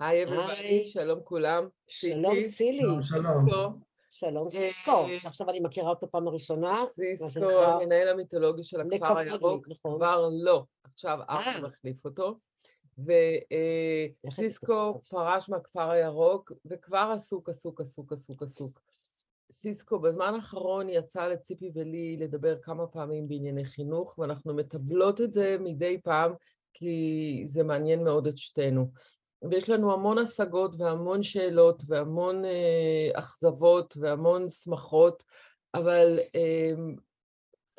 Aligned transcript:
היי 0.00 0.24
אביבני, 0.24 0.86
שלום 0.86 1.20
כולם. 1.24 1.68
שלום 1.88 2.34
צילי. 2.48 2.82
שלום. 3.02 3.80
שלום 4.10 4.50
סיסקו, 4.50 5.06
שעכשיו 5.18 5.50
אני 5.50 5.60
מכירה 5.60 5.90
אותו 5.90 6.10
פעם 6.10 6.28
הראשונה. 6.28 6.84
סיסקו, 6.88 7.50
המנהל 7.50 8.08
המיתולוגי 8.08 8.64
של 8.64 8.80
הכפר 8.80 9.18
הירוק, 9.18 9.68
נכון. 9.68 9.96
כבר 9.96 10.28
לא, 10.32 10.64
עכשיו 10.94 11.18
אח 11.26 11.56
אה. 11.56 11.60
מחליף 11.60 12.04
אותו. 12.04 12.38
וסיסקו 14.26 15.00
פרש 15.08 15.48
מהכפר 15.48 15.90
הירוק, 15.90 16.52
וכבר 16.66 17.10
עסוק, 17.14 17.48
עסוק, 17.48 17.80
עסוק, 17.80 18.12
עסוק, 18.12 18.42
עסוק. 18.42 18.80
סיסקו 19.52 19.98
בזמן 19.98 20.34
האחרון 20.34 20.88
יצא 20.88 21.26
לציפי 21.26 21.70
ולי 21.74 22.16
לדבר 22.16 22.58
כמה 22.62 22.86
פעמים 22.86 23.28
בענייני 23.28 23.64
חינוך, 23.64 24.18
ואנחנו 24.18 24.54
מטבלות 24.54 25.20
את 25.20 25.32
זה 25.32 25.56
מדי 25.60 26.00
פעם, 26.02 26.32
כי 26.72 27.44
זה 27.46 27.62
מעניין 27.64 28.04
מאוד 28.04 28.26
את 28.26 28.38
שתינו. 28.38 28.90
ויש 29.42 29.70
לנו 29.70 29.92
המון 29.92 30.18
השגות 30.18 30.74
והמון 30.78 31.22
שאלות 31.22 31.82
והמון 31.86 32.44
אה, 32.44 33.10
אכזבות 33.14 33.96
והמון 33.96 34.48
שמחות, 34.48 35.24
אבל 35.74 36.18
אה, 36.34 36.72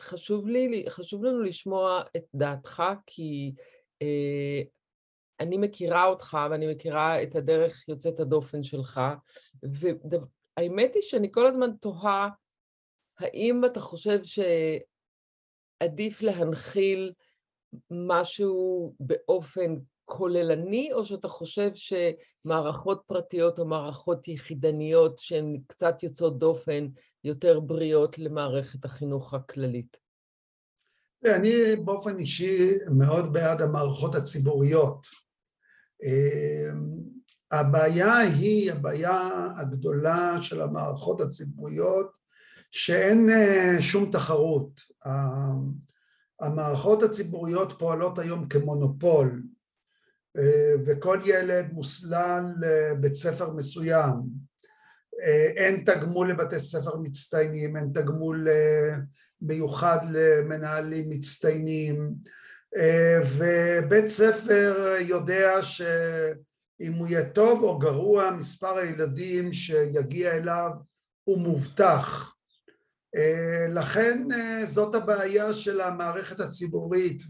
חשוב, 0.01 0.47
לי, 0.47 0.85
חשוב 0.89 1.23
לנו 1.23 1.41
לשמוע 1.41 2.01
את 2.17 2.23
דעתך, 2.33 2.83
כי 3.05 3.53
אה, 4.01 4.61
אני 5.39 5.57
מכירה 5.57 6.05
אותך 6.05 6.37
ואני 6.51 6.73
מכירה 6.73 7.23
את 7.23 7.35
הדרך 7.35 7.87
יוצאת 7.87 8.19
הדופן 8.19 8.63
שלך, 8.63 9.01
והאמת 9.63 10.95
היא 10.95 11.01
שאני 11.01 11.31
כל 11.31 11.47
הזמן 11.47 11.75
תוהה, 11.79 12.29
האם 13.19 13.65
אתה 13.65 13.79
חושב 13.79 14.19
שעדיף 15.83 16.21
להנחיל 16.21 17.13
משהו 17.91 18.93
באופן 18.99 19.75
כוללני, 20.11 20.93
או 20.93 21.05
שאתה 21.05 21.27
חושב 21.27 21.71
שמערכות 21.75 23.01
פרטיות 23.07 23.59
או 23.59 23.65
מערכות 23.65 24.27
יחידניות 24.27 25.19
שהן 25.19 25.61
קצת 25.67 26.03
יוצאות 26.03 26.39
דופן, 26.39 26.87
יותר 27.23 27.59
בריאות 27.59 28.17
למערכת 28.17 28.85
החינוך 28.85 29.33
הכללית? 29.33 29.97
אני 31.25 31.75
באופן 31.85 32.19
אישי 32.19 32.71
מאוד 32.91 33.33
בעד 33.33 33.61
המערכות 33.61 34.15
הציבוריות. 34.15 35.07
הבעיה 37.51 38.17
היא, 38.17 38.71
הבעיה 38.71 39.47
הגדולה 39.57 40.41
של 40.41 40.61
המערכות 40.61 41.21
הציבוריות, 41.21 42.11
שאין 42.71 43.29
שום 43.79 44.11
תחרות. 44.11 44.81
המערכות 46.39 47.03
הציבוריות 47.03 47.73
פועלות 47.79 48.19
היום 48.19 48.47
כמונופול, 48.47 49.43
וכל 50.85 51.19
ילד 51.25 51.65
מוסלל 51.71 52.43
לבית 52.61 53.15
ספר 53.15 53.49
מסוים. 53.49 54.13
אין 55.57 55.83
תגמול 55.85 56.31
לבתי 56.31 56.59
ספר 56.59 56.97
מצטיינים, 56.97 57.77
אין 57.77 57.89
תגמול 57.93 58.47
מיוחד 59.41 59.97
למנהלים 60.11 61.09
מצטיינים, 61.09 62.13
ובית 63.37 64.07
ספר 64.07 64.95
יודע 64.99 65.61
שאם 65.61 66.93
הוא 66.93 67.07
יהיה 67.07 67.29
טוב 67.29 67.63
או 67.63 67.79
גרוע, 67.79 68.31
מספר 68.31 68.77
הילדים 68.77 69.53
שיגיע 69.53 70.31
אליו 70.37 70.69
הוא 71.23 71.37
מובטח. 71.37 72.35
לכן 73.69 74.27
זאת 74.67 74.95
הבעיה 74.95 75.53
של 75.53 75.81
המערכת 75.81 76.39
הציבורית, 76.39 77.23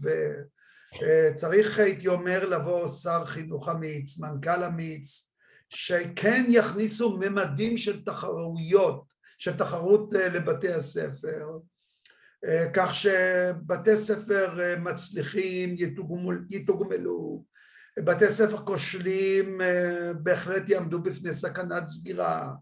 וצריך, 1.00 1.78
הייתי 1.78 2.08
אומר, 2.08 2.48
לבוא 2.48 2.88
שר 2.88 3.24
חינוך 3.24 3.68
אמיץ, 3.68 4.18
מנכ"ל 4.18 4.64
אמיץ, 4.64 5.34
שכן 5.68 6.44
יכניסו 6.48 7.18
ממדים 7.20 7.76
של 7.76 8.04
תחרויות, 8.04 9.04
של 9.38 9.56
תחרות 9.56 10.14
לבתי 10.14 10.72
הספר, 10.72 11.48
כך 12.72 12.94
שבתי 12.94 13.96
ספר 13.96 14.58
מצליחים 14.78 15.76
יתוגמלו, 16.50 17.44
בתי 17.98 18.28
ספר 18.28 18.56
כושלים 18.56 19.60
בהחלט 20.22 20.68
יעמדו 20.68 21.02
בפני 21.02 21.32
סכנת 21.32 21.86
סגירה, 21.86 22.52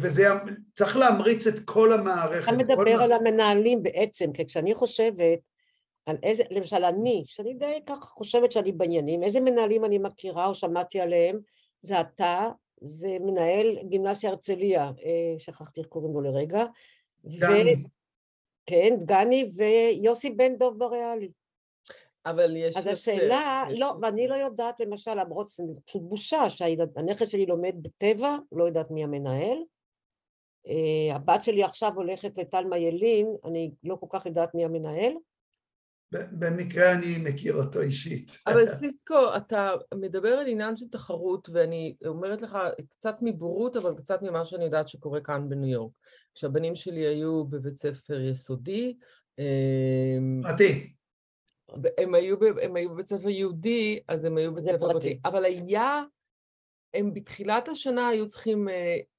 וזה 0.00 0.28
צריך 0.74 0.96
להמריץ 0.96 1.46
את 1.46 1.60
כל 1.64 1.92
המערכת. 1.92 2.48
אתה 2.48 2.56
מדבר 2.56 3.02
על 3.02 3.12
המנהלים 3.12 3.82
בעצם, 3.82 4.32
כי 4.32 4.46
כשאני 4.46 4.74
חושבת 4.74 5.38
על 6.06 6.16
איזה, 6.22 6.42
למשל 6.50 6.84
אני, 6.84 7.24
שאני 7.26 7.54
די 7.54 7.78
ככה 7.86 8.06
חושבת 8.06 8.52
שאני 8.52 8.72
בעניינים, 8.72 9.22
איזה 9.22 9.40
מנהלים 9.40 9.84
אני 9.84 9.98
מכירה 9.98 10.46
או 10.46 10.54
שמעתי 10.54 11.00
עליהם, 11.00 11.38
זה 11.82 12.00
אתה, 12.00 12.48
זה 12.80 13.16
מנהל 13.20 13.78
גימנסיה 13.82 14.30
הרצליה, 14.30 14.90
שכחתי 15.38 15.80
איך 15.80 15.88
קוראים 15.88 16.14
לו 16.14 16.20
לרגע. 16.20 16.64
דני. 17.24 17.74
כן, 18.66 18.96
דגני 19.00 19.48
ויוסי 19.56 20.30
בן 20.30 20.56
דוב 20.56 20.78
בריאלי. 20.78 21.30
אבל 22.26 22.56
יש... 22.56 22.76
אז 22.76 22.86
השאלה, 22.86 23.64
לא, 23.70 23.94
ואני 24.02 24.28
לא 24.28 24.34
יודעת 24.34 24.80
למשל, 24.80 25.14
למרות 25.14 25.48
שזה 25.48 25.72
פשוט 25.84 26.02
בושה 26.02 26.50
שהנכד 26.50 27.30
שלי 27.30 27.46
לומד 27.46 27.74
בטבע, 27.82 28.36
לא 28.52 28.64
יודעת 28.64 28.90
מי 28.90 29.04
המנהל. 29.04 29.58
הבת 31.12 31.44
שלי 31.44 31.64
עכשיו 31.64 31.92
הולכת 31.94 32.38
לטלמה 32.38 32.78
ילין, 32.78 33.36
אני 33.44 33.70
לא 33.84 33.96
כל 34.00 34.06
כך 34.10 34.26
יודעת 34.26 34.54
מי 34.54 34.64
המנהל. 34.64 35.12
במקרה 36.12 36.92
אני 36.92 37.18
מכיר 37.18 37.54
אותו 37.54 37.80
אישית. 37.80 38.38
אבל 38.46 38.66
סיסקו, 38.80 39.36
אתה 39.36 39.70
מדבר 39.94 40.28
על 40.28 40.46
עניין 40.46 40.76
של 40.76 40.88
תחרות, 40.88 41.48
ואני 41.52 41.96
אומרת 42.06 42.42
לך 42.42 42.58
קצת 42.98 43.16
מבורות, 43.22 43.76
אבל 43.76 43.94
קצת 43.96 44.22
ממה 44.22 44.46
שאני 44.46 44.64
יודעת 44.64 44.88
שקורה 44.88 45.20
כאן 45.20 45.48
בניו 45.48 45.68
יורק. 45.68 45.92
כשהבנים 46.34 46.74
שלי 46.76 47.06
היו 47.06 47.44
בבית 47.44 47.76
ספר 47.76 48.20
יסודי, 48.20 48.96
פרטי. 50.42 50.92
הם 51.98 52.14
היו, 52.14 52.36
הם 52.62 52.76
היו 52.76 52.90
בבית 52.90 53.06
ספר 53.06 53.28
יהודי, 53.28 54.00
אז 54.08 54.24
הם 54.24 54.36
היו 54.36 54.52
בבית 54.52 54.64
ספר 54.64 54.92
פרטי. 54.92 55.20
אבל 55.24 55.44
היה, 55.44 56.02
הם 56.94 57.14
בתחילת 57.14 57.68
השנה 57.68 58.08
היו 58.08 58.28
צריכים 58.28 58.68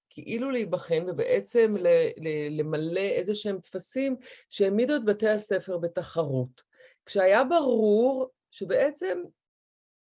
כאילו 0.09 0.51
להיבחן 0.51 1.05
ובעצם 1.07 1.71
למלא 2.49 2.99
איזה 2.99 3.35
שהם 3.35 3.59
טפסים 3.59 4.15
שהעמידו 4.49 4.95
את 4.95 5.05
בתי 5.05 5.29
הספר 5.29 5.77
בתחרות. 5.77 6.66
כשהיה 7.07 7.43
ברור 7.43 8.29
שבעצם 8.51 9.21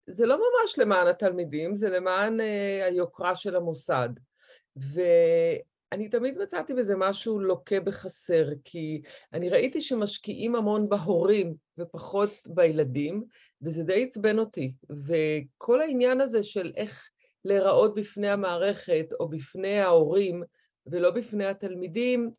זה 0.07 0.25
לא 0.25 0.37
ממש 0.37 0.79
למען 0.79 1.07
התלמידים, 1.07 1.75
זה 1.75 1.89
למען 1.89 2.39
היוקרה 2.85 3.35
של 3.35 3.55
המוסד. 3.55 4.09
ואני 4.75 6.09
תמיד 6.09 6.37
מצאתי 6.37 6.73
בזה 6.73 6.93
משהו 6.97 7.39
לוקה 7.39 7.79
בחסר, 7.79 8.47
כי 8.63 9.01
אני 9.33 9.49
ראיתי 9.49 9.81
שמשקיעים 9.81 10.55
המון 10.55 10.89
בהורים 10.89 11.55
ופחות 11.77 12.29
בילדים, 12.47 13.23
וזה 13.61 13.83
די 13.83 14.03
עצבן 14.03 14.39
אותי. 14.39 14.73
וכל 14.89 15.81
העניין 15.81 16.21
הזה 16.21 16.43
של 16.43 16.71
איך 16.75 17.09
להיראות 17.45 17.95
בפני 17.95 18.29
המערכת 18.29 19.05
או 19.19 19.29
בפני 19.29 19.79
ההורים 19.79 20.43
ולא 20.87 21.11
בפני 21.11 21.45
התלמידים, 21.45 22.31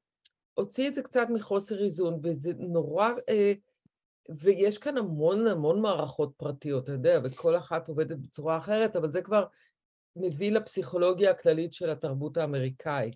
הוציא 0.55 0.89
את 0.89 0.95
זה 0.95 1.03
קצת 1.03 1.27
מחוסר 1.31 1.85
איזון, 1.85 2.21
וזה 2.23 2.53
נורא... 2.59 3.13
ויש 4.41 4.79
כאן 4.79 4.97
המון 4.97 5.47
המון 5.47 5.81
מערכות 5.81 6.33
פרטיות, 6.37 6.85
אתה 6.85 6.93
יודע, 6.93 7.21
וכל 7.25 7.57
אחת 7.57 7.89
עובדת 7.89 8.17
בצורה 8.17 8.57
אחרת, 8.57 8.97
אבל 8.97 9.13
זה 9.13 9.23
כבר 9.23 9.45
מביא 10.17 10.53
לפסיכולוגיה 10.53 11.31
הכללית 11.31 11.73
של 11.73 11.91
התרבות 11.91 12.37
האמריקאית. 12.37 13.15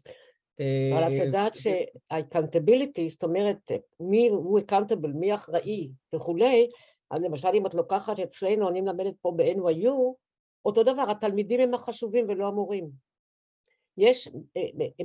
אבל 0.94 1.08
את 1.08 1.26
יודעת 1.26 1.54
שה-accountability, 1.54 3.10
זאת 3.10 3.22
אומרת, 3.22 3.70
מי 4.00 4.28
הוא 4.28 4.60
accountable, 4.60 5.08
מי 5.14 5.34
אחראי 5.34 5.90
וכולי, 6.14 6.70
אז 7.10 7.22
למשל 7.22 7.48
אם 7.54 7.66
את 7.66 7.74
לוקחת 7.74 8.18
אצלנו, 8.18 8.68
אני 8.68 8.80
מלמדת 8.80 9.14
פה 9.20 9.32
ב-NYU, 9.36 10.14
אותו 10.64 10.82
דבר, 10.82 11.10
התלמידים 11.10 11.60
הם 11.60 11.74
החשובים 11.74 12.26
ולא 12.28 12.46
המורים. 12.46 12.90
יש, 13.98 14.28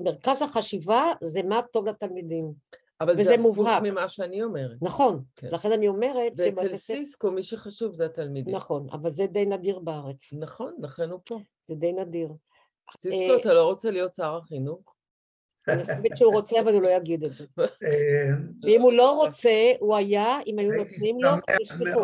מרכז 0.04 0.42
החשיבה 0.42 1.04
זה 1.24 1.44
מה 1.44 1.62
טוב 1.72 1.88
לתלמידים. 1.88 2.54
אבל 3.02 3.24
זה 3.24 3.36
הפוך 3.36 3.58
ממה 3.84 4.10
שאני 4.10 4.44
אומרת. 4.44 4.78
נכון, 4.82 5.24
כן. 5.36 5.48
לכן 5.52 5.72
אני 5.72 5.88
אומרת... 5.88 6.34
ואצל 6.38 6.76
סיסקו 6.76 7.32
מי 7.32 7.44
שחשוב 7.44 7.96
זה 7.96 8.06
התלמידים. 8.06 8.56
נכון, 8.56 8.88
אבל 8.92 9.12
זה 9.12 9.28
די 9.28 9.46
נדיר 9.46 9.80
בארץ. 9.80 10.34
נכון, 10.34 10.76
לכן 10.80 11.10
הוא 11.10 11.20
פה. 11.26 11.40
זה 11.68 11.76
די 11.76 11.94
נדיר. 11.94 12.30
סיסקו, 12.98 13.36
אתה 13.42 13.54
לא 13.54 13.64
רוצה 13.64 13.92
להיות 13.92 14.16
שר 14.16 14.36
החינוך? 14.36 14.96
אני 15.68 15.84
חושבת 15.84 16.18
שהוא 16.18 16.34
רוצה, 16.34 16.60
אבל 16.60 16.74
הוא 16.74 16.82
לא 16.82 16.90
יגיד 16.90 17.24
את 17.24 17.34
זה. 17.34 17.46
ואם 18.64 18.82
הוא 18.82 18.94
לא 18.94 19.24
רוצה, 19.24 19.72
הוא 19.80 19.96
היה, 19.96 20.40
אם 20.48 20.60
היו 20.60 20.72
נותנים 20.72 21.18
לו, 21.22 21.30
ישכחו. 21.62 22.02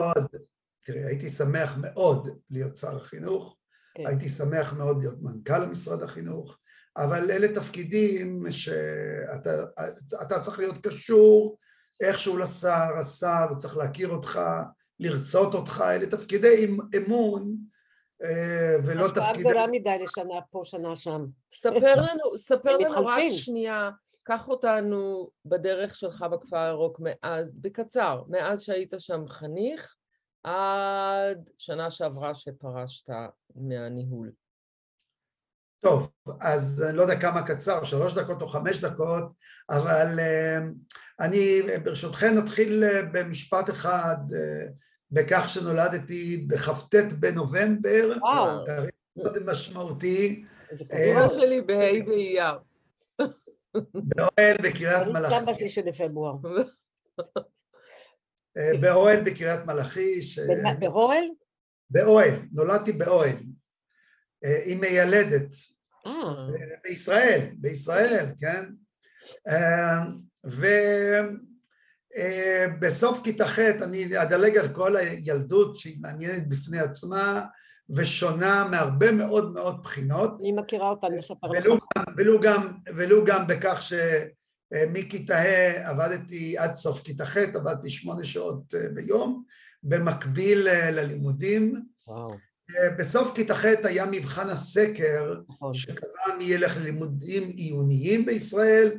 תראי, 0.85 1.03
הייתי 1.03 1.29
שמח 1.29 1.77
מאוד 1.77 2.27
להיות 2.51 2.75
שר 2.75 2.95
החינוך, 2.95 3.57
הייתי 3.97 4.29
שמח 4.29 4.73
מאוד 4.73 4.97
להיות 4.99 5.21
מנכ"ל 5.21 5.65
משרד 5.65 6.03
החינוך, 6.03 6.57
אבל 6.97 7.31
אלה 7.31 7.47
תפקידים 7.55 8.45
שאתה 8.51 10.39
צריך 10.41 10.59
להיות 10.59 10.77
קשור 10.87 11.57
איכשהו 11.99 12.37
לשר, 12.37 12.97
השר 12.99 13.45
צריך 13.57 13.77
להכיר 13.77 14.09
אותך, 14.09 14.39
לרצות 14.99 15.53
אותך, 15.53 15.83
אלה 15.87 16.05
תפקידי 16.05 16.67
אמון 16.97 17.55
ולא 18.83 19.07
תפקיד... 19.07 19.23
השפעה 19.23 19.33
גדולה 19.33 19.67
מדי 19.71 19.99
לשנה 20.03 20.41
פה, 20.51 20.61
שנה 20.63 20.95
שם. 20.95 21.25
ספר 21.51 21.95
לנו, 21.95 22.37
ספר 22.37 22.77
לנו 22.77 23.05
רק 23.05 23.23
שנייה, 23.29 23.89
קח 24.23 24.47
אותנו 24.47 25.29
בדרך 25.45 25.95
שלך 25.95 26.25
בכפר 26.31 26.57
הירוק 26.57 26.99
מאז, 27.03 27.53
בקצר, 27.55 28.23
מאז 28.27 28.61
שהיית 28.61 28.93
שם 28.99 29.27
חניך, 29.27 29.95
עד 30.43 31.49
שנה 31.57 31.91
שעברה 31.91 32.35
שפרשת 32.35 33.09
מהניהול. 33.55 34.31
טוב, 35.81 36.09
אז 36.39 36.83
אני 36.89 36.97
לא 36.97 37.01
יודע 37.01 37.19
כמה 37.19 37.43
קצר, 37.47 37.83
שלוש 37.83 38.13
דקות 38.13 38.41
או 38.41 38.47
חמש 38.47 38.77
דקות, 38.77 39.33
אבל 39.69 40.19
אני 41.19 41.61
ברשותכם 41.83 42.33
נתחיל 42.35 42.83
במשפט 43.11 43.69
אחד 43.69 44.17
בכך 45.11 45.49
שנולדתי 45.49 46.45
בכ"ט 46.47 46.95
בנובמבר, 47.19 48.17
וואו. 48.21 48.65
מאוד 49.17 49.43
משמעותי. 49.45 50.45
אמא 50.93 51.29
שלי 51.29 51.61
בה' 51.61 52.05
באייר. 52.05 52.59
באוהל 53.93 54.57
בקריית 54.63 55.07
מלאכי. 55.07 55.35
גם 55.35 55.45
בשלישי 55.45 55.81
לפברואר. 55.81 56.33
באוהל 58.81 59.21
בקריית 59.23 59.65
מלאכי. 59.65 60.19
באוהל? 60.79 61.25
באוהל, 61.89 62.33
נולדתי 62.51 62.91
באוהל. 62.91 63.35
עם 64.65 64.79
מיילדת. 64.79 65.49
אה. 66.05 66.47
בישראל, 66.83 67.49
בישראל, 67.57 68.25
כן? 68.39 68.65
ובסוף 72.79 73.23
כיתה 73.23 73.47
ח' 73.47 73.59
אני 73.59 74.21
אדלג 74.21 74.57
על 74.57 74.73
כל 74.73 74.95
הילדות 74.95 75.77
שהיא 75.77 75.97
מעניינת 76.01 76.49
בפני 76.49 76.79
עצמה 76.79 77.45
ושונה 77.89 78.67
מהרבה 78.71 79.11
מאוד 79.11 79.53
מאוד 79.53 79.83
בחינות. 79.83 80.31
אני 80.39 80.51
מכירה 80.51 80.89
אותה, 80.89 81.07
אני 81.07 81.19
אספר 81.19 81.47
לך. 81.47 81.65
ולו 82.17 82.39
גם, 82.41 82.73
ולו 82.95 83.25
גם 83.25 83.47
בכך 83.47 83.81
שמכיתה 83.81 85.37
ה' 85.37 85.89
עבדתי 85.89 86.57
עד 86.57 86.73
סוף 86.75 87.01
כיתה 87.01 87.25
ח', 87.25 87.37
עבדתי 87.37 87.89
שמונה 87.89 88.23
שעות 88.23 88.73
ביום, 88.93 89.43
במקביל 89.83 90.67
ללימודים. 90.69 91.85
וואו. 92.07 92.50
בסוף 92.97 93.35
כיתה 93.35 93.55
ח' 93.55 93.65
היה 93.83 94.05
מבחן 94.05 94.49
הסקר, 94.49 95.41
נכון. 95.49 95.73
שקבע 95.73 96.37
מי 96.37 96.43
ילך 96.43 96.77
ללימודים 96.77 97.49
עיוניים 97.49 98.25
בישראל, 98.25 98.91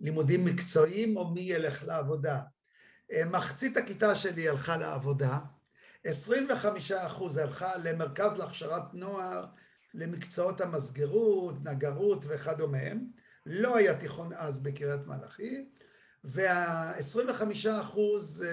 לימודים 0.00 0.44
מקצועיים, 0.44 1.16
או 1.16 1.30
מי 1.30 1.40
ילך 1.40 1.84
לעבודה. 1.86 2.40
מחצית 3.30 3.76
הכיתה 3.76 4.14
שלי 4.14 4.48
הלכה 4.48 4.76
לעבודה, 4.76 5.38
25 6.04 6.92
אחוז 6.92 7.36
הלכה 7.36 7.76
למרכז 7.84 8.36
להכשרת 8.36 8.94
נוער, 8.94 9.46
למקצועות 9.94 10.60
המסגרות, 10.60 11.64
נגרות 11.64 12.24
וכדומה, 12.28 12.78
לא 13.46 13.76
היה 13.76 13.98
תיכון 13.98 14.32
אז 14.36 14.60
בקריית 14.60 15.06
מלאכי, 15.06 15.64
וה-25 16.24 17.42
אחוז 17.80 18.44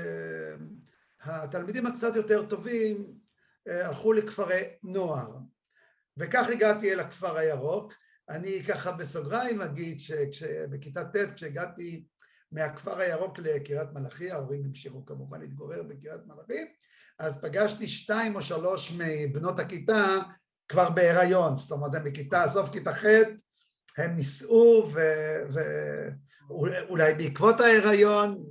התלמידים 1.24 1.86
הקצת 1.86 2.16
יותר 2.16 2.46
טובים 2.46 3.17
הלכו 3.68 4.14
לכפרי 4.14 4.64
נוער, 4.84 5.38
וכך 6.18 6.48
הגעתי 6.50 6.94
אל 6.94 7.00
הכפר 7.00 7.38
הירוק. 7.38 7.94
אני 8.30 8.64
ככה 8.64 8.92
בסוגריים 8.92 9.62
אגיד 9.62 10.00
שבכיתה 10.32 11.04
ט' 11.04 11.32
כשהגעתי 11.36 12.06
מהכפר 12.52 13.00
הירוק 13.00 13.40
לקריית 13.40 13.90
מלאכי, 13.94 14.32
ההורים 14.32 14.64
המשיכו 14.66 15.06
כמובן 15.06 15.40
להתגורר 15.40 15.84
בקריית 15.84 16.22
מלאכי, 16.26 16.66
אז 17.20 17.42
פגשתי 17.42 17.88
שתיים 17.88 18.36
או 18.36 18.42
שלוש 18.42 18.98
מבנות 18.98 19.60
הכיתה 19.60 20.18
כבר 20.68 20.90
בהיריון, 20.90 21.58
זאת 21.58 21.72
אומרת 21.72 21.96
הם 21.96 22.04
בכיתה, 22.04 22.48
סוף 22.48 22.70
כיתה 22.70 22.94
ח' 22.94 23.06
הם 23.98 24.16
נישאו 24.16 24.90
ואולי 26.50 27.14
בעקבות 27.14 27.60
ההיריון, 27.60 28.44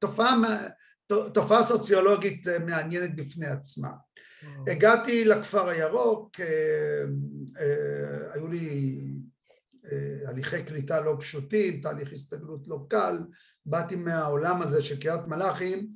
תופעה, 0.00 0.34
תופעה 1.34 1.62
סוציולוגית 1.62 2.46
מעניינת 2.66 3.16
בפני 3.16 3.46
עצמה. 3.46 3.90
הגעתי 4.66 5.24
לכפר 5.24 5.68
הירוק, 5.68 6.30
היו 8.32 8.46
לי 8.46 8.98
הליכי 10.26 10.62
קליטה 10.62 11.00
לא 11.00 11.16
פשוטים, 11.18 11.80
תהליך 11.80 12.12
הסתגלות 12.12 12.68
לא 12.68 12.78
קל, 12.88 13.18
באתי 13.66 13.96
מהעולם 13.96 14.62
הזה 14.62 14.82
של 14.82 15.00
קריית 15.00 15.26
מלאכי 15.26 15.86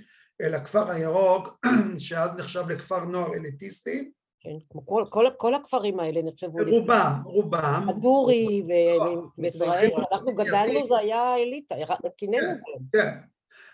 אל 0.43 0.55
הכפר 0.55 0.91
הירוק, 0.91 1.61
שאז 1.99 2.39
נחשב 2.39 2.69
לכפר 2.69 3.05
נוער 3.05 3.35
אליטיסטי. 3.35 4.11
כן, 4.41 4.56
כמו 4.71 4.87
כל, 4.87 5.05
כל, 5.11 5.27
כל 5.37 5.55
הכפרים 5.55 6.01
האלה 6.01 6.23
נחשבו... 6.23 6.59
רובם, 6.71 7.12
רובם. 7.25 7.87
הדורי 7.89 8.62
וישראל, 9.39 9.91
אנחנו 10.12 10.35
גדלנו, 10.35 10.89
זה 10.89 10.99
היה 10.99 11.37
אליטה, 11.37 11.75
קינאנו 12.17 12.47
בהם. 12.47 12.85
כן, 12.93 13.19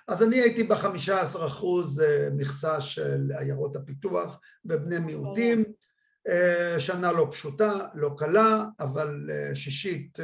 אז 0.08 0.22
אני 0.22 0.36
הייתי 0.36 0.62
בחמישה 0.62 1.20
עשר 1.20 1.46
אחוז 1.46 2.02
מכסה 2.36 2.80
של 2.80 3.32
עיירות 3.38 3.76
הפיתוח 3.76 4.40
ובני 4.64 4.98
מיעוטים, 4.98 5.64
שנה 6.78 7.12
לא 7.12 7.28
פשוטה, 7.30 7.86
לא 7.94 8.10
קלה, 8.18 8.64
אבל 8.80 9.30
שישית 9.54 10.18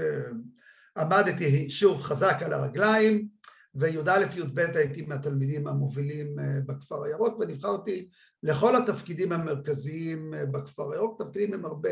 עמדתי 0.97 1.71
שוב 1.71 2.01
חזק 2.03 2.37
על 2.45 2.53
הרגליים, 2.53 3.29
וי"א 3.75 4.25
י"ב 4.37 4.59
הייתי 4.59 5.03
מהתלמידים 5.03 5.67
המובילים 5.67 6.37
בכפר 6.67 7.05
הירוק, 7.05 7.39
ונבחרתי 7.39 8.09
לכל 8.43 8.77
התפקידים 8.77 9.33
המרכזיים 9.33 10.35
בכפר 10.53 10.93
הירוק, 10.93 11.23
תפקידים 11.23 11.55
עם 11.55 11.65
הרבה 11.65 11.91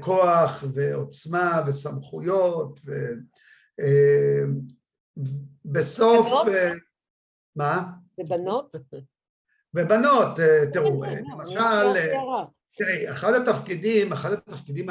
כוח 0.00 0.64
ועוצמה 0.74 1.62
וסמכויות, 1.66 2.80
ובסוף... 5.64 6.26
מה? 7.56 7.82
ובנות? 8.20 8.74
ובנות, 9.74 10.28
תראו, 10.72 11.02
למשל, 11.38 11.60
תראי, 12.76 13.10
אחד 13.12 13.32
התפקידים, 13.34 14.12
אחד 14.12 14.32
התפקידים 14.32 14.86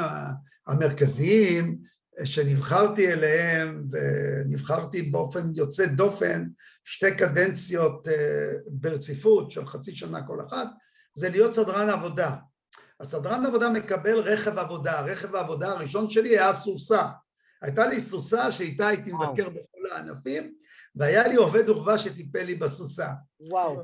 המרכזיים 0.66 1.78
שנבחרתי 2.24 3.12
אליהם, 3.12 3.88
ונבחרתי 3.90 5.02
באופן 5.02 5.50
יוצא 5.54 5.86
דופן, 5.86 6.48
שתי 6.84 7.16
קדנציות 7.16 8.08
ברציפות 8.66 9.50
של 9.50 9.66
חצי 9.66 9.92
שנה 9.92 10.26
כל 10.26 10.40
אחת, 10.46 10.68
זה 11.14 11.28
להיות 11.28 11.54
סדרן 11.54 11.88
עבודה. 11.88 12.36
הסדרן 13.00 13.46
עבודה 13.46 13.70
מקבל 13.70 14.18
רכב 14.18 14.58
עבודה, 14.58 15.00
רכב 15.00 15.34
העבודה 15.34 15.72
הראשון 15.72 16.10
שלי 16.10 16.28
היה 16.28 16.52
סוסה. 16.52 17.02
הייתה 17.62 17.86
לי 17.86 18.00
סוסה 18.00 18.52
שאיתה 18.52 18.88
הייתי 18.88 19.12
מבקר 19.12 19.48
בכל 19.48 19.90
הענפים, 19.92 20.54
והיה 20.96 21.28
לי 21.28 21.34
עובד 21.34 21.68
אורווה 21.68 21.98
שטיפל 21.98 22.42
לי 22.42 22.54
בסוסה. 22.54 23.06
וואו, 23.50 23.76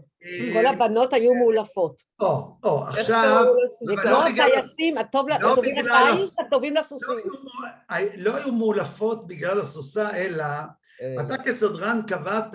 כל 0.52 0.66
הבנות 0.66 1.12
היו 1.12 1.34
מאולפות. 1.34 2.02
או, 2.20 2.58
או, 2.64 2.82
עכשיו... 2.82 3.44
זה 3.86 3.96
כמו 4.02 4.16
הטייסים, 4.16 4.98
הטובים 4.98 5.84
לטייס, 5.84 6.38
הטובים 6.38 6.74
לסוסים. 6.74 7.16
לא 8.16 8.36
היו 8.36 8.52
מאולפות 8.52 9.26
בגלל 9.26 9.60
הסוסה, 9.60 10.16
אלא 10.16 10.44
אתה 11.20 11.42
כסדרן 11.42 12.00
קבעת 12.06 12.54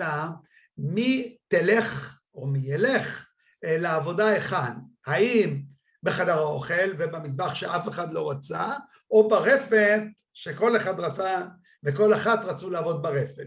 מי 0.78 1.36
תלך 1.48 2.18
או 2.34 2.46
מי 2.46 2.58
ילך 2.62 3.26
לעבודה 3.62 4.26
היכן. 4.26 4.72
האם 5.06 5.60
בחדר 6.04 6.38
האוכל 6.38 6.90
ובמטבח 6.98 7.54
שאף 7.54 7.88
אחד 7.88 8.12
לא 8.12 8.30
רצה, 8.30 8.72
או 9.10 9.28
ברפת 9.28 10.02
שכל 10.32 10.76
אחד 10.76 11.00
רצה 11.00 11.46
וכל 11.84 12.14
אחת 12.14 12.44
רצו 12.44 12.70
לעבוד 12.70 13.02
ברפת. 13.02 13.46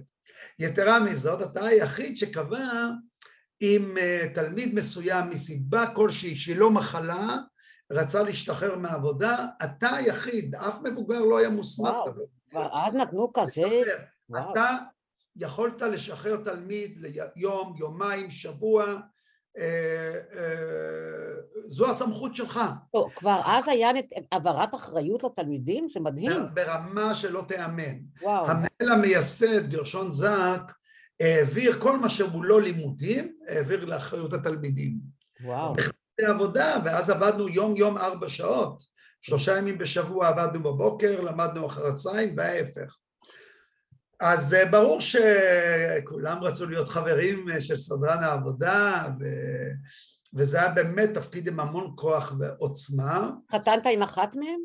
יתרה 0.60 1.00
מזאת, 1.00 1.42
אתה 1.42 1.66
היחיד 1.66 2.18
שקבע 2.18 2.88
אם 3.62 3.96
תלמיד 4.34 4.76
מסוים 4.76 5.30
מסיבה 5.30 5.86
כלשהי 5.96 6.36
שהיא 6.36 6.56
לא 6.56 6.72
מחלה, 6.72 7.38
רצה 7.92 8.24
להשתחרר 8.24 8.76
מהעבודה, 8.76 9.46
אתה 9.64 9.90
היחיד, 9.90 10.56
אף 10.56 10.80
מבוגר 10.84 11.20
לא 11.20 11.38
היה 11.38 11.50
מוסמך. 11.50 11.90
וואו, 12.54 12.88
אז 12.88 12.96
נתנו 12.96 13.32
כזה... 13.34 13.62
אתה 14.32 14.76
יכולת 15.36 15.82
לשחרר 15.82 16.38
תלמיד 16.46 16.98
ליום, 16.98 17.76
יומיים, 17.78 18.32
שבוע, 18.32 19.00
זו 21.68 21.90
הסמכות 21.90 22.36
שלך. 22.36 22.60
טוב, 22.92 23.12
כבר 23.16 23.42
אז 23.46 23.68
היה 23.68 23.90
העברת 24.32 24.76
אחריות 24.76 25.24
לתלמידים? 25.24 25.90
זה 25.90 26.00
מדהים. 26.00 26.32
ברמה 26.54 27.14
שלא 27.14 27.44
תיאמן. 27.48 27.98
וואו. 28.22 28.46
המנהל 28.50 29.00
המייסד, 29.00 29.70
גרשון 29.70 30.12
זק, 30.12 30.62
העביר 31.20 31.80
כל 31.80 31.98
מה 31.98 32.10
שהוא 32.10 32.44
לא 32.44 32.62
לימודים, 32.62 33.34
העביר 33.48 33.86
לאחריות 33.86 34.34
התלמידים. 34.34 34.98
וואו. 35.44 35.74
עבודה, 36.22 36.78
ואז 36.86 37.10
עבדנו 37.10 37.50
יום-יום 37.50 37.98
ארבע 37.98 38.30
שעות. 38.30 38.84
שלושה 39.22 39.58
ימים 39.58 39.78
בשבוע 39.78 40.28
עבדנו 40.28 40.64
בבוקר, 40.64 41.22
למדנו 41.22 41.66
אחר 41.66 41.88
הצהריים, 41.88 42.34
וההפך. 42.38 42.96
אז 44.20 44.56
ברור 44.72 45.00
שכולם 45.02 46.44
רצו 46.44 46.66
להיות 46.66 46.90
חברים 46.90 47.46
של 47.60 47.78
סדרן 47.78 48.24
העבודה, 48.24 49.08
וזה 50.34 50.62
היה 50.62 50.70
באמת 50.70 51.10
תפקיד 51.14 51.48
עם 51.48 51.60
המון 51.60 51.94
כוח 51.96 52.34
ועוצמה. 52.40 53.32
חתנת 53.52 53.84
עם 53.86 54.04
אחת 54.04 54.36
מהם? 54.36 54.60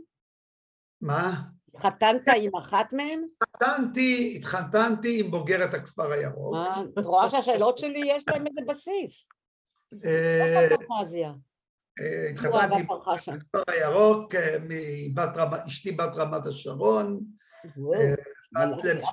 מה? 1.00 1.42
התחתנת 1.75 2.23
עם 2.37 2.56
אחת 2.56 2.92
מהן? 2.92 3.23
התחתנתי, 3.42 4.35
התחתנתי 4.37 5.21
עם 5.21 5.30
בוגרת 5.30 5.75
הכפר 5.75 6.12
הירוק. 6.12 6.54
את 6.99 7.04
רואה 7.04 7.30
שהשאלות 7.30 7.78
שלי 7.78 8.00
יש 8.06 8.25
להן 8.28 8.47
איזה 8.47 8.61
בסיס. 8.68 9.28
אה, 10.04 10.68
אה, 12.00 12.30
התחתנתי 12.30 12.75
עם 12.75 12.87
הכפר 13.35 13.62
הירוק, 13.68 14.35
אה, 14.35 15.66
אשתי 15.66 15.92
בת 15.92 16.16
רמת 16.16 16.47
השרון. 16.47 17.21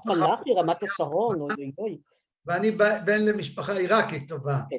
מלאכי, 0.05 0.53
רמת 0.53 0.84
השרון, 0.84 1.41
אוי 1.41 1.72
אוי. 1.77 1.98
ואני 2.46 2.72
בן 3.05 3.22
למשפחה 3.22 3.74
עיראקית 3.74 4.29
טובה. 4.29 4.60
כן. 4.69 4.77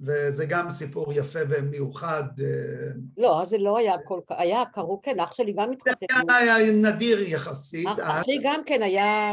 וזה 0.00 0.46
גם 0.48 0.70
סיפור 0.70 1.12
יפה 1.12 1.38
ומיוחד. 1.48 2.24
אה, 2.40 2.92
לא, 3.16 3.44
זה 3.44 3.58
לא 3.58 3.78
היה 3.78 3.94
כל 4.04 4.20
כך, 4.26 4.36
היה 4.38 4.64
קראו, 4.72 5.02
כן, 5.02 5.20
אח 5.20 5.32
שלי 5.32 5.52
גם 5.52 5.72
התחתן. 5.72 6.06
זה 6.30 6.36
היה 6.36 6.72
נדיר 6.72 7.18
יחסית. 7.20 7.88
אחי 8.00 8.38
גם 8.42 8.60
כן 8.66 8.82
היה, 8.82 9.32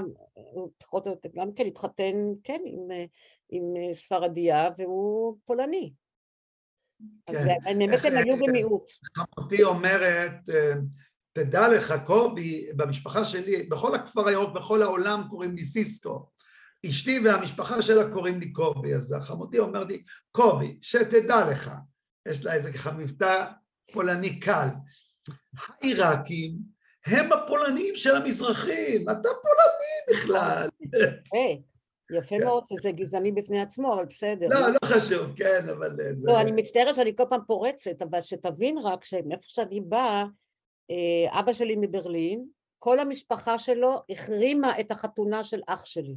פחות 0.78 1.08
או 1.08 1.12
יותר, 1.12 1.30
גם 1.36 1.54
כן 1.56 1.66
התחתן, 1.66 2.16
כן, 2.44 2.62
עם, 2.66 2.88
עם 3.50 3.94
ספרדיה, 3.94 4.70
והוא 4.78 5.38
פולני. 5.46 5.92
כן. 7.26 7.34
אז 7.36 7.48
באמת 7.78 8.00
הם 8.04 8.18
היו 8.18 8.38
במיעוט. 8.38 8.92
חמותי 9.16 9.64
אומרת, 9.64 10.50
אה, 10.50 10.74
תדע 11.34 11.68
לך, 11.68 11.94
קובי, 12.06 12.68
במשפחה 12.76 13.26
שלי, 13.26 13.64
בכל 13.64 13.96
הכפר 13.96 14.28
הירוק, 14.28 14.54
בכל 14.54 14.82
העולם 14.82 15.24
קוראים 15.30 15.56
לי 15.56 15.64
סיסקו. 15.64 16.30
אשתי 16.86 17.20
והמשפחה 17.20 17.82
שלה 17.82 18.10
קוראים 18.14 18.40
לי 18.40 18.52
קובי, 18.52 18.96
אז 18.96 19.16
חמותי 19.22 19.60
אומרת 19.60 19.88
לי, 19.88 20.04
קובי, 20.32 20.78
שתדע 20.82 21.50
לך, 21.52 21.72
יש 22.28 22.46
לה 22.46 22.54
איזה 22.54 22.72
מבטא 22.98 23.46
פולני 23.94 24.40
קל. 24.40 24.68
העיראקים 25.58 26.52
הם 27.06 27.34
הפולנים 27.34 27.96
של 27.96 28.16
המזרחים, 28.16 29.10
אתה 29.10 29.30
פולני 29.42 30.20
בכלל. 30.20 30.68
יפה 32.18 32.36
כן. 32.40 32.44
מאוד 32.44 32.64
שזה 32.74 32.92
גזעני 32.92 33.32
בפני 33.32 33.62
עצמו, 33.62 33.94
אבל 33.94 34.06
בסדר. 34.06 34.48
לא, 34.48 34.60
לא 34.60 34.88
חשוב, 34.88 35.36
כן, 35.36 35.70
אבל 35.72 35.96
זה... 36.16 36.28
לא, 36.28 36.42
אני 36.42 36.52
מצטערת 36.52 36.96
שאני 36.96 37.16
כל 37.16 37.24
פעם 37.30 37.42
פורצת, 37.48 38.02
אבל 38.02 38.22
שתבין 38.22 38.78
רק 38.78 39.06
שמאיפה 39.06 39.46
שאני 39.48 39.82
באה, 39.82 40.02
אה, 40.02 40.26
אבא 41.30 41.54
שלי 41.54 41.76
מברלין, 41.76 42.46
כל 42.80 43.00
המשפחה 43.00 43.60
שלו 43.60 44.02
החרימה 44.10 44.80
את 44.80 44.92
החתונה 44.92 45.44
של 45.44 45.62
אח 45.68 45.86
שלי. 45.86 46.16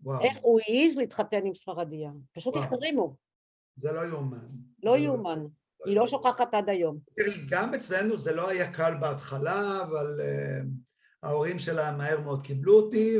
וואו. 0.00 0.24
איך 0.24 0.38
הוא 0.42 0.60
העז 0.60 0.96
להתחתן 0.96 1.40
עם 1.46 1.54
ספרדיה. 1.54 2.10
פשוט 2.32 2.56
החרימו. 2.56 3.16
זה 3.76 3.92
לא 3.92 4.06
יאומן. 4.06 4.46
לא 4.82 4.98
יאומן. 4.98 5.46
היא 5.84 5.96
לא 5.96 6.06
שוכחת 6.06 6.54
עד 6.54 6.68
היום. 6.68 6.98
תראי, 7.16 7.46
גם 7.50 7.74
אצלנו 7.74 8.16
זה 8.16 8.32
לא 8.32 8.48
היה 8.48 8.72
קל 8.72 8.94
בהתחלה, 9.00 9.82
אבל 9.82 10.20
uh, 10.20 10.66
ההורים 11.22 11.58
שלה 11.58 11.92
מהר 11.92 12.20
מאוד 12.20 12.42
קיבלו 12.42 12.76
אותי, 12.76 13.18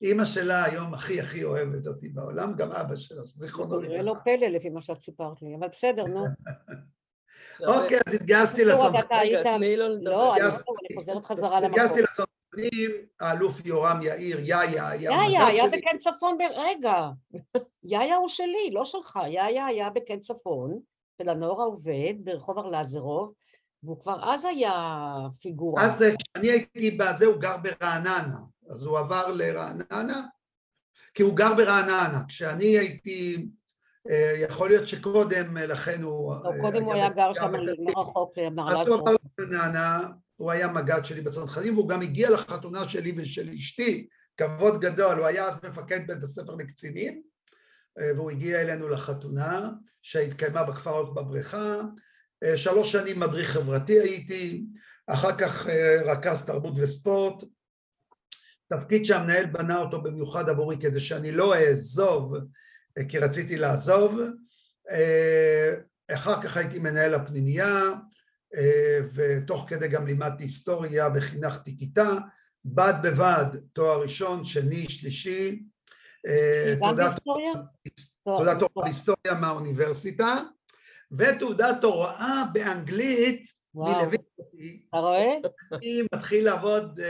ואימא 0.00 0.24
שלה 0.24 0.64
היום 0.64 0.94
הכי 0.94 1.20
הכי 1.20 1.44
אוהבת 1.44 1.86
אותי 1.86 2.08
בעולם, 2.08 2.54
גם 2.56 2.72
אבא 2.72 2.96
שלה, 2.96 3.22
זיכרונו 3.22 3.80
לברכה. 3.80 3.96
זה 3.96 4.02
לא 4.02 4.14
פלא 4.24 4.46
לפי 4.46 4.68
מה 4.68 4.80
שאת 4.80 4.98
סיפרת 4.98 5.42
לי, 5.42 5.56
אבל 5.58 5.68
בסדר, 5.68 6.04
נו. 6.04 6.24
אוקיי, 7.66 7.98
אז 8.06 8.14
התגייסתי 8.14 8.64
לצנחנים. 8.64 9.34
לא, 10.00 10.36
אני 10.36 10.94
חוזרת 10.94 11.26
חזרה 11.26 11.60
למקום. 11.60 11.80
התגייסתי 11.80 12.02
לצנחנים, 12.02 12.90
האלוף 13.20 13.66
יורם 13.66 14.00
יאיר, 14.02 14.38
יאיה, 14.40 14.88
היה 14.88 15.10
יאיה, 15.10 15.46
היה 15.46 15.64
בקן 15.66 15.98
צפון, 15.98 16.38
רגע. 16.56 17.08
יאיה 17.84 18.16
הוא 18.16 18.28
שלי, 18.28 18.70
לא 18.72 18.84
שלך. 18.84 19.18
יאיה 19.26 19.66
היה 19.66 19.90
בקן 19.90 20.18
צפון, 20.18 20.80
של 21.22 21.28
הנוער 21.28 21.60
העובד, 21.60 22.14
ברחוב 22.24 22.58
ארלזרוב, 22.58 23.32
והוא 23.82 24.00
כבר 24.00 24.30
אז 24.30 24.44
היה 24.44 25.16
פיגורה. 25.40 25.84
אז 25.84 26.04
כשאני 26.18 26.50
הייתי 26.50 26.90
בזה, 26.90 27.26
הוא 27.26 27.36
גר 27.36 27.56
ברעננה. 27.56 28.38
אז 28.70 28.86
הוא 28.86 28.98
עבר 28.98 29.32
לרעננה, 29.32 30.22
כי 31.14 31.22
הוא 31.22 31.36
גר 31.36 31.54
ברעננה. 31.54 32.22
כשאני 32.28 32.78
הייתי 32.78 33.36
אה, 33.36 33.42
יכול 34.38 34.68
להיות 34.68 34.86
שקודם 34.86 35.56
אה, 35.56 35.66
לכן 35.66 36.02
הוא... 36.02 36.34
לא, 36.44 36.50
קודם 36.60 36.82
הוא 36.82 36.94
היה 36.94 37.08
גר 37.08 37.34
שם 37.34 37.52
רחוק, 37.96 38.38
אז 38.68 38.88
הוא 38.88 39.00
עבר 39.00 39.16
לנענה, 39.38 40.08
הוא 40.36 40.50
היה 40.50 40.68
מג"ד 40.68 41.04
שלי 41.04 41.20
בצנחנים, 41.20 41.74
והוא 41.74 41.88
גם 41.88 42.02
הגיע 42.02 42.30
לחתונה 42.30 42.88
שלי 42.88 43.14
ושל 43.16 43.50
אשתי, 43.50 44.08
כבוד 44.36 44.80
גדול, 44.80 45.18
הוא 45.18 45.26
היה 45.26 45.46
אז 45.46 45.64
מפקד 45.64 46.00
בית 46.06 46.22
הספר 46.22 46.54
לקצינים, 46.54 47.22
אה, 47.98 48.10
והוא 48.16 48.30
הגיע 48.30 48.60
אלינו 48.60 48.88
לחתונה 48.88 49.70
שהתקיימה 50.02 50.64
בכפר 50.64 51.02
רק 51.02 51.08
בבריכה, 51.08 51.80
שלוש 52.56 52.92
שנים 52.92 53.20
מדריך 53.20 53.50
חברתי 53.50 54.00
הייתי, 54.00 54.64
אחר 55.06 55.36
כך 55.38 55.66
רכז 56.04 56.44
תרבות 56.46 56.74
וספורט, 56.76 57.44
תפקיד 58.68 59.04
שהמנהל 59.04 59.46
בנה 59.46 59.78
אותו 59.78 60.02
במיוחד 60.02 60.48
עבורי 60.48 60.76
כדי 60.78 61.00
שאני 61.00 61.32
לא 61.32 61.54
אעזוב 61.54 62.34
כי 63.08 63.18
רציתי 63.18 63.56
לעזוב. 63.56 64.20
אה, 64.90 65.74
אחר 66.14 66.42
כך 66.42 66.56
הייתי 66.56 66.78
מנהל 66.78 67.14
הפנימייה, 67.14 67.82
אה, 68.56 68.98
ותוך 69.14 69.64
כדי 69.68 69.88
גם 69.88 70.06
לימדתי 70.06 70.44
היסטוריה 70.44 71.08
וחינכתי 71.14 71.76
כיתה, 71.78 72.08
בד 72.64 72.94
בבד, 73.02 73.44
תואר 73.72 74.02
ראשון, 74.02 74.44
שני, 74.44 74.88
שלישי. 74.88 75.62
אה, 76.28 76.74
תעודת 76.78 78.62
הוראה 78.62 78.82
בהיסטוריה 78.84 79.34
מהאוניברסיטה, 79.40 80.34
ותעודת 81.12 81.84
הוראה 81.84 82.42
באנגלית 82.52 83.48
מלווינסקי. 83.74 84.82
אתה 84.88 84.96
רואה? 84.96 85.34
אני 85.72 86.02
מתחיל 86.14 86.44
לעבוד, 86.44 87.00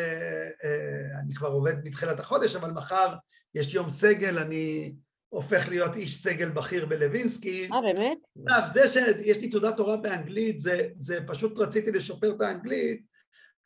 אני 1.25 1.35
כבר 1.35 1.49
עובד 1.49 1.75
מתחילת 1.85 2.21
החודש, 2.21 2.57
אבל 2.57 2.71
מחר 2.71 3.15
יש 3.55 3.75
יום 3.75 3.91
סגל, 3.91 4.39
אני 4.39 4.95
הופך 5.29 5.69
להיות 5.69 5.95
איש 5.95 6.23
סגל 6.23 6.49
בכיר 6.49 6.87
בלווינסקי. 6.87 7.69
אה, 7.73 7.81
באמת? 7.81 8.19
עכשיו, 8.47 8.63
זה 8.73 8.89
שיש 8.89 9.41
לי 9.41 9.49
תעודת 9.49 9.79
הוראה 9.79 9.97
באנגלית, 9.97 10.59
זה, 10.59 10.89
זה 10.93 11.19
פשוט 11.27 11.59
רציתי 11.59 11.93
לשפר 11.93 12.37
את 12.37 12.41
האנגלית, 12.41 13.03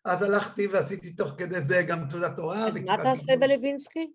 אז 0.05 0.23
הלכתי 0.23 0.67
ועשיתי 0.67 1.13
תוך 1.13 1.31
כדי 1.39 1.61
זה 1.61 1.83
גם 1.89 2.09
תעודת 2.09 2.39
הוראה. 2.39 2.71
מה 2.71 2.95
אתה 2.95 3.11
עושה 3.11 3.37
בלווינסקי? 3.37 4.13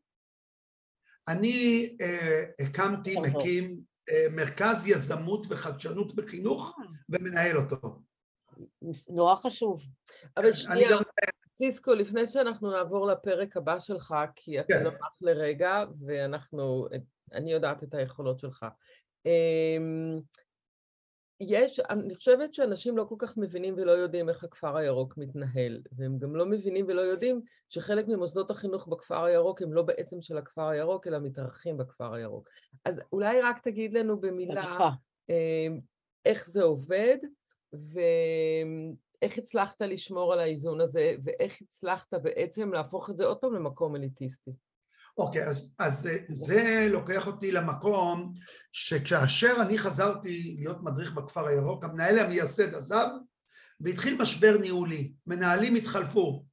אני 1.28 1.90
אה, 2.02 2.44
הקמתי, 2.60 3.16
מקים 3.20 3.80
אה, 4.10 4.26
מרכז 4.32 4.88
יזמות 4.88 5.46
וחדשנות 5.50 6.16
בחינוך 6.16 6.76
אה. 6.80 6.86
ומנהל 7.10 7.58
אותו. 7.58 8.02
נורא 9.10 9.36
חשוב. 9.36 9.84
אבל 10.38 10.54
שנייה, 10.54 10.92
גם... 10.92 10.98
סיסקו, 11.58 11.94
לפני 11.94 12.28
שאנחנו 12.28 12.72
נעבור 12.72 13.08
לפרק 13.08 13.58
הבא 13.58 13.80
שלך, 13.80 14.16
כי 14.36 14.60
אתה 14.60 14.74
כן. 14.74 14.84
נוכח 14.84 15.22
לרגע, 15.22 15.84
ואנחנו 16.06 16.88
אני 17.34 17.52
יודעת 17.52 17.84
את 17.84 17.94
היכולות 17.94 18.40
שלך. 18.40 18.66
אמ, 19.26 20.20
יש, 21.40 21.80
אני 21.80 22.16
חושבת 22.16 22.54
שאנשים 22.54 22.98
לא 22.98 23.06
כל 23.10 23.16
כך 23.20 23.38
מבינים 23.38 23.74
ולא 23.78 23.92
יודעים 23.92 24.30
איך 24.30 24.44
הכפר 24.44 24.78
הירוק 24.78 25.18
מתנהל, 25.18 25.82
והם 25.92 26.18
גם 26.18 26.36
לא 26.36 26.46
מבינים 26.46 26.86
ולא 26.88 27.02
יודעים 27.02 27.42
שחלק 27.70 28.08
ממוסדות 28.08 28.52
החינוך 28.52 28.88
בכפר 28.88 29.24
הירוק 29.24 29.62
הם 29.62 29.74
לא 29.74 29.82
בעצם 29.82 30.22
של 30.22 30.38
הכפר 30.38 30.68
הירוק, 30.68 31.08
אלא 31.08 31.20
מתארחים 31.20 31.78
בכפר 31.78 32.14
הירוק. 32.14 32.50
אז 32.86 33.02
אולי 33.12 33.42
רק 33.42 33.60
תגיד 33.60 33.94
לנו 33.94 34.22
במילה 34.22 34.90
אמ, 35.30 35.80
איך 36.26 36.48
זה 36.48 36.64
עובד, 36.64 37.18
ואיך 39.22 39.38
הצלחת 39.38 39.82
לשמור 39.82 40.34
על 40.34 40.40
האיזון 40.40 40.82
הזה, 40.82 41.16
ואיך 41.24 41.58
הצלחת 41.62 42.14
בעצם 42.14 42.74
להפוך 42.74 43.10
את 43.10 43.18
זה 43.18 43.26
עוד 43.26 43.38
פעם 43.38 43.54
למקום 43.54 43.96
אליטיסטי. 43.96 44.52
אוקיי, 45.18 45.48
אז, 45.48 45.76
אז 45.80 46.10
זה 46.30 46.88
לוקח 46.92 47.28
אותי 47.28 47.52
למקום 47.52 48.34
שכאשר 48.72 49.56
אני 49.62 49.78
חזרתי 49.78 50.56
להיות 50.60 50.84
מדריך 50.84 51.12
בכפר 51.12 51.48
הירוק, 51.48 51.84
המנהל 51.84 52.20
המייסד 52.20 52.76
עזב 52.76 53.08
והתחיל 53.80 54.18
משבר 54.22 54.58
ניהולי, 54.58 55.14
מנהלים 55.28 55.76
התחלפו 55.76 56.46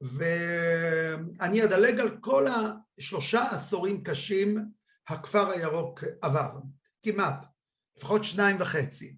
ואני 0.00 1.64
אדלג 1.64 2.00
על 2.00 2.18
כל 2.20 2.46
השלושה 2.98 3.50
עשורים 3.50 4.02
קשים 4.02 4.64
הכפר 5.08 5.50
הירוק 5.50 6.04
עבר, 6.22 6.58
כמעט, 7.02 7.46
לפחות 7.96 8.24
שניים 8.24 8.56
וחצי. 8.60 9.16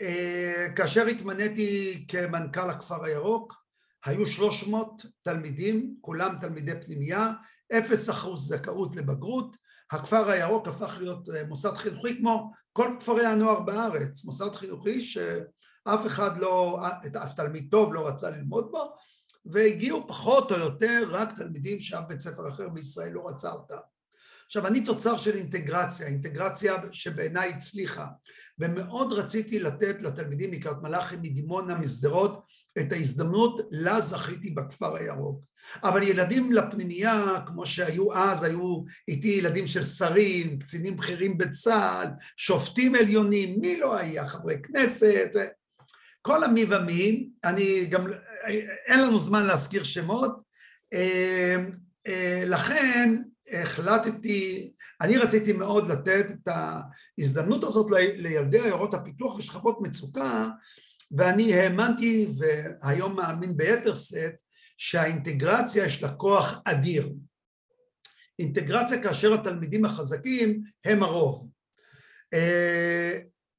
אה, 0.00 0.66
כאשר 0.76 1.06
התמניתי 1.06 2.04
כמנכ"ל 2.08 2.70
הכפר 2.70 3.04
הירוק, 3.04 3.62
היו 4.04 4.26
300 4.26 5.02
תלמידים, 5.22 5.96
כולם 6.00 6.36
תלמידי 6.40 6.72
פנימייה, 6.84 7.30
אפס 7.78 8.10
אחוז 8.10 8.48
זכאות 8.48 8.96
לבגרות, 8.96 9.56
הכפר 9.90 10.30
הירוק 10.30 10.68
הפך 10.68 10.96
להיות 10.98 11.28
אה, 11.28 11.44
מוסד 11.44 11.74
חינוכי 11.74 12.18
כמו 12.18 12.52
כל 12.72 12.96
כפרי 13.00 13.26
הנוער 13.26 13.60
בארץ, 13.60 14.24
מוסד 14.24 14.54
חינוכי 14.54 15.00
שאף 15.00 16.06
אחד 16.06 16.38
לא, 16.38 16.80
אף 17.24 17.34
תלמיד 17.34 17.68
טוב 17.70 17.94
לא 17.94 18.08
רצה 18.08 18.30
ללמוד 18.30 18.68
בו 18.70 18.96
והגיעו 19.46 20.08
פחות 20.08 20.52
או 20.52 20.58
יותר 20.58 21.08
רק 21.10 21.36
תלמידים 21.36 21.80
שאף 21.80 22.04
בית 22.08 22.20
ספר 22.20 22.48
אחר 22.48 22.68
בישראל 22.68 23.12
לא 23.12 23.28
רצה 23.28 23.52
אותם. 23.52 23.91
עכשיו, 24.52 24.66
אני 24.66 24.84
תוצר 24.84 25.16
של 25.16 25.36
אינטגרציה, 25.36 26.06
אינטגרציה 26.06 26.76
שבעיניי 26.92 27.50
הצליחה, 27.50 28.06
ומאוד 28.58 29.12
רציתי 29.12 29.58
לתת 29.58 30.02
לתלמידים 30.02 30.50
מקריית 30.50 30.76
מלאכי, 30.82 31.16
מדימונה, 31.16 31.74
משדרות, 31.74 32.42
את 32.78 32.92
ההזדמנות 32.92 33.60
לה 33.70 34.00
זכיתי 34.00 34.50
בכפר 34.50 34.96
הירוק. 34.96 35.44
אבל 35.82 36.02
ילדים 36.02 36.52
לפנימייה, 36.52 37.36
כמו 37.46 37.66
שהיו 37.66 38.14
אז, 38.14 38.42
היו 38.42 38.82
איתי 39.08 39.28
ילדים 39.28 39.66
של 39.66 39.84
שרים, 39.84 40.58
קצינים 40.58 40.96
בכירים 40.96 41.38
בצה"ל, 41.38 42.08
שופטים 42.36 42.94
עליונים, 42.94 43.60
מי 43.60 43.80
לא 43.80 43.96
היה? 43.96 44.28
חברי 44.28 44.62
כנסת, 44.62 45.36
כל 46.22 46.44
המי 46.44 46.64
ומי, 46.68 47.28
אני 47.44 47.86
גם, 47.86 48.06
אין 48.86 49.00
לנו 49.00 49.18
זמן 49.18 49.46
להזכיר 49.46 49.82
שמות, 49.82 50.40
אה, 50.92 51.56
אה, 52.06 52.42
לכן 52.46 53.18
החלטתי, 53.52 54.72
אני 55.00 55.18
רציתי 55.18 55.52
מאוד 55.52 55.88
לתת 55.88 56.26
את 56.30 56.48
ההזדמנות 56.48 57.64
הזאת 57.64 57.90
לילדי 57.90 58.60
עיירות 58.60 58.94
הפיתוח 58.94 59.36
ושכבות 59.36 59.78
מצוקה 59.80 60.48
ואני 61.16 61.54
האמנתי 61.54 62.34
והיום 62.38 63.16
מאמין 63.16 63.56
ביתר 63.56 63.94
שאת 63.94 64.34
שהאינטגרציה 64.76 65.86
יש 65.86 66.02
לה 66.02 66.14
כוח 66.14 66.60
אדיר. 66.64 67.12
אינטגרציה 68.38 69.02
כאשר 69.02 69.34
התלמידים 69.34 69.84
החזקים 69.84 70.62
הם 70.84 71.02
הרוב. 71.02 71.48
אה, 72.34 73.18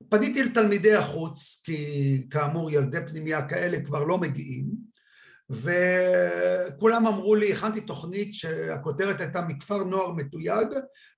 פניתי 0.10 0.44
לתלמידי 0.44 0.94
החוץ, 0.94 1.62
כי 1.66 2.28
כאמור 2.30 2.72
ילדי 2.72 2.98
פנימייה 3.08 3.48
כאלה 3.48 3.82
כבר 3.86 4.04
לא 4.04 4.18
מגיעים, 4.18 4.66
וכולם 5.50 7.08
אמרו 7.08 7.36
לי, 7.36 7.54
הכנתי 7.54 7.82
תוכנית 7.82 8.34
שהכותרת 8.34 9.22
הייתה 9.22 9.42
מכפר 9.42 9.84
נוער 9.84 10.12
מתויג 10.12 10.68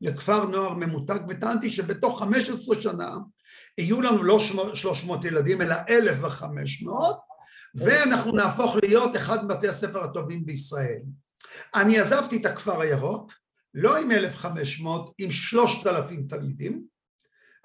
לכפר 0.01 0.45
נוער 0.45 0.73
ממותג, 0.73 1.19
וטענתי 1.29 1.69
שבתוך 1.69 2.19
15 2.19 2.81
שנה 2.81 3.17
יהיו 3.77 4.01
לנו 4.01 4.23
לא 4.23 4.39
300 4.73 5.25
ילדים 5.25 5.61
אלא 5.61 5.75
1,500, 5.89 7.17
ואנחנו 7.75 8.31
נהפוך 8.31 8.75
להיות 8.83 9.15
אחד 9.15 9.45
מבתי 9.45 9.67
הספר 9.67 10.03
הטובים 10.03 10.45
בישראל. 10.45 11.01
אני 11.75 11.99
עזבתי 11.99 12.37
את 12.37 12.45
הכפר 12.45 12.81
הירוק, 12.81 13.31
לא 13.73 13.97
עם 13.97 14.11
1,500, 14.11 15.13
עם 15.17 15.31
3,000 15.31 16.27
תלמידים. 16.27 16.94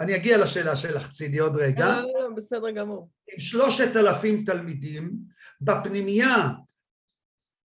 אני 0.01 0.17
אגיע 0.17 0.39
לשאלה 0.39 0.77
שלך, 0.77 1.11
צידי, 1.11 1.39
עוד 1.39 1.57
רגע. 1.57 1.87
לא, 1.87 2.01
לא, 2.01 2.29
לא, 2.29 2.37
בסדר 2.37 2.71
גמור. 2.71 3.09
עם 3.33 3.39
3,000 3.39 4.45
תלמידים, 4.45 5.13
בפנימייה 5.61 6.49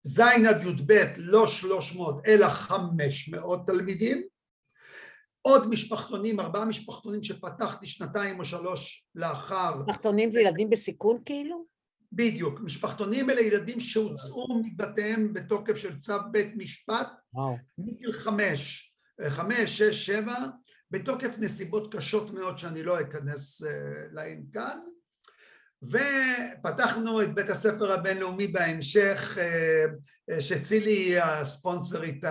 ז' 0.03 0.21
עד 0.21 0.65
י"ב 0.65 0.93
לא 1.17 1.47
300 1.47 2.27
אלא 2.27 2.49
500 2.49 3.67
תלמידים, 3.67 4.23
עוד 5.43 5.71
משפחתונים, 5.71 6.41
ארבעה 6.41 6.65
משפחתונים 6.65 7.23
שפתחתי 7.23 7.87
שנתיים 7.87 8.39
או 8.39 8.45
שלוש 8.45 9.07
לאחר. 9.15 9.83
משפחתונים 9.87 10.31
זה 10.31 10.41
ילדים 10.41 10.71
בסיכון 10.71 11.23
כאילו? 11.25 11.65
בדיוק, 12.13 12.61
משפחתונים 12.61 13.31
אלה 13.31 13.41
ילדים 13.41 13.81
שהוצאו 13.81 14.63
מבתיהם 14.65 15.33
בתוקף 15.33 15.77
של 15.77 15.99
צו 15.99 16.15
בית 16.31 16.53
משפט 16.57 17.09
מגיל 17.79 18.13
חמש, 18.13 18.93
חמש, 19.29 19.79
שש, 19.79 20.07
שבע, 20.07 20.37
בתוקף 20.91 21.35
נסיבות 21.39 21.95
קשות 21.95 22.31
מאוד 22.31 22.59
שאני 22.59 22.83
לא 22.83 23.01
אכנס 23.01 23.63
אה, 23.63 23.71
להן 24.13 24.43
כאן, 24.53 24.79
ופתחנו 25.83 27.23
את 27.23 27.35
בית 27.35 27.51
הספר 27.51 27.93
הבינלאומי 27.93 28.47
בהמשך, 28.47 29.39
אה, 29.41 29.85
אה, 30.31 30.41
שצילי 30.41 30.93
היא 30.93 31.21
הספונסרית 31.21 32.25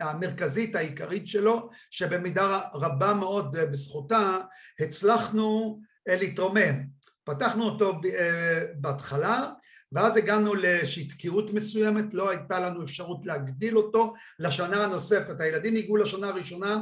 המרכזית 0.00 0.74
העיקרית 0.74 1.28
שלו, 1.28 1.70
שבמידה 1.90 2.60
רבה 2.74 3.14
מאוד 3.14 3.56
בזכותה 3.56 4.38
הצלחנו 4.80 5.80
להתרומם. 6.06 6.96
פתחנו 7.24 7.64
אותו 7.64 8.00
בהתחלה, 8.76 9.52
ואז 9.92 10.16
הגענו 10.16 10.54
לאיזושהי 10.54 11.08
תקיעות 11.08 11.52
מסוימת, 11.52 12.14
לא 12.14 12.30
הייתה 12.30 12.60
לנו 12.60 12.82
אפשרות 12.84 13.26
להגדיל 13.26 13.76
אותו 13.76 14.14
לשנה 14.38 14.84
הנוספת. 14.84 15.40
הילדים 15.40 15.76
הגיעו 15.76 15.96
לשנה 15.96 16.28
הראשונה, 16.28 16.80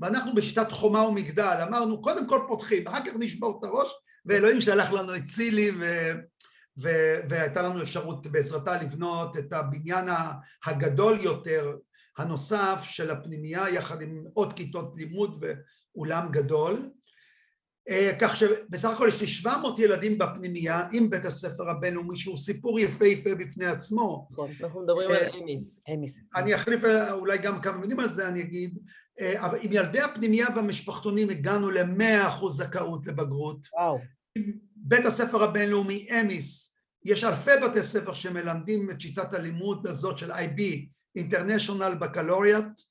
ואנחנו 0.00 0.34
בשיטת 0.34 0.72
חומה 0.72 1.02
ומגדל, 1.06 1.58
אמרנו 1.68 2.02
קודם 2.02 2.28
כל 2.28 2.40
פותחים, 2.48 2.88
אחר 2.88 3.04
כך 3.04 3.12
נשבור 3.18 3.58
את 3.58 3.64
הראש, 3.64 3.88
ואלוהים 4.26 4.60
שלח 4.60 4.92
לנו 4.92 5.16
את 5.16 5.24
צילי 5.24 5.70
ו... 5.70 6.12
ו- 6.82 7.20
והייתה 7.28 7.62
לנו 7.62 7.82
אפשרות 7.82 8.26
בעזרתה 8.26 8.82
לבנות 8.82 9.38
את 9.38 9.52
הבניין 9.52 10.08
הגדול 10.66 11.20
יותר 11.20 11.76
הנוסף 12.18 12.78
של 12.82 13.10
הפנימייה 13.10 13.68
יחד 13.68 14.02
עם 14.02 14.24
עוד 14.34 14.52
כיתות 14.52 14.94
לימוד 14.96 15.44
ואולם 15.94 16.28
גדול 16.30 16.90
כך 18.18 18.36
שבסך 18.36 18.88
הכל 18.88 19.08
יש 19.08 19.20
לי 19.20 19.26
700 19.26 19.78
ילדים 19.78 20.18
בפנימייה 20.18 20.86
עם 20.92 21.10
בית 21.10 21.24
הספר 21.24 21.70
הבינלאומי 21.70 22.16
שהוא 22.16 22.36
סיפור 22.36 22.80
יפהפה 22.80 23.34
בפני 23.34 23.66
עצמו. 23.66 24.28
נכון, 24.30 24.50
אנחנו 24.60 24.82
מדברים 24.82 25.10
על 25.10 25.16
אמיס. 25.42 25.82
אני 26.36 26.54
אחליף 26.54 26.80
אולי 27.10 27.38
גם 27.38 27.60
כמה 27.60 27.78
מילים 27.78 28.00
על 28.00 28.08
זה 28.08 28.28
אני 28.28 28.40
אגיד, 28.40 28.78
אה, 29.20 29.46
אבל 29.46 29.58
עם 29.62 29.72
ילדי 29.72 30.00
הפנימייה 30.00 30.46
והמשפחתונים 30.56 31.30
הגענו 31.30 31.70
למאה 31.70 32.28
אחוז 32.28 32.56
זכאות 32.56 33.06
לבגרות. 33.06 33.66
וואו. 33.72 33.98
בית 34.76 35.06
הספר 35.06 35.42
הבינלאומי 35.42 36.06
אמיס, 36.20 36.72
יש 37.04 37.24
אלפי 37.24 37.50
בתי 37.64 37.82
ספר 37.82 38.12
שמלמדים 38.12 38.90
את 38.90 39.00
שיטת 39.00 39.34
הלימוד 39.34 39.86
הזאת 39.86 40.18
של 40.18 40.32
IB, 40.32 40.60
International 41.18 42.02
Baccalaureate, 42.02 42.82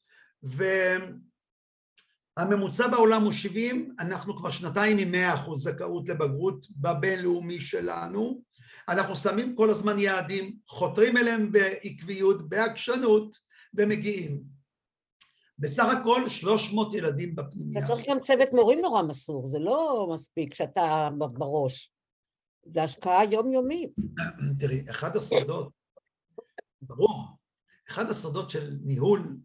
והממוצע 2.37 2.87
בעולם 2.87 3.23
הוא 3.23 3.31
70, 3.31 3.95
אנחנו 3.99 4.37
כבר 4.37 4.51
שנתיים 4.51 4.97
עם 4.97 5.11
100 5.11 5.33
אחוז 5.33 5.63
זכאות 5.63 6.09
לבגרות 6.09 6.65
בבינלאומי 6.77 7.59
שלנו, 7.59 8.41
אנחנו 8.89 9.15
שמים 9.15 9.55
כל 9.55 9.69
הזמן 9.69 9.99
יעדים, 9.99 10.57
חותרים 10.67 11.17
אליהם 11.17 11.51
בעקביות, 11.51 12.49
בעקשנות, 12.49 13.35
ומגיעים. 13.73 14.43
בסך 15.59 15.85
הכל 15.99 16.29
300 16.29 16.93
ילדים 16.93 17.35
בפנימייה. 17.35 17.85
אתה 17.85 17.87
צריך 17.87 18.09
גם 18.09 18.17
צוות 18.27 18.49
מורים 18.53 18.79
נורא 18.81 19.03
מסור, 19.03 19.47
זה 19.47 19.59
לא 19.59 20.09
מספיק 20.13 20.53
שאתה 20.53 21.09
בראש. 21.17 21.91
זה 22.65 22.83
השקעה 22.83 23.25
יומיומית. 23.31 23.95
תראי, 24.59 24.83
אחד 24.89 25.15
הסודות, 25.15 25.69
ברור, 26.81 27.23
אחד 27.89 28.09
הסודות 28.09 28.49
של 28.49 28.77
ניהול, 28.83 29.37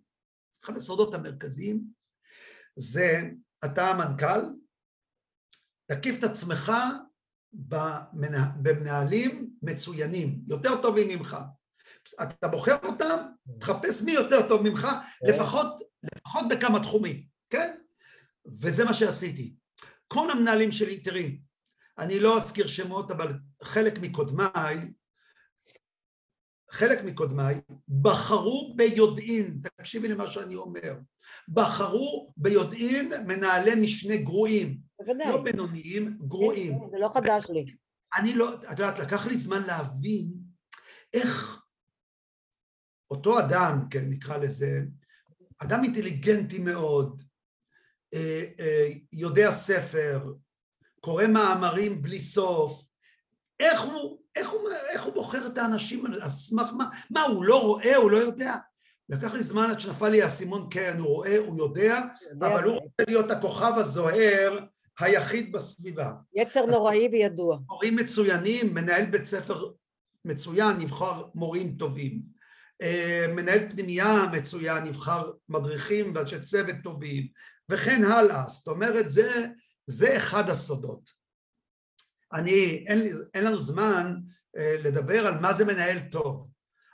אחד 0.65 0.77
הסודות 0.77 1.15
המרכזיים, 1.15 1.85
זה 2.81 3.31
אתה 3.65 3.91
המנכ"ל, 3.91 4.41
תקיף 5.91 6.19
את 6.19 6.25
עצמך 6.25 6.73
במנהלים 8.63 9.51
מצוינים, 9.63 10.41
יותר 10.49 10.83
טובים 10.83 11.09
ממך. 11.09 11.37
אתה 12.23 12.49
בוחר 12.49 12.77
אותם, 12.85 13.17
תחפש 13.61 14.03
מי 14.03 14.13
יותר 14.13 14.49
טוב 14.49 14.63
ממך, 14.63 14.81
כן. 14.81 15.27
לפחות, 15.27 15.67
לפחות 16.17 16.45
בכמה 16.51 16.81
תחומים, 16.81 17.25
כן? 17.51 17.77
וזה 18.61 18.85
מה 18.85 18.95
שעשיתי. 18.95 19.55
כל 20.09 20.31
המנהלים 20.31 20.73
שלי, 20.73 21.01
תראי, 21.01 21.41
אני 21.99 22.21
לא 22.21 22.37
אזכיר 22.37 22.67
שמות, 22.67 23.11
אבל 23.11 23.33
חלק 23.63 23.99
מקודמיי, 23.99 24.93
חלק 26.71 27.05
מקודמיי 27.05 27.61
בחרו 28.03 28.75
ביודעין, 28.77 29.61
תקשיבי 29.77 30.09
למה 30.09 30.31
שאני 30.31 30.55
אומר, 30.55 30.95
בחרו 31.49 32.33
ביודעין 32.37 33.13
מנהלי 33.27 33.75
משנה 33.75 34.17
גרועים, 34.17 34.79
בוודאי. 34.99 35.29
לא 35.29 35.43
בינוניים, 35.43 36.19
גרועים. 36.21 36.79
זה 36.91 36.99
לא 36.99 37.09
חדש 37.09 37.47
לי. 37.51 37.77
אני 38.19 38.35
לא, 38.35 38.55
את 38.55 38.79
יודעת, 38.79 38.99
לקח 38.99 39.27
לי 39.27 39.39
זמן 39.39 39.63
להבין 39.63 40.33
איך 41.13 41.63
אותו 43.11 43.39
אדם, 43.39 43.87
כן, 43.91 44.05
נקרא 44.09 44.37
לזה, 44.37 44.83
אדם 45.59 45.85
אינטליגנטי 45.85 46.59
מאוד, 46.59 47.23
אה, 48.15 48.45
אה, 48.61 48.89
יודע 49.13 49.53
ספר, 49.53 50.33
קורא 51.01 51.27
מאמרים 51.27 52.03
בלי 52.03 52.21
סוף, 52.21 52.83
איך 53.61 53.81
הוא, 53.81 54.20
איך 54.37 54.51
הוא, 54.51 54.61
איך 54.91 55.05
הוא 55.05 55.15
בוחר 55.15 55.47
את 55.47 55.59
האנשים 55.59 56.07
על 56.07 56.31
סמך 56.31 56.69
מה? 56.73 56.89
מה, 57.11 57.23
הוא 57.23 57.45
לא 57.45 57.63
רואה, 57.63 57.97
הוא 57.97 58.11
לא 58.11 58.19
יודע? 58.19 58.57
לקח 59.09 59.35
לי 59.35 59.43
זמן 59.43 59.71
עד 59.71 59.81
שנפל 59.81 60.09
לי 60.09 60.23
האסימון, 60.23 60.69
כן, 60.71 60.99
הוא 60.99 61.09
רואה, 61.09 61.39
הוא 61.39 61.59
יודע, 61.59 62.01
אבל 62.39 62.65
הוא 62.65 62.75
רוצה 62.75 63.03
להיות 63.09 63.31
הכוכב 63.31 63.73
הזוהר 63.77 64.59
היחיד 65.01 65.53
בסביבה. 65.53 66.13
יצר 66.37 66.67
נוראי 66.67 67.09
וידוע. 67.13 67.59
מורים 67.69 67.97
מצוינים, 67.97 68.75
מנהל 68.75 69.05
בית 69.05 69.25
ספר 69.25 69.71
מצוין, 70.25 70.77
נבחר 70.77 71.25
מורים 71.35 71.75
טובים. 71.79 72.23
אה, 72.83 73.27
מנהל 73.29 73.71
פנימייה 73.71 74.27
מצוין, 74.33 74.85
נבחר 74.85 75.31
מדריכים 75.49 76.13
ואנשי 76.15 76.41
צוות 76.41 76.77
טובים, 76.83 77.27
וכן 77.69 78.05
הלאה. 78.05 78.45
זאת 78.49 78.69
אומרת, 78.69 79.09
זה 79.09 79.47
זה 79.87 80.17
אחד 80.17 80.51
הסודות. 80.51 81.20
אני, 82.33 82.85
אין, 82.87 82.99
לי, 82.99 83.11
אין 83.35 83.45
לנו 83.45 83.59
זמן 83.59 84.17
אה, 84.57 84.77
לדבר 84.85 85.27
על 85.27 85.39
מה 85.41 85.53
זה 85.53 85.65
מנהל 85.65 85.99
טוב, 86.11 86.49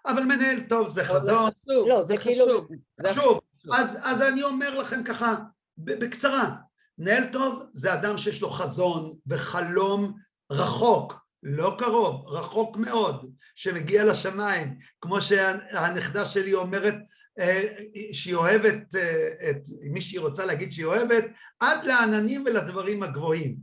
אבל 0.06 0.22
מנהל 0.22 0.60
טוב 0.60 0.88
זה 0.88 1.04
חזון. 1.04 1.50
לא, 1.88 2.02
זה 2.02 2.16
כאילו... 2.16 2.68
חשוב, 3.06 3.40
אז, 3.72 3.98
אז 4.02 4.22
אני 4.22 4.42
אומר 4.42 4.78
לכם 4.78 5.04
ככה, 5.04 5.34
בקצרה, 5.78 6.54
מנהל 6.98 7.24
טוב 7.32 7.62
זה 7.72 7.94
אדם 7.94 8.18
שיש 8.18 8.42
לו 8.42 8.50
חזון 8.50 9.16
וחלום 9.26 10.14
רחוק, 10.52 11.14
לא 11.42 11.76
קרוב, 11.78 12.28
רחוק 12.28 12.76
מאוד, 12.76 13.30
שמגיע 13.54 14.04
לשמיים, 14.04 14.78
כמו 15.00 15.20
שהנכדה 15.20 16.24
שלי 16.24 16.54
אומרת 16.54 16.94
אה, 17.38 17.68
שהיא 18.12 18.34
אוהבת, 18.34 18.94
אה, 18.94 19.50
את 19.50 19.62
מי 19.80 20.00
שהיא 20.00 20.20
רוצה 20.20 20.44
להגיד 20.44 20.72
שהיא 20.72 20.86
אוהבת, 20.86 21.24
עד 21.60 21.84
לעננים 21.84 22.44
ולדברים 22.46 23.02
הגבוהים. 23.02 23.56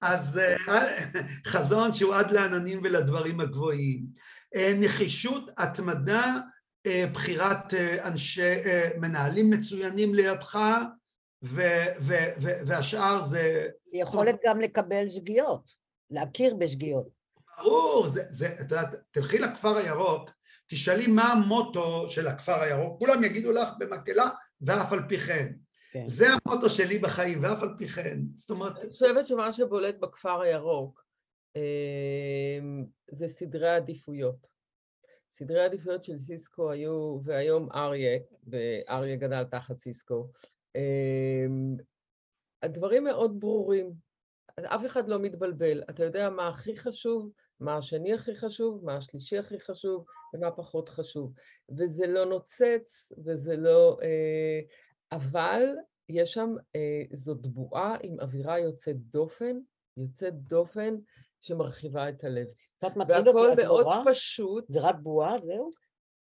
אז 0.00 0.38
אה, 0.38 0.56
חזון 1.52 1.92
שהוא 1.92 2.14
עד 2.14 2.30
לעננים 2.30 2.80
ולדברים 2.84 3.40
הגבוהים. 3.40 4.06
נחישות, 4.76 5.50
התמדה, 5.58 6.36
בחירת 7.12 7.74
אנשי, 8.04 8.54
מנהלים 9.00 9.50
מצוינים 9.50 10.14
לידך, 10.14 10.58
ו- 11.44 11.84
ו- 12.00 12.32
ו- 12.42 12.66
והשאר 12.66 13.22
זה... 13.22 13.68
יכולת 13.92 14.36
גם 14.46 14.60
לקבל 14.60 15.10
שגיאות, 15.10 15.70
להכיר 16.10 16.54
בשגיאות. 16.54 17.08
ברור, 17.58 18.06
זה, 18.06 18.22
זה, 18.28 18.48
את 18.54 18.60
יודעת, 18.60 18.94
תלכי 19.10 19.38
לכפר 19.38 19.76
הירוק, 19.76 20.30
תשאלי 20.66 21.06
מה 21.06 21.32
המוטו 21.32 22.10
של 22.10 22.28
הכפר 22.28 22.62
הירוק, 22.62 22.98
כולם 22.98 23.24
יגידו 23.24 23.52
לך 23.52 23.68
במקהלה 23.78 24.28
ואף 24.60 24.92
על 24.92 25.02
פי 25.08 25.18
כן. 25.18 25.52
כן. 25.94 26.06
זה 26.06 26.26
המוטו 26.28 26.70
שלי 26.70 26.98
בחיים, 26.98 27.42
ואף 27.42 27.62
על 27.62 27.74
פי 27.78 27.88
כן. 27.88 28.18
זאת 28.26 28.50
אומרת... 28.50 28.78
אני 28.78 28.90
חושבת 28.90 29.26
שמה 29.26 29.52
שבולט 29.52 29.98
בכפר 29.98 30.40
הירוק 30.40 31.04
אמ, 31.56 32.84
זה 33.10 33.28
סדרי 33.28 33.68
עדיפויות. 33.68 34.52
סדרי 35.32 35.60
העדיפויות 35.60 36.04
של 36.04 36.18
סיסקו 36.18 36.70
היו, 36.70 37.18
והיום 37.24 37.68
אריה, 37.72 38.18
ואריה 38.46 39.16
גדל 39.16 39.44
תחת 39.44 39.78
סיסקו, 39.78 40.28
אמ, 40.76 41.76
הדברים 42.62 43.04
מאוד 43.04 43.40
ברורים. 43.40 43.92
אף 44.60 44.86
אחד 44.86 45.08
לא 45.08 45.18
מתבלבל. 45.18 45.82
אתה 45.90 46.04
יודע 46.04 46.30
מה 46.30 46.48
הכי 46.48 46.76
חשוב, 46.76 47.30
מה 47.60 47.76
השני 47.76 48.14
הכי 48.14 48.36
חשוב, 48.36 48.84
מה 48.84 48.96
השלישי 48.96 49.38
הכי 49.38 49.60
חשוב, 49.60 50.04
ומה 50.34 50.50
פחות 50.50 50.88
חשוב. 50.88 51.32
וזה 51.78 52.06
לא 52.06 52.24
נוצץ, 52.24 53.12
וזה 53.24 53.56
לא... 53.56 53.98
אה, 54.02 54.60
אבל 55.12 55.62
יש 56.08 56.32
שם, 56.32 56.54
אה, 56.76 57.02
זאת 57.12 57.46
בועה 57.46 57.96
עם 58.02 58.20
אווירה 58.20 58.58
יוצאת 58.58 58.96
דופן, 58.96 59.56
יוצאת 59.96 60.34
דופן 60.34 60.94
שמרחיבה 61.40 62.08
את 62.08 62.24
הלב. 62.24 62.46
קצת 62.76 62.96
מטריד 62.96 63.28
אותי, 63.28 63.52
אז 63.52 63.58
מאוד 63.58 63.84
בועה? 63.84 64.02
פשוט. 64.06 64.64
זה 64.68 64.80
רק 64.80 64.96
בועה, 65.02 65.38
זהו? 65.38 65.70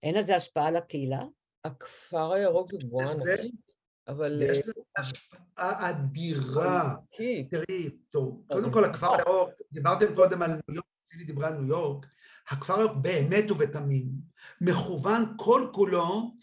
אין 0.03 0.15
לזה 0.15 0.37
השפעה 0.37 0.67
על 0.67 0.77
הקהילה? 0.77 1.23
הכפר 1.65 2.33
הירוק 2.33 2.71
זאת 2.71 2.85
בועה 2.85 3.13
ענקית. 3.13 3.73
אבל... 4.09 4.43
יש 4.43 4.59
לזה 4.59 4.73
השפעה 4.99 5.91
אדירה. 5.91 6.95
תראי, 7.51 7.91
טוב, 8.11 8.45
קודם 8.53 8.73
כל 8.73 8.85
הכפר 8.85 9.15
הירוק, 9.15 9.51
דיברתם 9.73 10.15
קודם 10.15 10.43
על 10.43 10.51
ניו 10.51 10.61
יורק, 10.69 10.87
צילי 11.05 11.25
דיברה 11.25 11.49
על 11.49 11.55
ניו 11.55 11.69
יורק, 11.69 12.07
הכפר 12.49 12.79
הירוק 12.79 12.97
באמת 12.97 13.51
ובתמים, 13.51 14.09
מכוון 14.61 15.35
כל 15.37 15.71
כולו 15.73 16.35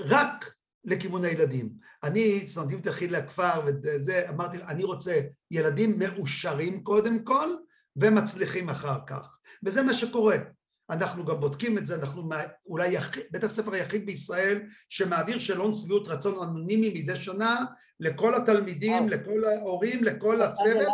רק 0.00 0.54
לכיוון 0.84 1.24
הילדים. 1.24 1.70
אני, 2.02 2.46
זאת 2.46 2.56
אומרת, 2.56 2.72
אם 2.72 2.80
תלכי 2.80 3.08
לכפר 3.08 3.60
וזה, 3.66 4.28
אמרתי, 4.28 4.56
אני 4.62 4.84
רוצה 4.84 5.20
ילדים 5.50 5.98
מאושרים 5.98 6.84
קודם 6.84 7.24
כל, 7.24 7.48
ומצליחים 7.96 8.68
אחר 8.68 8.98
כך. 9.06 9.36
וזה 9.62 9.82
מה 9.82 9.94
שקורה. 9.94 10.36
אנחנו 10.90 11.24
גם 11.24 11.40
בודקים 11.40 11.78
את 11.78 11.86
זה, 11.86 11.94
אנחנו 11.94 12.30
אולי 12.66 12.92
יחיד, 12.92 13.22
בית 13.30 13.44
הספר 13.44 13.74
היחיד 13.74 14.06
בישראל 14.06 14.62
שמעביר 14.88 15.38
שאלון 15.38 15.72
שביעות 15.72 16.08
רצון 16.08 16.42
אנונימי 16.42 16.92
מדי 16.94 17.16
שנה 17.16 17.64
לכל 18.00 18.34
התלמידים, 18.34 19.08
לכל 19.08 19.44
ההורים, 19.44 20.04
לכל 20.04 20.42
הצוות, 20.42 20.88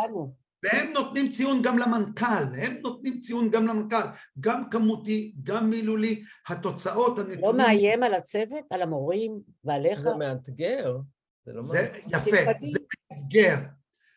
והם 0.63 0.93
נותנים 0.93 1.29
ציון 1.29 1.61
גם 1.61 1.77
למנכ"ל, 1.77 2.55
הם 2.57 2.77
נותנים 2.81 3.19
ציון 3.19 3.49
גם 3.49 3.67
למנכ"ל, 3.67 4.07
גם 4.39 4.69
כמותי, 4.69 5.35
גם 5.43 5.69
מילולי, 5.69 6.23
התוצאות, 6.47 7.19
הנתונים... 7.19 7.41
לא 7.41 7.53
מאיים 7.53 8.03
על 8.03 8.13
הצוות, 8.13 8.63
על 8.69 8.81
המורים 8.81 9.39
ועליך? 9.63 9.99
זה 9.99 10.13
מאתגר. 10.13 10.97
זה 11.45 11.53
לא 11.53 11.61
זה 11.61 11.91
יפה, 12.07 12.37
זה 12.59 12.79
מאתגר, 13.11 13.55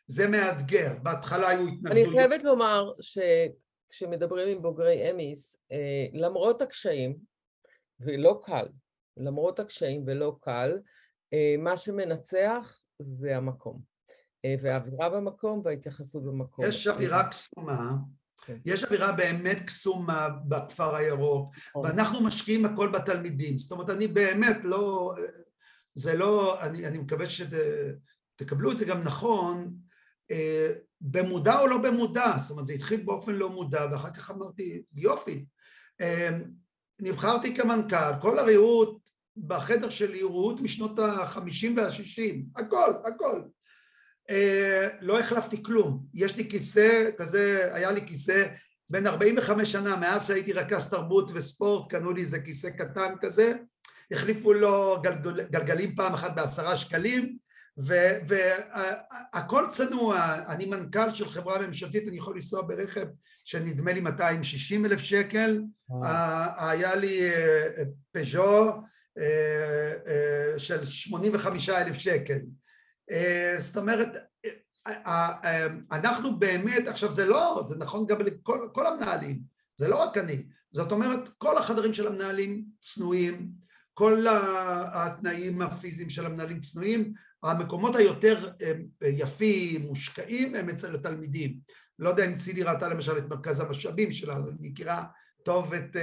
זה 0.06 0.28
מאתגר, 0.28 0.94
בהתחלה 1.02 1.48
היו 1.48 1.66
התנגדות. 1.68 1.92
אני 1.92 2.10
חייבת 2.10 2.44
לומר 2.44 2.92
ש... 3.00 3.18
כשמדברים 3.90 4.48
עם 4.48 4.62
בוגרי 4.62 5.10
אמיס, 5.10 5.56
אה, 5.72 6.06
למרות 6.12 6.62
הקשיים, 6.62 7.16
ולא 8.00 8.40
קל, 8.42 8.68
למרות 9.16 9.58
הקשיים 9.58 10.04
ולא 10.06 10.36
קל, 10.40 10.78
אה, 11.32 11.54
מה 11.58 11.76
שמנצח 11.76 12.82
זה 12.98 13.36
המקום. 13.36 13.91
אה, 14.44 14.54
והאווירה 14.62 15.08
במקום 15.08 15.62
וההתייחסות 15.64 16.24
במקום. 16.24 16.64
יש 16.64 16.86
אווירה 16.86 17.28
קסומה, 17.28 17.94
כן. 18.46 18.56
יש 18.64 18.84
אווירה 18.84 19.12
באמת 19.12 19.60
קסומה 19.60 20.28
בכפר 20.28 20.96
הירוק, 20.96 21.54
נכון. 21.68 21.86
ואנחנו 21.86 22.22
משקיעים 22.22 22.64
הכל 22.64 22.88
בתלמידים. 22.88 23.58
זאת 23.58 23.72
אומרת, 23.72 23.90
אני 23.90 24.08
באמת 24.08 24.56
לא... 24.64 25.14
זה 25.94 26.14
לא... 26.14 26.62
אני, 26.62 26.86
אני 26.86 26.98
מקווה 26.98 27.26
שתקבלו 27.26 28.72
את 28.72 28.76
זה 28.76 28.84
גם 28.84 29.02
נכון, 29.02 29.74
במודע 31.00 31.60
או 31.60 31.66
לא 31.66 31.78
במודע, 31.78 32.34
זאת 32.38 32.50
אומרת 32.50 32.66
זה 32.66 32.72
התחיל 32.72 33.02
באופן 33.02 33.34
לא 33.34 33.50
מודע 33.50 33.86
ואחר 33.92 34.10
כך 34.10 34.30
אמרתי 34.30 34.82
יופי, 34.92 35.44
אמ, 36.00 36.44
נבחרתי 37.00 37.56
כמנכ"ל, 37.56 38.20
כל 38.20 38.38
הריהוט 38.38 38.98
בחדר 39.36 39.88
שלי 39.90 40.20
הוא 40.20 40.30
ריהוט 40.30 40.60
משנות 40.60 40.98
החמישים 40.98 41.76
והשישים, 41.76 42.44
הכל, 42.56 42.92
הכל. 43.04 43.42
אה, 44.30 44.88
לא 45.00 45.20
החלפתי 45.20 45.62
כלום, 45.62 46.06
יש 46.14 46.36
לי 46.36 46.50
כיסא 46.50 47.10
כזה, 47.16 47.70
היה 47.72 47.92
לי 47.92 48.06
כיסא 48.06 48.46
בין 48.90 49.06
45 49.06 49.72
שנה 49.72 49.96
מאז 49.96 50.26
שהייתי 50.26 50.52
רכז 50.52 50.88
תרבות 50.88 51.30
וספורט, 51.34 51.90
קנו 51.90 52.12
לי 52.12 52.20
איזה 52.20 52.40
כיסא 52.40 52.70
קטן 52.70 53.14
כזה, 53.20 53.52
החליפו 54.10 54.52
לו 54.52 55.00
גלגל, 55.02 55.42
גלגלים 55.42 55.94
פעם 55.96 56.14
אחת 56.14 56.34
בעשרה 56.34 56.76
שקלים, 56.76 57.36
והכל 58.26 59.66
צנוע, 59.68 60.34
אני 60.48 60.66
מנכ"ל 60.66 61.10
של 61.10 61.28
חברה 61.28 61.66
ממשלתית, 61.66 62.08
אני 62.08 62.16
יכול 62.16 62.34
לנסוע 62.34 62.62
ברכב 62.62 63.06
שנדמה 63.44 63.92
לי 63.92 64.00
260 64.00 64.86
אלף 64.86 65.00
שקל, 65.00 65.62
היה 66.56 66.94
לי 66.94 67.30
אה, 67.30 67.68
פז'ו 68.12 68.70
אה, 69.18 70.58
של 70.58 70.84
85 70.84 71.68
אלף 71.68 71.98
שקל. 71.98 72.38
זאת 73.58 73.76
אומרת, 73.76 74.08
אנחנו 75.92 76.38
באמת, 76.38 76.88
עכשיו 76.88 77.12
זה 77.12 77.26
לא, 77.26 77.60
זה 77.64 77.76
נכון 77.78 78.06
גם 78.06 78.20
לכל 78.20 78.86
המנהלים, 78.86 79.40
זה 79.76 79.88
לא 79.88 79.96
רק 80.02 80.18
אני, 80.18 80.42
זאת 80.72 80.92
אומרת 80.92 81.28
כל 81.28 81.58
החדרים 81.58 81.94
של 81.94 82.06
המנהלים 82.06 82.64
צנועים, 82.80 83.50
כל 83.94 84.26
התנאים 84.94 85.62
הפיזיים 85.62 86.10
של 86.10 86.26
המנהלים 86.26 86.60
צנועים, 86.60 87.12
המקומות 87.42 87.96
היותר 87.96 88.50
יפים, 89.02 89.82
מושקעים, 89.82 90.54
הם 90.54 90.68
אצל 90.68 90.94
התלמידים. 90.94 91.58
לא 91.98 92.08
יודע 92.08 92.24
אם 92.24 92.36
צילי 92.36 92.62
ראתה 92.62 92.88
למשל 92.88 93.18
את 93.18 93.28
מרכז 93.28 93.60
המשאבים 93.60 94.10
שלנו, 94.10 94.46
היא 94.46 94.56
מכירה 94.60 95.04
טוב 95.44 95.74
את, 95.74 95.96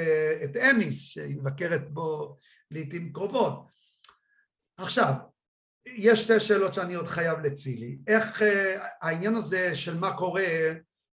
את 0.43 0.57
אמיס, 0.57 1.01
שהיא 1.01 1.38
מבקרת 1.38 1.93
בו 1.93 2.38
לעיתים 2.71 3.13
קרובות. 3.13 3.67
עכשיו, 4.77 5.13
יש 5.85 6.21
שתי 6.21 6.39
שאלות 6.39 6.73
שאני 6.73 6.93
עוד 6.93 7.07
חייב 7.07 7.39
לצילי. 7.39 7.97
איך 8.07 8.41
העניין 9.01 9.35
הזה 9.35 9.75
של 9.75 9.97
מה 9.99 10.13
קורה 10.17 10.43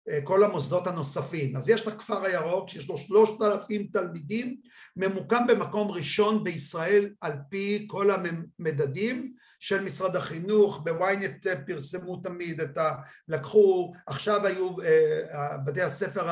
אה, 0.10 0.20
כל 0.24 0.44
המוסדות 0.44 0.88
הנוספים. 0.88 1.56
אז 1.56 1.70
יש 1.70 1.82
את 1.82 1.88
הכפר 1.88 2.26
הירוק 2.26 2.70
שיש 2.70 2.90
לו 2.90 2.98
שלושת 2.98 3.42
אלפים 3.42 3.88
תלמידים, 3.94 4.58
ממוקם 4.96 5.48
במקום 5.48 5.92
ראשון 5.92 6.44
בישראל 6.44 7.10
על 7.22 7.34
פי 7.50 7.86
כל 7.90 8.10
המדדים 8.12 9.34
של 9.60 9.84
משרד 9.84 10.16
החינוך, 10.16 10.82
בוויינט 10.84 11.48
פרסמו 11.68 12.18
תמיד 12.18 12.62
את 12.62 12.78
ה... 12.78 12.96
לקחו, 13.28 13.92
עכשיו 14.08 14.46
היו 14.46 14.82
אה, 14.82 15.58
בתי 15.66 15.82
הספר 15.82 16.28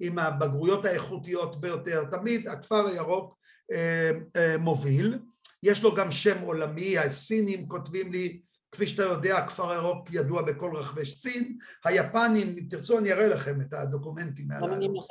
עם 0.00 0.18
הבגרויות 0.18 0.84
האיכותיות 0.84 1.60
ביותר, 1.60 2.04
תמיד 2.04 2.48
הכפר 2.48 2.86
הירוק 2.86 3.38
אה, 3.72 4.56
מוביל, 4.58 5.18
יש 5.64 5.82
לו 5.82 5.94
גם 5.94 6.10
שם 6.10 6.42
עולמי, 6.42 6.98
הסינים 6.98 7.68
כותבים 7.68 8.12
לי 8.12 8.40
כפי 8.72 8.86
שאתה 8.86 9.02
יודע, 9.02 9.38
הכפר 9.38 9.70
הירוק 9.70 10.08
ידוע 10.12 10.42
בכל 10.42 10.76
רחבי 10.76 11.04
סין, 11.06 11.56
היפנים, 11.84 12.54
אם 12.58 12.66
תרצו 12.70 12.98
אני 12.98 13.12
אראה 13.12 13.28
לכם 13.28 13.60
את 13.60 13.72
הדוקומנטים 13.72 14.50
הללו. 14.50 15.06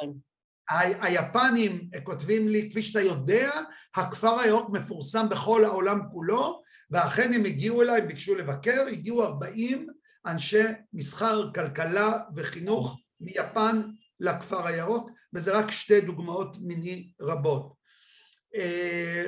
היפנים 1.01 1.89
כותבים 2.03 2.47
לי, 2.47 2.69
כפי 2.71 2.81
שאתה 2.81 3.01
יודע, 3.01 3.51
הכפר 3.95 4.39
הירוק 4.39 4.69
מפורסם 4.69 5.29
בכל 5.29 5.65
העולם 5.65 5.99
כולו, 6.11 6.61
ואכן 6.91 7.33
הם 7.33 7.45
הגיעו 7.45 7.81
אליי, 7.81 8.01
ביקשו 8.01 8.35
לבקר, 8.35 8.85
הגיעו 8.91 9.23
40 9.23 9.87
אנשי 10.25 10.63
מסחר, 10.93 11.53
כלכלה 11.53 12.19
וחינוך 12.35 12.99
מיפן 13.21 13.81
לכפר 14.19 14.67
הירוק, 14.67 15.09
וזה 15.33 15.57
רק 15.57 15.71
שתי 15.71 16.01
דוגמאות 16.01 16.57
מיני 16.61 17.09
רבות. 17.21 17.82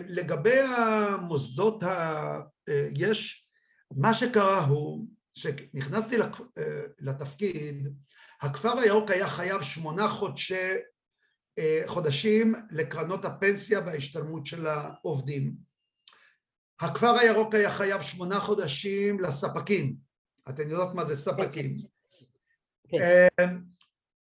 לגבי 0.06 0.60
המוסדות, 0.60 1.84
ה... 1.84 2.42
יש, 2.98 3.50
מה 3.98 4.14
שקרה 4.14 4.66
הוא 4.66 5.08
כשנכנסתי 5.34 6.16
לתפקיד, 7.00 7.88
הכפר 8.42 8.80
הירוק 8.80 9.12
היה 9.12 9.28
חייב 9.28 9.62
שמונה 9.62 10.08
חודשי, 10.08 10.74
חודשים 11.86 12.56
לקרנות 12.72 13.26
הפנסיה 13.26 13.80
וההשתלמות 13.80 14.46
של 14.46 14.68
העובדים. 14.68 15.54
הכפר 16.80 17.20
הירוק 17.20 17.56
היה 17.56 17.72
חייב 17.72 18.02
שמונה 18.02 18.40
חודשים 18.40 19.20
לספקים, 19.20 19.96
אתן 20.50 20.70
יודעות 20.70 20.96
מה 20.96 21.06
זה 21.06 21.18
ספקים. 21.18 21.78
כן. 22.90 23.58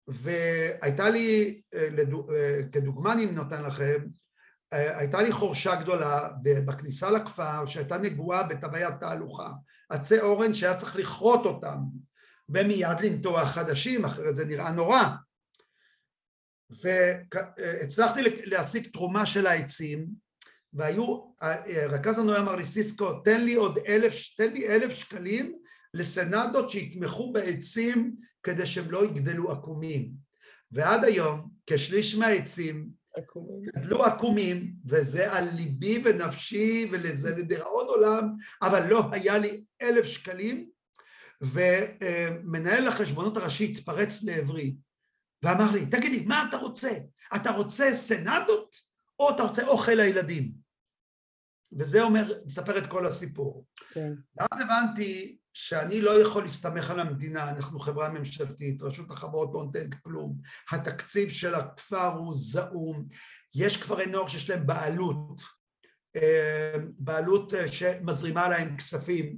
והייתה 0.08 1.10
לי, 1.10 1.62
כדוגמה 2.72 3.13
אני 3.13 3.26
נותן 3.26 3.63
לכם, 3.63 4.06
הייתה 4.76 5.22
לי 5.22 5.32
חורשה 5.32 5.76
גדולה 5.76 6.30
בכניסה 6.44 7.12
לכפר 7.12 7.66
שהייתה 7.66 7.98
נגועה 7.98 8.44
בתוויית 8.44 8.94
תהלוכה, 9.00 9.52
עצי 9.90 10.20
אורן 10.20 10.54
שהיה 10.54 10.76
צריך 10.76 10.96
לכרות 10.96 11.46
אותם 11.46 11.78
ומיד 12.50 13.00
לנטוע 13.04 13.46
חדשים, 13.46 14.06
אחרת 14.06 14.36
זה 14.36 14.46
נראה 14.46 14.72
נורא. 14.72 15.04
והצלחתי 16.82 18.22
להשיג 18.46 18.88
תרומה 18.94 19.26
של 19.26 19.48
העצים 19.48 20.08
והיו, 20.74 21.34
רכז 21.90 22.20
הנוי 22.20 22.40
אמר 22.40 22.56
לי 22.56 22.66
סיסקו 22.66 23.20
תן 23.20 23.42
לי 23.42 23.54
עוד 23.54 23.80
אלף, 23.88 24.16
תן 24.38 24.54
לי 24.54 24.68
אלף 24.68 24.94
שקלים 24.94 25.58
לסנדות 25.94 26.72
שיתמכו 26.72 27.34
בעצים 27.34 28.16
כדי 28.44 28.66
שהם 28.66 28.92
לא 28.92 29.06
יגדלו 29.06 29.52
עקומים 29.52 30.12
ועד 30.72 31.04
היום 31.04 31.50
כשליש 31.68 32.16
מהעצים 32.16 32.90
גדלו 33.75 34.04
עקומים, 34.04 34.73
וזה 34.86 35.34
על 35.34 35.49
ליבי 35.49 36.01
ונפשי, 36.06 36.89
וזה 36.91 37.36
לדיראון 37.36 37.88
עולם, 37.88 38.36
אבל 38.62 38.88
לא 38.88 39.04
היה 39.12 39.38
לי 39.38 39.63
אלף 39.82 40.06
שקלים, 40.06 40.69
ומנהל 41.41 42.88
החשבונות 42.88 43.38
הראשי 43.38 43.63
התפרץ 43.71 44.23
לעברי, 44.23 44.75
ואמר 45.43 45.71
לי, 45.71 45.86
תגידי, 45.86 46.25
מה 46.25 46.45
אתה 46.49 46.58
רוצה? 46.58 46.91
אתה 47.36 47.51
רוצה 47.51 47.93
סנדות, 47.93 48.75
או 49.19 49.30
אתה 49.30 49.43
רוצה 49.43 49.67
אוכל 49.67 49.91
לילדים? 49.91 50.51
וזה 51.80 52.01
אומר, 52.01 52.34
מספר 52.45 52.78
את 52.78 52.88
כל 52.88 53.06
הסיפור. 53.06 53.65
כן. 53.93 54.13
ואז 54.36 54.62
הבנתי 54.62 55.38
שאני 55.58 56.02
לא 56.02 56.22
יכול 56.22 56.44
להסתמך 56.44 56.91
על 56.91 57.00
המדינה, 57.00 57.50
אנחנו 57.50 57.80
חברה 57.80 58.10
ממשלתית, 58.10 58.82
רשות 58.82 59.12
החברות 59.12 59.52
לא 59.54 59.63
נותנת 59.63 59.94
כלום, 60.04 60.38
התקציב 60.72 61.30
של 61.30 61.56
הכפר 61.56 62.08
הוא 62.08 62.34
זעום, 62.36 63.08
יש 63.56 63.82
כפרי 63.82 64.06
נוער 64.06 64.28
שיש 64.28 64.50
להם 64.50 64.68
בעלות, 64.68 65.41
אה, 66.15 66.74
בעלות 67.00 67.54
אה, 67.54 67.68
שמזרימה 67.68 68.50
להם 68.50 68.78
כספים, 68.78 69.38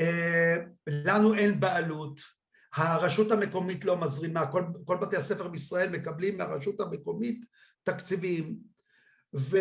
אה, 0.00 0.56
לנו 0.86 1.34
אין 1.34 1.60
בעלות, 1.60 2.20
הרשות 2.74 3.30
המקומית 3.30 3.84
לא 3.84 3.96
מזרימה, 3.96 4.46
כל, 4.46 4.64
כל 4.84 4.96
בתי 4.96 5.16
הספר 5.16 5.48
בישראל 5.48 5.88
מקבלים 5.90 6.38
מהרשות 6.38 6.80
המקומית 6.80 7.44
תקציבים, 7.82 8.56
ו, 9.36 9.56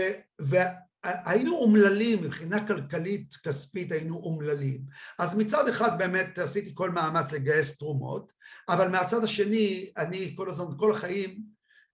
היינו 1.26 1.56
אומללים 1.56 2.24
מבחינה 2.24 2.68
כלכלית 2.68 3.36
כספית 3.36 3.92
היינו 3.92 4.16
אומללים. 4.16 4.82
אז 5.20 5.38
מצד 5.38 5.68
אחד 5.68 5.98
באמת 5.98 6.40
עשיתי 6.40 6.72
כל 6.74 6.92
מאמץ 6.92 7.32
לגייס 7.32 7.78
תרומות 7.78 8.34
אבל 8.70 8.88
מהצד 8.88 9.24
השני 9.24 9.92
אני 9.98 10.34
כל 10.38 10.50
הזמן 10.50 10.78
כל 10.78 10.92
החיים 10.92 11.42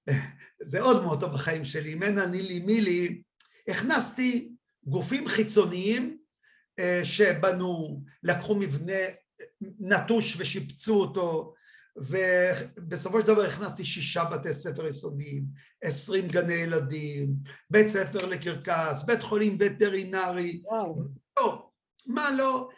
זה 0.71 0.81
עוד 0.81 1.03
מוטו 1.03 1.29
בחיים 1.29 1.65
שלי 1.65 1.99
אין 2.03 2.19
אני 2.19 2.41
לי 2.41 2.59
מי 2.59 2.81
לי 2.81 3.21
הכנסתי 3.67 4.51
גופים 4.85 5.27
חיצוניים 5.27 6.17
אה, 6.79 7.01
שבנו 7.03 8.01
לקחו 8.23 8.55
מבנה 8.55 8.99
נטוש 9.79 10.35
ושיפצו 10.39 10.95
אותו 10.95 11.53
ובסופו 11.95 13.21
של 13.21 13.27
דבר 13.27 13.45
הכנסתי 13.45 13.85
שישה 13.85 14.23
בתי 14.25 14.53
ספר 14.53 14.87
יסודיים, 14.87 15.45
עשרים 15.83 16.27
גני 16.27 16.53
ילדים, 16.53 17.35
בית 17.69 17.87
ספר 17.87 18.25
לקרקס, 18.27 19.03
בית 19.03 19.23
חולים 19.23 19.57
וטרינרי, 19.59 20.61
וואו. 20.65 21.01
לא, 21.39 21.69
מה 22.05 22.31
לא, 22.31 22.69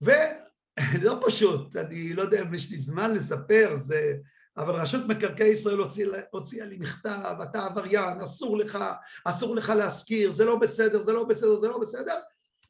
ולא 0.00 1.20
פשוט, 1.26 1.76
אני 1.76 2.12
לא 2.12 2.22
יודע 2.22 2.42
אם 2.42 2.54
יש 2.54 2.70
לי 2.70 2.78
זמן 2.78 3.14
לספר, 3.14 3.76
זה, 3.76 4.14
אבל 4.56 4.74
רשות 4.74 5.06
מקרקעי 5.08 5.48
ישראל 5.48 5.78
הוציאה, 5.78 6.20
הוציאה 6.30 6.66
לי 6.66 6.78
מכתב, 6.78 7.38
אתה 7.42 7.66
עבריין, 7.66 8.20
אסור 8.20 8.56
לך, 8.56 8.78
אסור 9.24 9.56
לך 9.56 9.68
להשכיר, 9.68 10.32
זה 10.32 10.44
לא 10.44 10.56
בסדר, 10.56 11.02
זה 11.02 11.12
לא 11.12 11.24
בסדר, 11.24 11.58
זה 11.58 11.68
לא 11.68 11.78
בסדר, 11.78 12.20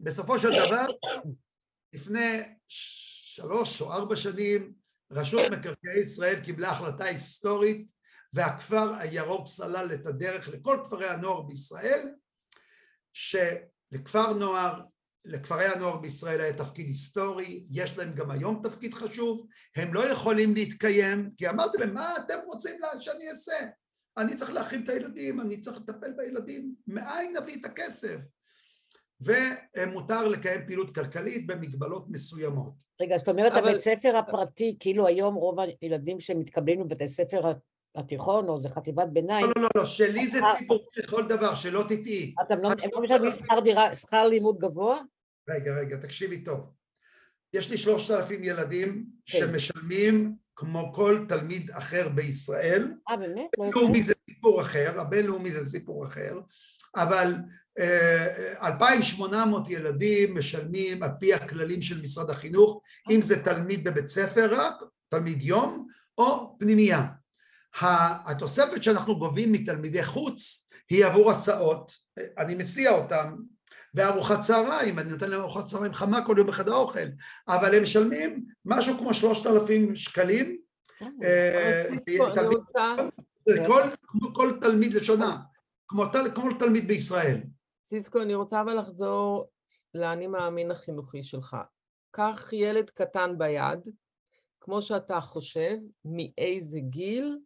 בסופו 0.01 0.39
של 0.39 0.51
דבר, 0.67 0.87
לפני 1.93 2.41
שלוש 2.67 3.81
או 3.81 3.93
ארבע 3.93 4.17
שנים, 4.17 4.82
רשות 5.13 5.53
מקרקעי 5.53 6.01
ישראל 6.01 6.41
קיבלה 6.41 6.71
החלטה 6.71 7.05
היסטורית 7.05 7.91
והכפר 8.33 8.95
הירוק 8.95 9.47
סלל 9.47 9.95
את 9.95 10.07
הדרך 10.07 10.49
לכל 10.49 10.79
כפרי 10.85 11.09
הנוער 11.09 11.41
בישראל 11.41 12.09
שלכפר 13.13 14.33
נוער, 14.33 14.83
לכפרי 15.25 15.67
הנוער 15.67 15.97
בישראל 15.97 16.41
היה 16.41 16.53
תפקיד 16.53 16.87
היסטורי, 16.87 17.67
יש 17.71 17.99
להם 17.99 18.15
גם 18.15 18.31
היום 18.31 18.61
תפקיד 18.63 18.95
חשוב, 18.95 19.47
הם 19.77 19.95
לא 19.95 20.09
יכולים 20.09 20.55
להתקיים 20.55 21.31
כי 21.37 21.49
אמרתי 21.49 21.79
להם 21.79 21.95
מה 21.95 22.17
אתם 22.17 22.39
רוצים 22.47 22.81
שאני 23.01 23.31
אעשה? 23.31 23.67
אני 24.17 24.37
צריך 24.37 24.51
להכין 24.53 24.85
את 24.85 24.89
הילדים, 24.89 25.41
אני 25.41 25.61
צריך 25.61 25.77
לטפל 25.77 26.13
בילדים, 26.13 26.75
מאין 26.87 27.37
נביא 27.37 27.61
את 27.61 27.65
הכסף? 27.65 28.17
ומותר 29.25 30.29
לקיים 30.29 30.61
פעילות 30.67 30.95
כלכלית 30.95 31.47
במגבלות 31.47 32.11
מסוימות. 32.11 32.73
רגע, 33.01 33.17
זאת 33.17 33.29
אומרת, 33.29 33.53
אבל... 33.53 33.69
הבית 33.69 33.81
ספר 33.81 34.17
הפרטי, 34.17 34.77
כאילו 34.81 35.07
היום 35.07 35.35
רוב 35.35 35.57
הילדים 35.81 36.21
שמתקבלים 36.21 36.81
לבתי 36.81 37.09
ספר 37.09 37.53
התיכון, 37.95 38.49
או 38.49 38.61
זה 38.61 38.69
חטיבת 38.69 39.09
ביניים... 39.09 39.47
לא, 39.47 39.53
לא, 39.57 39.63
לא, 39.63 39.69
לא, 39.77 39.85
שלי 39.85 40.27
זה 40.27 40.39
ציבור 40.59 40.89
לכל 40.97 41.29
דבר, 41.29 41.55
שלא 41.55 41.85
תטעי. 41.89 42.35
אתם 42.43 42.63
לא 42.63 42.71
משלמים 42.71 43.33
שכר 43.39 43.61
דירה, 43.61 43.97
שכר 43.97 44.27
לימוד 44.27 44.59
גבוה? 44.59 44.99
רגע, 45.49 45.75
רגע, 45.75 45.97
תקשיבי 45.97 46.45
טוב. 46.45 46.61
יש 47.53 47.71
לי 47.71 47.79
שלושת 47.79 48.11
אלפים 48.11 48.45
ילדים 48.45 49.05
כן. 49.27 49.39
שמשלמים 49.39 50.35
כמו 50.57 50.93
כל 50.93 51.25
תלמיד 51.29 51.71
אחר 51.71 52.09
בישראל. 52.09 52.93
אה, 53.09 53.17
באמת? 53.17 53.51
הבינלאומי 53.59 54.03
זה 54.03 54.15
סיפור 54.31 54.61
אחר, 54.61 55.01
הבינלאומי 55.01 55.51
זה 55.51 55.65
סיפור 55.65 56.05
אחר, 56.05 56.41
אבל 56.97 57.35
2,800 57.79 59.71
ילדים 59.71 60.39
משלמים 60.39 61.03
על 61.03 61.11
פי 61.21 61.35
הכללים 61.35 61.83
של 61.83 62.03
משרד 62.03 62.31
החינוך, 62.31 62.81
אם 63.11 63.23
זה 63.23 63.43
תלמיד 63.45 63.85
בבית 63.85 64.07
ספר 64.07 64.49
רק, 64.51 64.75
תלמיד 65.09 65.43
יום, 65.43 65.87
או 66.19 66.57
פנימייה. 66.59 67.07
התוספת 67.81 68.83
שאנחנו 68.83 69.19
גובים 69.19 69.53
מתלמידי 69.53 70.03
חוץ 70.05 70.69
היא 70.91 71.07
עבור 71.07 71.31
הסעות, 71.31 71.93
אני 72.39 72.55
מסיע 72.55 72.91
אותם, 72.91 73.37
וארוחת 73.95 74.41
צהריים, 74.41 74.99
אני 74.99 75.11
נותן 75.11 75.31
להם 75.31 75.41
ארוחת 75.41 75.65
צהריים 75.65 75.93
חמה 75.93 76.27
כל 76.27 76.35
יום 76.39 76.47
בחדר 76.47 76.73
האוכל, 76.73 77.09
אבל 77.49 77.75
הם 77.75 77.83
משלמים 77.83 78.45
משהו 78.65 78.99
כמו 78.99 79.15
שלושת 79.15 79.47
אלפים 79.47 79.97
שקלים, 79.97 80.57
כן, 80.99 81.11
אה, 81.23 81.85
כל 84.35 84.53
תלמיד 84.61 84.95
לשנה, 84.95 85.37
כמו 85.89 86.05
כל 86.35 86.53
תלמיד 86.59 86.89
בישראל. 86.89 87.41
סיסקו, 87.85 88.23
אני 88.23 88.35
רוצה 88.35 88.61
אבל 88.61 88.79
לחזור 88.79 89.51
לאני 89.95 90.27
מאמין 90.27 90.71
החינוכי 90.71 91.25
שלך. 91.25 91.57
קח 92.11 92.53
ילד 92.53 92.91
קטן 92.91 93.39
ביד, 93.39 93.81
כמו 94.61 94.83
שאתה 94.83 95.21
חושב, 95.21 95.77
מאיזה 96.05 96.81
גיל, 96.81 97.39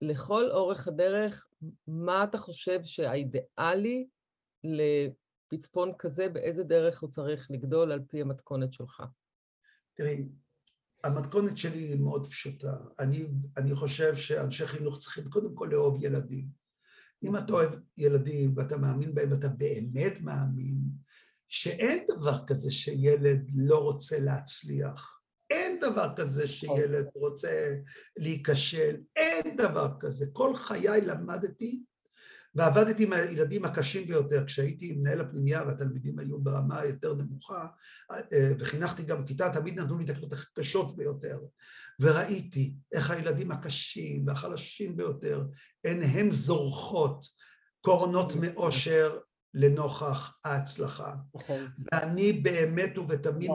לכל 0.00 0.50
אורך 0.50 0.88
הדרך, 0.88 1.48
מה 1.86 2.24
אתה 2.24 2.38
חושב 2.38 2.80
שהאידיאלי 2.84 4.06
לפצפון 4.64 5.92
כזה, 5.98 6.28
באיזה 6.28 6.64
דרך 6.64 7.02
הוא 7.02 7.10
צריך 7.10 7.50
לגדול 7.50 7.92
על 7.92 8.00
פי 8.08 8.20
המתכונת 8.20 8.72
שלך? 8.72 9.02
תראי, 9.94 10.28
המתכונת 11.04 11.58
שלי 11.58 11.78
היא 11.78 12.00
מאוד 12.00 12.26
פשוטה. 12.26 12.76
אני, 13.00 13.26
אני 13.56 13.74
חושב 13.74 14.16
שאנשי 14.16 14.66
חינוך 14.66 14.98
צריכים 14.98 15.30
קודם 15.30 15.54
כל 15.54 15.68
לאהוב 15.72 16.04
ילדים. 16.04 16.63
אם 17.24 17.36
אתה 17.36 17.52
אוהב 17.52 17.70
ילדים 17.96 18.52
ואתה 18.56 18.76
מאמין 18.76 19.14
בהם 19.14 19.32
ואתה 19.32 19.48
באמת 19.48 20.20
מאמין 20.20 20.78
שאין 21.48 22.06
דבר 22.08 22.46
כזה 22.46 22.70
שילד 22.70 23.50
לא 23.54 23.78
רוצה 23.78 24.20
להצליח, 24.20 25.20
אין 25.50 25.80
דבר 25.80 26.12
כזה 26.16 26.48
שילד 26.48 27.06
רוצה 27.14 27.76
להיכשל, 28.16 28.96
אין 29.16 29.56
דבר 29.56 29.88
כזה. 30.00 30.26
כל 30.32 30.54
חיי 30.54 31.00
למדתי 31.00 31.82
ועבדתי 32.54 33.04
עם 33.04 33.12
הילדים 33.12 33.64
הקשים 33.64 34.06
ביותר, 34.06 34.44
כשהייתי 34.46 34.92
מנהל 34.92 35.20
הפנימייה 35.20 35.62
והתלמידים 35.66 36.18
היו 36.18 36.38
ברמה 36.38 36.84
יותר 36.84 37.14
נמוכה, 37.14 37.66
אה, 38.10 38.52
וחינכתי 38.58 39.02
גם 39.02 39.26
כיתה, 39.26 39.50
תמיד 39.50 39.80
נתנו 39.80 39.98
לי 39.98 40.04
את 40.04 40.10
הכיתות 40.10 40.32
הקשות 40.32 40.96
ביותר, 40.96 41.38
וראיתי 42.00 42.74
איך 42.92 43.10
הילדים 43.10 43.50
הקשים 43.50 44.26
והחלשים 44.26 44.96
ביותר, 44.96 45.44
עיניהם 45.82 46.30
זורחות, 46.30 47.24
קורנות 47.80 48.32
מאושר 48.40 49.18
לנוכח 49.54 50.38
ההצלחה. 50.44 51.14
נכון. 51.34 51.66
ואני 51.92 52.32
באמת 52.32 52.98
ובתמים 52.98 53.50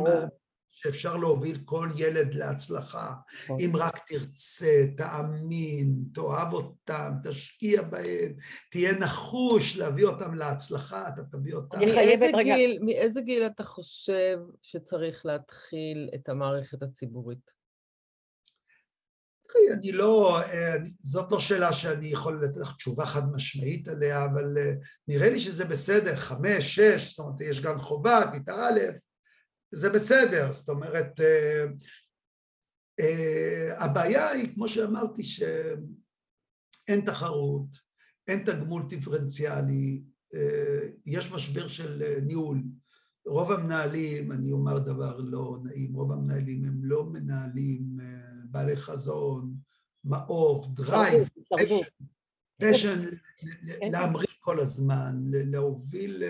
שאפשר 0.81 1.17
להוביל 1.17 1.61
כל 1.65 1.89
ילד 1.95 2.33
להצלחה, 2.33 3.13
נכון. 3.43 3.59
אם 3.59 3.75
רק 3.75 3.99
תרצה, 4.07 4.85
תאמין, 4.97 5.95
תאהב 6.13 6.53
אותם, 6.53 7.11
תשקיע 7.23 7.81
בהם, 7.81 8.33
תהיה 8.71 8.99
נחוש 8.99 9.77
להביא 9.77 10.05
אותם 10.05 10.35
להצלחה, 10.35 11.07
אתה 11.07 11.21
תביא 11.31 11.53
אותם. 11.53 11.79
מאיזה 11.79 12.31
גיל, 12.43 12.79
מאיזה 12.81 13.21
גיל 13.21 13.45
אתה 13.45 13.63
חושב 13.63 14.37
שצריך 14.61 15.25
להתחיל 15.25 16.09
את 16.15 16.29
המערכת 16.29 16.83
הציבורית? 16.83 17.59
תראי, 19.53 19.73
אני 19.73 19.91
לא, 19.91 20.39
זאת 20.99 21.31
לא 21.31 21.39
שאלה 21.39 21.73
שאני 21.73 22.07
יכול 22.07 22.43
לתת 22.43 22.57
לך 22.57 22.75
תשובה 22.75 23.05
חד 23.05 23.31
משמעית 23.31 23.87
עליה, 23.87 24.25
אבל 24.25 24.57
נראה 25.07 25.29
לי 25.29 25.39
שזה 25.39 25.65
בסדר, 25.65 26.15
חמש, 26.15 26.75
שש, 26.75 27.09
זאת 27.09 27.19
אומרת, 27.19 27.41
יש 27.41 27.59
גן 27.59 27.77
חובה, 27.77 28.31
כיתה 28.33 28.53
א', 28.53 28.79
זה 29.71 29.89
בסדר, 29.89 30.51
זאת 30.51 30.69
אומרת, 30.69 31.19
אה, 31.19 31.65
אה, 32.99 33.85
הבעיה 33.85 34.29
היא, 34.29 34.53
כמו 34.53 34.67
שאמרתי, 34.67 35.23
שאין 35.23 37.05
תחרות, 37.05 37.75
אין 38.27 38.45
תגמול 38.45 38.83
דיפרנציאלי, 38.89 40.01
אה, 40.33 40.87
יש 41.05 41.31
משבר 41.31 41.67
של 41.67 42.03
ניהול. 42.25 42.63
רוב 43.27 43.51
המנהלים, 43.51 44.31
אני 44.31 44.51
אומר 44.51 44.79
דבר 44.79 45.17
לא 45.17 45.57
נעים, 45.63 45.93
רוב 45.93 46.11
המנהלים 46.11 46.65
הם 46.65 46.79
לא 46.83 47.05
מנהלים 47.05 47.97
בעלי 48.45 48.77
חזון, 48.77 49.53
מעוף, 50.03 50.67
drive, 50.67 51.27
passion, 52.59 53.05
להמריא 53.91 54.35
כל 54.39 54.59
הזמן, 54.59 55.15
להוביל 55.23 56.23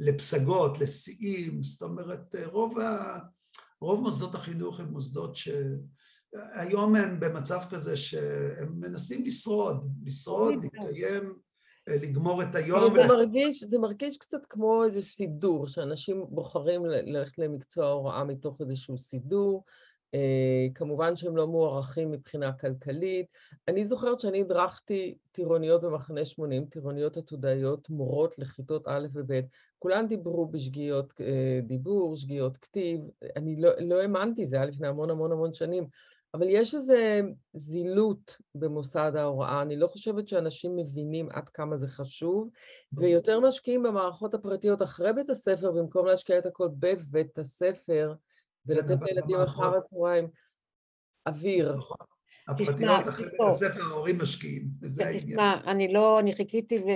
לפסגות, 0.00 0.80
לשיאים, 0.80 1.62
זאת 1.62 1.82
אומרת, 1.82 2.34
רוב, 2.44 2.78
ה... 2.78 3.18
רוב 3.80 4.00
מוסדות 4.00 4.34
החינוך 4.34 4.80
הם 4.80 4.86
מוסדות 4.86 5.36
שהיום 5.36 6.96
הם 6.96 7.20
במצב 7.20 7.60
כזה 7.70 7.96
שהם 7.96 8.80
מנסים 8.80 9.24
לשרוד, 9.24 9.92
לשרוד, 10.04 10.54
להתקיים, 10.62 11.34
לגמור 11.88 12.42
את 12.42 12.54
היום. 12.54 12.94
זה 12.94 13.04
מרגיש, 13.08 13.64
זה 13.64 13.78
מרגיש 13.78 14.16
קצת 14.16 14.46
כמו 14.46 14.84
איזה 14.84 15.02
סידור, 15.02 15.68
שאנשים 15.68 16.24
בוחרים 16.28 16.86
ללכת 16.86 17.38
למקצוע 17.38 17.86
ההוראה 17.86 18.24
מתוך 18.24 18.60
איזשהו 18.60 18.98
סידור, 18.98 19.64
אה, 19.64 19.70
כמובן 20.74 21.16
שהם 21.16 21.36
לא 21.36 21.46
מוערכים 21.46 22.10
מבחינה 22.10 22.52
כלכלית. 22.52 23.26
אני 23.68 23.84
זוכרת 23.84 24.20
שאני 24.20 24.40
הדרכתי 24.40 25.14
טירוניות 25.32 25.82
במחנה 25.82 26.24
80, 26.24 26.66
טירוניות 26.66 27.16
עתודאיות, 27.16 27.90
מורות 27.90 28.38
לכיתות 28.38 28.82
א' 28.86 29.06
וב', 29.12 29.40
כולן 29.78 30.06
דיברו 30.06 30.46
בשגיאות 30.46 31.12
אה, 31.20 31.60
דיבור, 31.62 32.16
שגיאות 32.16 32.56
כתיב, 32.56 33.00
אני 33.36 33.56
לא, 33.60 33.70
לא 33.78 34.00
האמנתי, 34.00 34.46
זה 34.46 34.56
היה 34.56 34.66
לפני 34.66 34.88
המון 34.88 35.10
המון 35.10 35.32
המון 35.32 35.54
שנים, 35.54 35.86
אבל 36.34 36.46
יש 36.48 36.74
איזו 36.74 36.94
זילות 37.54 38.36
במוסד 38.54 39.12
ההוראה, 39.16 39.62
אני 39.62 39.76
לא 39.76 39.86
חושבת 39.86 40.28
שאנשים 40.28 40.76
מבינים 40.76 41.28
עד 41.30 41.48
כמה 41.48 41.76
זה 41.76 41.88
חשוב, 41.88 42.48
ויותר 42.92 43.40
משקיעים 43.40 43.82
במערכות 43.82 44.34
הפרטיות 44.34 44.82
אחרי 44.82 45.12
בית 45.12 45.30
הספר, 45.30 45.72
במקום 45.72 46.06
להשקיע 46.06 46.38
את 46.38 46.46
הכל 46.46 46.68
בבית 46.78 47.38
הספר, 47.38 48.14
ולתת 48.66 49.02
לילדים 49.02 49.36
אחר 49.36 49.76
הצהריים 49.76 50.28
אוויר. 51.26 51.74
נכון. 51.76 51.96
הפרטיות 52.48 53.08
אחרי 53.08 53.24
בית 53.24 53.40
הספר 53.48 53.82
ההורים 53.82 54.18
משקיעים, 54.22 54.68
וזה 54.82 55.06
העניין. 55.06 55.26
תשמע, 55.26 55.54
אני 55.66 55.92
לא, 55.92 56.20
אני 56.20 56.34
חיכיתי 56.34 56.78
ו... 56.78 56.88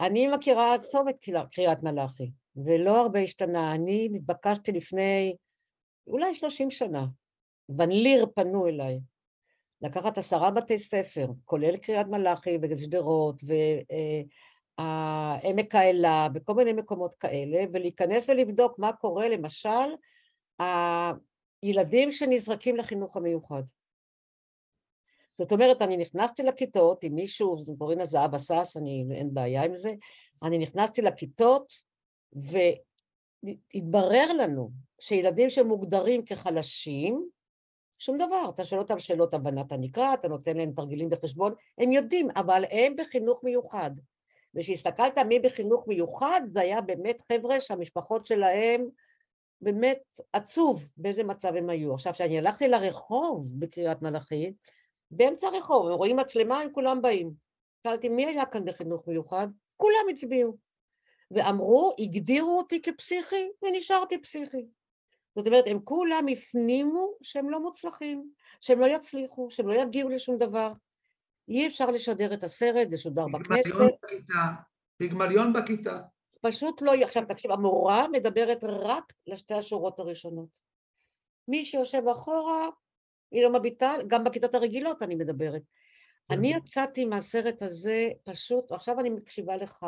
אני 0.00 0.28
מכירה 0.28 0.76
טוב 0.92 1.08
את 1.08 1.16
קריאת 1.52 1.82
מלאכי, 1.82 2.30
ולא 2.56 3.00
הרבה 3.00 3.20
השתנה. 3.20 3.74
אני 3.74 4.08
נתבקשתי 4.12 4.72
לפני 4.72 5.36
אולי 6.06 6.34
30 6.34 6.70
שנה, 6.70 7.06
ונליר 7.68 8.26
פנו 8.34 8.66
אליי, 8.66 9.00
לקחת 9.82 10.18
עשרה 10.18 10.50
בתי 10.50 10.78
ספר, 10.78 11.26
כולל 11.44 11.76
קריאת 11.76 12.06
מלאכי 12.06 12.58
ושדרות 12.62 13.40
ועמק 14.78 15.74
האלה 15.74 16.28
וכל 16.34 16.54
מיני 16.54 16.72
מקומות 16.72 17.14
כאלה, 17.14 17.64
ולהיכנס 17.72 18.28
ולבדוק 18.28 18.78
מה 18.78 18.92
קורה 18.92 19.28
למשל 19.28 19.88
הילדים 20.58 22.12
שנזרקים 22.12 22.76
לחינוך 22.76 23.16
המיוחד. 23.16 23.62
זאת 25.38 25.52
אומרת, 25.52 25.82
אני 25.82 25.96
נכנסתי 25.96 26.42
לכיתות 26.42 27.04
עם 27.04 27.14
מישהו, 27.14 27.56
קוראים 27.78 27.98
לזה 27.98 28.24
אבא 28.24 28.38
סאס, 28.38 28.76
אני, 28.76 29.06
אין 29.10 29.34
בעיה 29.34 29.64
עם 29.64 29.76
זה, 29.76 29.92
אני 30.42 30.58
נכנסתי 30.58 31.02
לכיתות 31.02 31.72
והתברר 33.42 34.32
לנו 34.38 34.70
שילדים 35.00 35.50
שמוגדרים 35.50 36.24
כחלשים, 36.24 37.28
שום 37.98 38.18
דבר, 38.18 38.50
אתה 38.54 38.64
שואל 38.64 38.80
אותם 38.80 39.00
שאלות 39.00 39.34
הבנת 39.34 39.72
הנקרא, 39.72 40.14
אתה 40.14 40.28
נותן 40.28 40.56
להם 40.56 40.72
תרגילים 40.72 41.10
בחשבון, 41.10 41.54
הם 41.78 41.92
יודעים, 41.92 42.28
אבל 42.36 42.64
הם 42.70 42.96
בחינוך 42.96 43.44
מיוחד. 43.44 43.90
וכשהסתכלת 44.54 45.18
מי 45.18 45.38
בחינוך 45.38 45.88
מיוחד, 45.88 46.40
זה 46.46 46.60
היה 46.60 46.80
באמת 46.80 47.22
חבר'ה 47.32 47.60
שהמשפחות 47.60 48.26
שלהם 48.26 48.88
באמת 49.60 50.20
עצוב 50.32 50.88
באיזה 50.96 51.24
מצב 51.24 51.54
הם 51.56 51.70
היו. 51.70 51.94
עכשיו, 51.94 52.12
כשאני 52.12 52.38
הלכתי 52.38 52.68
לרחוב 52.68 53.52
בקריית 53.58 54.02
מלאכי, 54.02 54.52
באמצע 55.10 55.46
הרחוב, 55.46 55.86
הם 55.86 55.92
רואים 55.92 56.16
מצלמה, 56.16 56.60
הם 56.60 56.72
כולם 56.72 57.02
באים. 57.02 57.32
שאלתי, 57.86 58.08
מי 58.08 58.26
היה 58.26 58.46
כאן 58.46 58.64
בחינוך 58.64 59.08
מיוחד? 59.08 59.46
כולם 59.76 60.06
הצביעו. 60.10 60.56
ואמרו, 61.30 61.94
הגדירו 61.98 62.58
אותי 62.58 62.82
כפסיכי, 62.82 63.48
ונשארתי 63.62 64.18
פסיכי. 64.18 64.66
זאת 65.36 65.46
אומרת, 65.46 65.64
הם 65.66 65.80
כולם 65.84 66.26
הפנימו 66.32 67.12
שהם 67.22 67.50
לא 67.50 67.60
מוצלחים, 67.60 68.30
שהם 68.60 68.80
לא 68.80 68.86
יצליחו, 68.86 69.50
שהם 69.50 69.68
לא 69.68 69.74
יגיעו 69.74 70.08
לשום 70.08 70.38
דבר. 70.38 70.72
אי 71.48 71.66
אפשר 71.66 71.90
לשדר 71.90 72.34
את 72.34 72.44
הסרט, 72.44 72.90
זה 72.90 72.98
שודר 72.98 73.26
בכנסת. 73.26 73.70
פיגמליון 74.96 75.52
בכיתה. 75.52 76.00
פשוט 76.40 76.82
לא, 76.82 76.92
עכשיו 77.04 77.24
תקשיב, 77.28 77.50
המורה 77.50 78.08
מדברת 78.08 78.64
רק 78.64 79.12
לשתי 79.26 79.54
השורות 79.54 79.98
הראשונות. 79.98 80.48
מי 81.48 81.64
שיושב 81.64 82.02
אחורה, 82.12 82.68
היא 83.30 83.42
לא 83.42 83.52
מביטה, 83.52 83.92
גם 84.06 84.24
בכיתות 84.24 84.54
הרגילות 84.54 85.02
אני 85.02 85.14
מדברת. 85.14 85.62
אני 86.30 86.52
יצאתי 86.52 87.04
מהסרט 87.04 87.62
הזה 87.62 88.08
פשוט, 88.24 88.72
עכשיו 88.72 89.00
אני 89.00 89.10
מקשיבה 89.10 89.56
לך, 89.56 89.86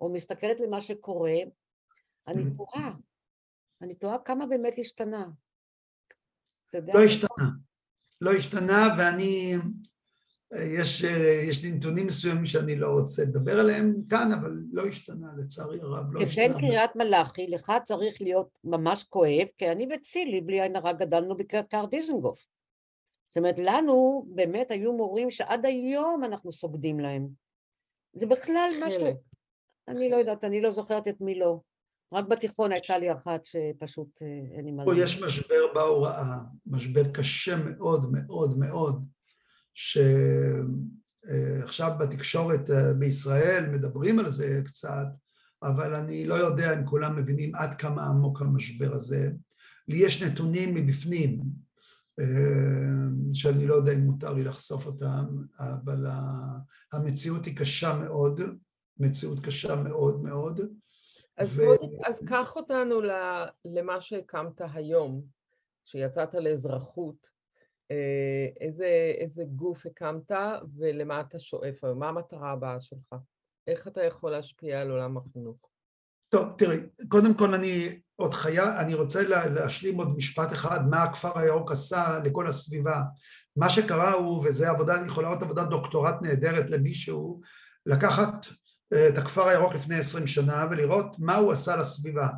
או 0.00 0.12
מסתכלת 0.12 0.60
למה 0.60 0.80
שקורה, 0.80 1.32
אני 2.28 2.42
תוהה, 2.56 2.92
אני 3.82 3.94
תוהה 3.94 4.18
כמה 4.18 4.46
באמת 4.46 4.74
השתנה. 4.78 5.26
לא 6.74 7.04
השתנה, 7.04 7.48
לא 8.20 8.32
השתנה, 8.32 8.88
ואני 8.98 9.56
יש, 10.56 11.04
יש 11.48 11.64
לי 11.64 11.70
נתונים 11.70 12.06
מסוימים 12.06 12.46
שאני 12.46 12.76
לא 12.76 12.88
רוצה 12.88 13.22
לדבר 13.22 13.60
עליהם 13.60 13.94
כאן, 14.10 14.32
אבל 14.32 14.62
לא 14.72 14.86
השתנה, 14.86 15.26
לצערי 15.38 15.80
הרב, 15.80 16.12
לא 16.12 16.22
השתנה. 16.22 16.48
כבן 16.48 16.60
קריית 16.60 16.96
מלאכי, 16.96 17.46
לך 17.46 17.72
צריך 17.84 18.20
להיות 18.20 18.58
ממש 18.64 19.04
כואב, 19.04 19.46
כי 19.58 19.68
אני 19.68 19.88
וצילי, 19.94 20.40
בלי 20.40 20.62
עין 20.62 20.76
הרע, 20.76 20.92
גדלנו 20.92 21.36
בכיכר 21.36 21.84
דיזנגוף. 21.90 22.46
זאת 23.28 23.36
אומרת, 23.36 23.54
לנו 23.58 24.26
באמת 24.28 24.70
היו 24.70 24.92
מורים 24.92 25.30
שעד 25.30 25.66
היום 25.66 26.24
אנחנו 26.24 26.52
סוגדים 26.52 27.00
להם. 27.00 27.28
זה 28.12 28.26
בכלל 28.26 28.70
משהו... 28.86 29.06
אני 29.88 30.10
לא 30.10 30.16
יודעת, 30.16 30.44
אני 30.44 30.60
לא 30.60 30.70
זוכרת 30.70 31.08
את 31.08 31.20
מי 31.20 31.38
לא. 31.38 31.60
רק 32.12 32.24
בתיכון 32.28 32.72
הייתה 32.72 32.98
לי 32.98 33.12
אחת 33.12 33.44
שפשוט 33.44 34.22
אה, 34.22 34.56
אין 34.56 34.64
לי 34.64 34.70
מה... 34.70 34.84
פה 34.84 34.96
יש 34.96 35.22
משבר 35.22 35.72
בהוראה, 35.74 36.38
משבר 36.66 37.12
קשה 37.12 37.56
מאוד 37.56 38.12
מאוד 38.12 38.58
מאוד. 38.58 39.04
שעכשיו 39.74 40.70
בתקשורת 41.98 42.70
אה, 42.70 42.94
בישראל 42.94 43.70
מדברים 43.70 44.18
על 44.18 44.28
זה 44.28 44.60
קצת, 44.64 45.06
אבל 45.62 45.94
אני 45.94 46.26
לא 46.26 46.34
יודע 46.34 46.74
אם 46.78 46.86
כולם 46.86 47.16
מבינים 47.16 47.54
עד 47.54 47.74
כמה 47.74 48.06
עמוק 48.06 48.40
המשבר 48.40 48.94
הזה. 48.94 49.30
לי 49.88 49.96
יש 49.96 50.22
נתונים 50.22 50.74
מבפנים, 50.74 51.40
אה, 52.20 52.26
שאני 53.32 53.66
לא 53.66 53.74
יודע 53.74 53.92
אם 53.92 54.00
מותר 54.00 54.32
לי 54.32 54.44
לחשוף 54.44 54.86
אותם, 54.86 55.24
אבל 55.58 56.06
המציאות 56.92 57.46
היא 57.46 57.56
קשה 57.56 57.98
מאוד, 57.98 58.40
מציאות 58.98 59.40
קשה 59.40 59.76
מאוד 59.76 60.22
מאוד. 60.22 60.60
אז, 61.36 61.58
ו... 61.58 61.62
בוא, 61.64 61.76
אז 62.06 62.22
קח 62.26 62.56
אותנו 62.56 63.00
למה 63.64 64.00
שהקמת 64.00 64.60
היום, 64.74 65.22
שיצאת 65.84 66.34
לאזרחות. 66.34 67.41
אה, 67.92 68.66
איזה, 68.66 69.12
איזה 69.18 69.44
גוף 69.44 69.86
הקמת 69.86 70.30
ולמה 70.76 71.20
אתה 71.20 71.38
שואף 71.38 71.84
היום? 71.84 71.98
מה 71.98 72.08
המטרה 72.08 72.52
הבאה 72.52 72.80
שלך? 72.80 73.14
איך 73.66 73.88
אתה 73.88 74.04
יכול 74.04 74.30
להשפיע 74.30 74.80
על 74.80 74.90
עולם 74.90 75.16
החינוך? 75.16 75.68
טוב, 76.28 76.48
תראי, 76.58 76.76
קודם 77.08 77.34
כל 77.34 77.54
אני 77.54 78.00
עוד 78.16 78.34
חיה, 78.34 78.80
אני 78.80 78.94
רוצה 78.94 79.22
להשלים 79.48 79.98
עוד 79.98 80.16
משפט 80.16 80.52
אחד, 80.52 80.88
מה 80.90 81.02
הכפר 81.02 81.38
הירוק 81.38 81.72
עשה 81.72 82.18
לכל 82.24 82.46
הסביבה. 82.46 83.02
מה 83.56 83.68
שקרה 83.70 84.12
הוא, 84.12 84.44
וזו 84.44 84.66
עבודה, 84.66 84.94
אני 84.94 85.06
יכולה 85.06 85.28
להיות 85.28 85.42
עבודת 85.42 85.68
דוקטורט 85.68 86.14
נהדרת 86.22 86.70
למישהו, 86.70 87.40
לקחת 87.86 88.46
את 89.08 89.18
הכפר 89.18 89.48
הירוק 89.48 89.74
לפני 89.74 89.94
עשרים 89.94 90.26
שנה 90.26 90.66
ולראות 90.70 91.16
מה 91.18 91.36
הוא 91.36 91.52
עשה 91.52 91.76
לסביבה. 91.76 92.28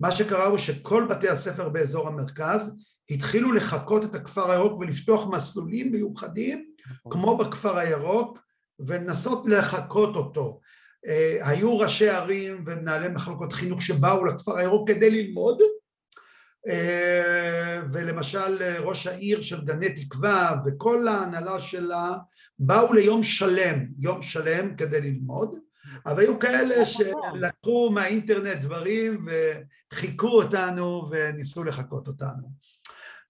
מה 0.00 0.12
שקרה 0.12 0.44
הוא 0.44 0.58
שכל 0.58 1.06
בתי 1.10 1.28
הספר 1.28 1.68
באזור 1.68 2.08
המרכז 2.08 2.76
התחילו 3.10 3.52
לחקות 3.52 4.04
את 4.04 4.14
הכפר 4.14 4.50
הירוק 4.50 4.80
ולפתוח 4.80 5.26
מסלולים 5.26 5.92
מיוחדים 5.92 6.64
נכון. 6.86 7.12
כמו 7.12 7.36
בכפר 7.36 7.78
הירוק 7.78 8.38
ולנסות 8.78 9.46
לחקות 9.46 10.16
אותו. 10.16 10.60
אה, 11.06 11.38
היו 11.42 11.78
ראשי 11.78 12.08
ערים 12.08 12.64
ומנהלי 12.66 13.08
מחלקות 13.08 13.52
חינוך 13.52 13.82
שבאו 13.82 14.24
לכפר 14.24 14.56
הירוק 14.56 14.90
כדי 14.90 15.10
ללמוד 15.10 15.58
אה, 16.68 17.80
ולמשל 17.92 18.78
ראש 18.78 19.06
העיר 19.06 19.40
של 19.40 19.64
גני 19.64 19.90
תקווה 19.90 20.56
וכל 20.66 21.08
ההנהלה 21.08 21.58
שלה 21.58 22.12
באו 22.58 22.92
ליום 22.92 23.22
שלם, 23.22 23.86
יום 23.98 24.22
שלם 24.22 24.76
כדי 24.76 25.00
ללמוד 25.00 25.58
אבל 26.06 26.20
היו 26.20 26.38
כאלה 26.38 26.82
נכון. 26.82 27.04
שלקחו 27.34 27.90
מהאינטרנט 27.90 28.56
דברים 28.56 29.26
וחיכו 29.92 30.28
אותנו 30.28 31.08
וניסו 31.10 31.64
לחקות 31.64 32.08
אותנו. 32.08 32.64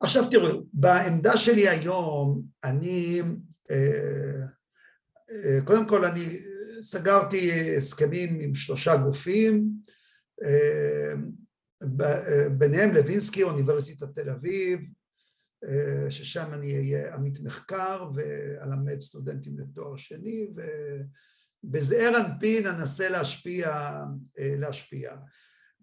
עכשיו 0.00 0.30
תראו, 0.30 0.66
בעמדה 0.72 1.36
שלי 1.36 1.68
היום 1.68 2.42
אני, 2.64 3.22
אה, 3.70 4.46
אה, 5.30 5.58
קודם 5.64 5.88
כל 5.88 6.04
אני 6.04 6.38
סגרתי 6.80 7.76
הסכמים 7.76 8.40
עם 8.40 8.54
שלושה 8.54 8.96
גופים, 8.96 9.68
אה, 10.42 11.14
ביניהם 12.58 12.94
לוינסקי, 12.94 13.42
אוניברסיטת 13.42 14.14
תל 14.14 14.30
אביב, 14.30 14.80
ששם 16.08 16.54
אני 16.54 16.76
אהיה 16.76 17.14
עמית 17.14 17.40
מחקר 17.40 18.10
ואלמד 18.14 18.98
סטודנטים 19.00 19.58
לתואר 19.58 19.96
שני 19.96 20.48
בזעיר 21.64 22.20
אנפין 22.20 22.66
אנסה 22.66 23.08
להשפיע, 23.08 23.94
להשפיע. 24.38 25.16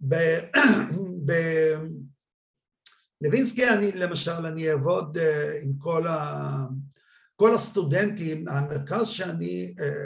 בלווינסקי 3.21 3.69
אני 3.69 3.91
למשל, 3.91 4.31
אני 4.31 4.71
אעבוד 4.71 5.17
אה, 5.17 5.59
עם 5.61 5.73
כל, 5.77 6.07
ה, 6.07 6.65
כל 7.35 7.53
הסטודנטים, 7.53 8.47
המרכז 8.47 9.07
שאני 9.07 9.75
אה, 9.79 10.05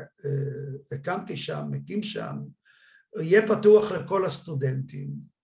הקמתי 0.92 1.38
שם, 1.38 1.64
מקים 1.72 2.04
שם, 2.04 2.38
יהיה 3.22 3.48
פתוח 3.48 3.92
לכל 3.92 4.26
הסטודנטים. 4.26 5.36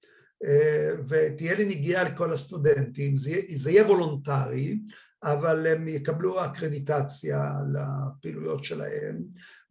ותהיה 1.09 1.55
לי 1.55 1.65
נגיעה 1.65 2.03
לכל 2.03 2.33
הסטודנטים, 2.33 3.17
זה, 3.17 3.41
זה 3.55 3.71
יהיה 3.71 3.85
וולונטרי, 3.85 4.79
אבל 5.23 5.67
הם 5.67 5.87
יקבלו 5.87 6.45
אקרדיטציה 6.45 7.53
לפעילויות 7.73 8.63
שלהם, 8.63 9.21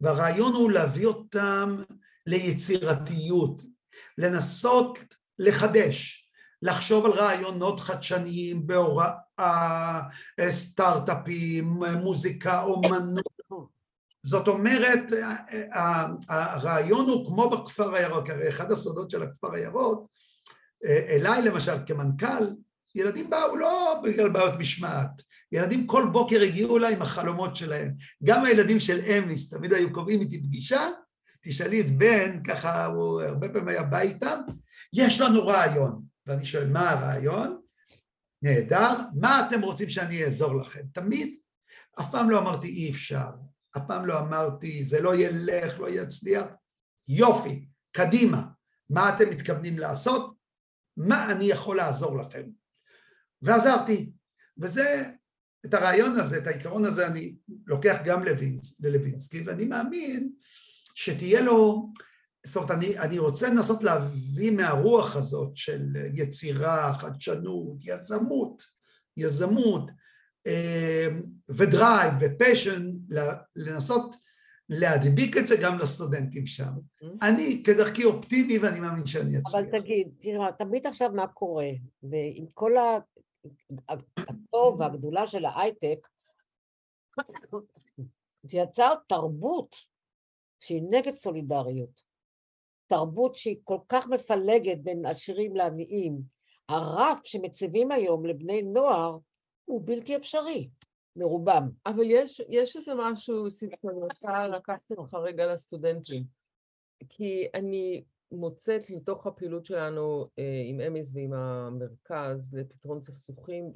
והרעיון 0.01 0.53
הוא 0.53 0.71
להביא 0.71 1.05
אותם 1.05 1.75
ליצירתיות, 2.27 3.61
לנסות 4.17 4.99
לחדש, 5.39 6.20
לחשוב 6.61 7.05
על 7.05 7.11
רעיונות 7.11 7.79
חדשניים 7.79 8.67
בהוראה, 8.67 10.01
סטארט-אפים, 10.49 11.79
מוזיקה, 12.03 12.61
אומנות. 12.61 13.31
זאת 14.23 14.47
אומרת, 14.47 15.03
הרעיון 16.29 17.09
הוא 17.09 17.27
כמו 17.27 17.49
בכפר 17.49 17.95
הירוק, 17.95 18.29
הרי 18.29 18.49
אחד 18.49 18.71
הסודות 18.71 19.11
של 19.11 19.23
הכפר 19.23 19.53
הירוק, 19.53 20.07
אליי 20.85 21.41
למשל 21.41 21.75
כמנכ"ל, 21.85 22.47
ילדים 22.95 23.29
באו 23.29 23.55
לא 23.55 24.01
בגלל 24.03 24.29
בעיות 24.29 24.59
משמעת, 24.59 25.21
ילדים 25.51 25.87
כל 25.87 26.09
בוקר 26.11 26.41
הגיעו 26.41 26.77
אליי 26.77 26.93
עם 26.93 27.01
החלומות 27.01 27.55
שלהם. 27.55 27.93
גם 28.23 28.45
הילדים 28.45 28.79
של 28.79 28.99
אמיס 28.99 29.49
תמיד 29.49 29.73
היו 29.73 29.93
קובעים 29.93 30.19
איתי 30.19 30.43
פגישה, 30.43 30.87
תשאלי 31.41 31.81
את 31.81 31.97
בן, 31.97 32.43
ככה 32.43 32.85
הוא 32.85 33.21
הרבה 33.21 33.49
פעמים 33.49 33.67
היה 33.67 33.83
בא 33.83 33.99
איתם, 33.99 34.39
יש 34.93 35.21
לנו 35.21 35.47
רעיון. 35.47 36.10
ואני 36.25 36.45
שואל, 36.45 36.67
מה 36.69 36.89
הרעיון? 36.89 37.61
נהדר, 38.41 38.95
מה 39.15 39.47
אתם 39.47 39.61
רוצים 39.61 39.89
שאני 39.89 40.23
אעזור 40.23 40.55
לכם? 40.55 40.81
תמיד, 40.93 41.35
אף 41.99 42.11
פעם 42.11 42.29
לא 42.29 42.39
אמרתי 42.39 42.67
אי 42.67 42.91
אפשר, 42.91 43.29
אף 43.77 43.81
פעם 43.87 44.05
לא 44.05 44.19
אמרתי 44.19 44.83
זה 44.83 45.01
לא 45.01 45.15
ילך, 45.15 45.79
לא 45.79 45.89
יצליח, 45.89 46.45
יופי, 47.07 47.67
קדימה, 47.91 48.43
מה 48.89 49.15
אתם 49.15 49.29
מתכוונים 49.29 49.79
לעשות? 49.79 50.35
מה 50.97 51.31
אני 51.31 51.45
יכול 51.45 51.77
לעזור 51.77 52.17
לכם? 52.17 52.43
ועזרתי. 53.41 54.11
וזה, 54.57 55.09
את 55.65 55.73
הרעיון 55.73 56.11
הזה, 56.11 56.37
את 56.37 56.47
העיקרון 56.47 56.85
הזה 56.85 57.07
אני 57.07 57.35
לוקח 57.65 57.97
גם 58.05 58.23
ללווינסקי, 58.79 59.41
ואני 59.41 59.65
מאמין 59.65 60.31
שתהיה 60.95 61.41
לו, 61.41 61.89
זאת 62.45 62.55
אומרת, 62.55 62.71
אני, 62.71 62.99
אני 62.99 63.19
רוצה 63.19 63.49
לנסות 63.49 63.83
להביא 63.83 64.51
מהרוח 64.51 65.15
הזאת 65.15 65.51
של 65.55 65.95
יצירה, 66.13 66.93
חדשנות, 66.93 67.77
יזמות, 67.83 68.61
יזמות 69.17 69.91
אה, 70.47 71.07
ודרייב 71.49 72.13
ופשן, 72.19 72.91
לנסות 73.55 74.15
להדביק 74.69 75.37
את 75.37 75.47
זה 75.47 75.55
גם 75.61 75.79
לסטודנטים 75.79 76.47
שם. 76.47 76.63
Mm-hmm. 76.63 77.05
אני 77.21 77.63
כדרכי 77.65 78.03
אופטימי 78.03 78.57
ואני 78.57 78.79
מאמין 78.79 79.07
שאני 79.07 79.37
אצליח. 79.37 79.55
אבל 79.55 79.79
תגיד, 79.79 80.07
תראה, 80.19 80.51
תמיד 80.51 80.87
עכשיו 80.87 81.09
מה 81.11 81.27
קורה, 81.27 81.69
ועם 82.03 82.45
כל 82.53 82.71
הטוב 83.89 84.79
והגדולה 84.79 85.27
של 85.27 85.45
ההייטק, 85.45 86.07
זה 88.43 88.57
יצר 88.57 88.93
תרבות 89.07 89.75
שהיא 90.59 90.83
נגד 90.89 91.13
סולידריות, 91.13 92.10
תרבות 92.91 93.35
שהיא 93.35 93.57
כל 93.63 93.77
כך 93.89 94.07
מפלגת 94.07 94.77
בין 94.83 95.05
עשירים 95.05 95.55
לעניים. 95.55 96.21
הרף 96.69 97.19
שמציבים 97.23 97.91
היום 97.91 98.25
לבני 98.25 98.61
נוער 98.61 99.17
הוא 99.65 99.81
בלתי 99.85 100.15
אפשרי, 100.15 100.69
מרובם. 101.15 101.69
אבל 101.85 102.03
יש, 102.05 102.41
יש 102.49 102.75
איזה 102.75 102.91
משהו, 102.97 103.51
סיפור, 103.51 103.91
אני 103.91 103.99
רוצה 103.99 104.47
לקחת 104.47 104.91
אותך 104.97 105.13
רגע 105.13 105.53
לסטודנטים. 105.53 106.23
כי 107.09 107.47
אני 107.53 108.03
מוצאת 108.31 108.89
מתוך 108.89 109.27
הפעילות 109.27 109.65
שלנו 109.65 110.27
אה, 110.39 110.63
עם 110.65 110.81
אמיס 110.81 111.11
ועם 111.13 111.33
המרכז 111.33 112.53
לפתרון 112.53 113.01
סכסוכים, 113.01 113.73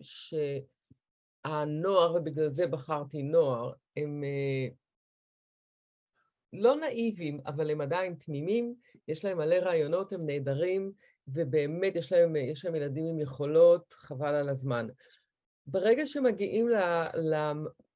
שהנוער, 1.45 2.15
ובגלל 2.15 2.53
זה 2.53 2.67
בחרתי 2.67 3.23
נוער, 3.23 3.71
הם 3.97 4.23
אה, 4.23 4.67
לא 6.59 6.75
נאיבים, 6.75 7.39
אבל 7.45 7.71
הם 7.71 7.81
עדיין 7.81 8.15
תמימים, 8.15 8.75
יש 9.07 9.25
להם 9.25 9.37
מלא 9.37 9.55
רעיונות, 9.55 10.13
הם 10.13 10.25
נהדרים, 10.25 10.91
ובאמת 11.27 11.95
יש 11.95 12.11
להם, 12.11 12.35
יש 12.35 12.65
להם 12.65 12.75
ילדים 12.75 13.05
עם 13.05 13.19
יכולות, 13.19 13.93
חבל 13.93 14.35
על 14.35 14.49
הזמן. 14.49 14.87
ברגע 15.67 16.07
שמגיעים 16.07 16.69
ל, 16.69 16.75
ל, 17.15 17.51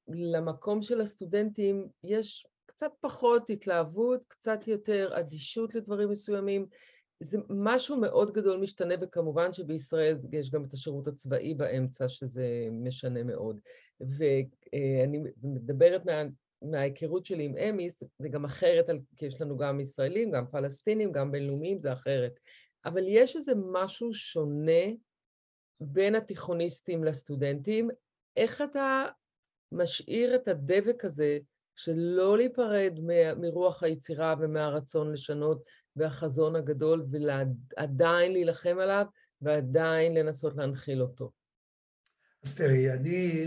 למקום 0.08 0.82
של 0.82 1.02
הסטודנטים, 1.02 1.88
יש 2.04 2.48
קצת 2.66 2.92
פחות 3.02 3.50
התלהבות, 3.50 4.22
קצת 4.28 4.68
יותר 4.68 5.10
אדישות 5.20 5.76
לדברים 5.76 6.10
מסוימים. 6.10 6.66
זה 7.20 7.38
משהו 7.50 7.98
מאוד 7.98 8.34
גדול 8.34 8.60
משתנה, 8.60 8.96
וכמובן 9.02 9.54
שבישראל 9.54 10.18
יש 10.32 10.52
גם 10.52 10.66
את 10.66 10.74
השירות 10.74 11.08
הצבאי 11.08 11.54
באמצע, 11.54 12.10
שזה 12.10 12.68
משנה 12.72 13.24
מאוד. 13.24 13.60
ואני 14.02 15.24
מדברת 15.44 16.06
מה, 16.06 16.22
מההיכרות 16.62 17.26
שלי 17.26 17.44
עם 17.46 17.58
אמיס, 17.58 18.04
זה 18.20 18.30
גם 18.30 18.46
אחרת, 18.46 18.86
כי 19.16 19.26
יש 19.26 19.42
לנו 19.42 19.58
גם 19.58 19.80
ישראלים, 19.80 20.32
גם 20.32 20.46
פלסטינים, 20.52 21.12
גם 21.12 21.32
בינלאומיים, 21.32 21.82
זה 21.82 21.94
אחרת. 21.94 22.40
אבל 22.86 23.04
יש 23.08 23.36
איזה 23.36 23.52
משהו 23.72 24.14
שונה 24.14 24.86
בין 25.80 26.16
התיכוניסטים 26.16 27.04
לסטודנטים, 27.04 27.90
איך 28.38 28.62
אתה 28.62 29.06
משאיר 29.72 30.36
את 30.36 30.48
הדבק 30.48 31.06
הזה 31.06 31.38
שלא 31.76 32.38
להיפרד 32.38 33.00
מרוח 33.38 33.84
היצירה 33.84 34.36
ומהרצון 34.40 35.14
לשנות 35.14 35.64
והחזון 35.96 36.56
הגדול, 36.56 37.06
ועדיין 37.78 38.32
להילחם 38.32 38.78
עליו 38.80 39.06
ועדיין 39.42 40.14
לנסות 40.14 40.56
להנחיל 40.56 41.02
אותו. 41.02 41.32
אז 42.44 42.56
תראי, 42.56 42.92
אני 42.92 43.46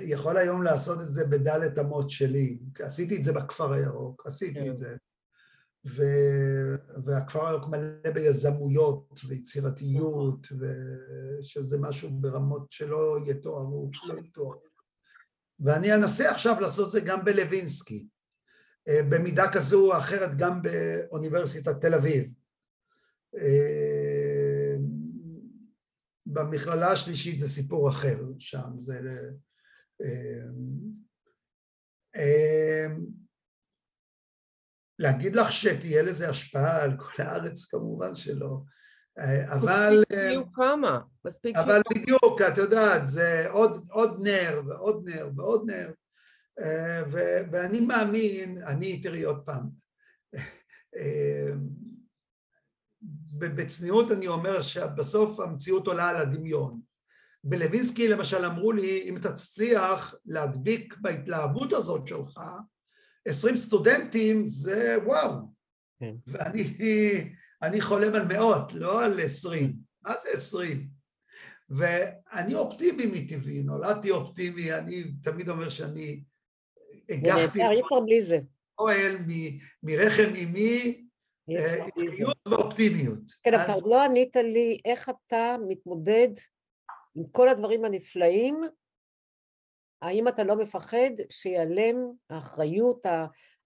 יכול 0.00 0.36
היום 0.36 0.62
לעשות 0.62 1.00
את 1.00 1.06
זה 1.06 1.24
בדלת 1.26 1.78
אמות 1.78 2.10
שלי. 2.10 2.58
עשיתי 2.80 3.16
את 3.16 3.22
זה 3.22 3.32
בכפר 3.32 3.72
הירוק, 3.72 4.26
עשיתי 4.26 4.60
כן. 4.60 4.70
את 4.70 4.76
זה. 4.76 4.96
ו... 5.86 6.02
והכפר 7.04 7.48
הירוק 7.48 7.68
מלא 7.68 8.10
ביזמויות 8.14 9.20
ויצירתיות, 9.28 10.46
נכון. 10.52 10.68
ושזה 11.40 11.78
משהו 11.78 12.10
ברמות 12.10 12.72
שלא 12.72 13.18
יתוארו, 13.26 13.90
לא 14.04 14.14
יתוארו. 14.18 14.70
ואני 15.60 15.94
אנסה 15.94 16.30
עכשיו 16.30 16.60
לעשות 16.60 16.86
את 16.86 16.92
זה 16.92 17.00
גם 17.00 17.24
בלווינסקי, 17.24 18.08
אה, 18.88 19.02
במידה 19.08 19.52
כזו 19.52 19.86
או 19.86 19.98
אחרת 19.98 20.36
גם 20.36 20.62
באוניברסיטת 20.62 21.80
תל 21.80 21.94
אביב. 21.94 22.24
אה, 23.36 24.74
במכללה 26.26 26.92
השלישית 26.92 27.38
זה 27.38 27.48
סיפור 27.48 27.88
אחר, 27.88 28.24
שם 28.38 28.70
זה... 28.76 29.00
אה, 32.16 32.86
להגיד 34.98 35.36
לך 35.36 35.52
שתהיה 35.52 36.02
לזה 36.02 36.28
השפעה 36.28 36.82
על 36.82 36.96
כל 36.98 37.22
הארץ, 37.22 37.64
כמובן 37.64 38.14
שלא. 38.14 38.60
אה, 39.18 39.54
אבל... 39.54 40.00
מספיק 40.00 40.18
שיהיו 40.18 40.52
כמה, 40.52 41.00
מספיק 41.24 41.56
שיהיו 41.56 41.70
אבל 41.70 41.82
בדיוק, 41.94 42.40
את 42.52 42.58
יודעת, 42.58 43.06
זה 43.06 43.50
עוד, 43.50 43.88
עוד 43.90 44.20
נר 44.22 44.62
ועוד 44.66 45.08
נר 45.08 45.28
ועוד 45.36 45.70
נר. 45.70 45.92
ו, 47.10 47.18
ואני 47.52 47.80
מאמין, 47.80 48.62
אני, 48.62 49.02
תראי 49.02 49.22
עוד 49.22 49.42
פעם, 49.44 49.68
בצניעות 53.38 54.12
אני 54.12 54.26
אומר 54.26 54.60
שבסוף 54.60 55.40
המציאות 55.40 55.86
עולה 55.86 56.08
על 56.08 56.16
הדמיון. 56.16 56.80
בלווינסקי 57.44 58.08
למשל 58.08 58.44
אמרו 58.44 58.72
לי, 58.72 59.08
אם 59.08 59.18
תצליח 59.18 60.14
להדביק 60.26 60.94
בהתלהבות 61.00 61.72
הזאת 61.72 62.08
שלך, 62.08 62.40
עשרים 63.28 63.56
סטודנטים 63.56 64.46
זה 64.46 64.96
וואו. 65.04 65.32
כן. 66.00 66.14
ואני 66.26 67.80
חולם 67.80 68.14
על 68.14 68.26
מאות, 68.28 68.72
לא 68.72 69.04
על 69.04 69.20
עשרים. 69.20 69.76
מה 70.02 70.14
זה 70.22 70.28
עשרים? 70.32 70.88
ואני 71.70 72.54
אופטימי 72.54 73.06
מטבעי, 73.06 73.62
נולדתי 73.62 74.10
אופטימי, 74.10 74.72
אני 74.72 75.04
תמיד 75.22 75.48
אומר 75.48 75.68
שאני 75.68 76.22
הגחתי... 77.08 77.62
אי 77.62 77.80
אפשר 77.80 78.00
בלי 78.00 78.20
זה. 78.20 78.38
אוהל 78.78 79.16
מרחם 79.82 80.34
אימי, 80.34 81.06
עקביות 81.48 82.36
אה, 82.46 82.52
ואופטימיות. 82.52 83.20
כן, 83.42 83.54
אבל 83.54 83.90
לא 83.90 84.02
ענית 84.02 84.36
לי 84.36 84.80
איך 84.84 85.08
אתה 85.08 85.56
מתמודד 85.68 86.28
עם 87.20 87.26
כל 87.32 87.48
הדברים 87.48 87.84
הנפלאים, 87.84 88.60
האם 90.02 90.28
אתה 90.28 90.44
לא 90.44 90.56
מפחד 90.56 91.10
שיעלם 91.30 91.96
האחריות, 92.30 93.06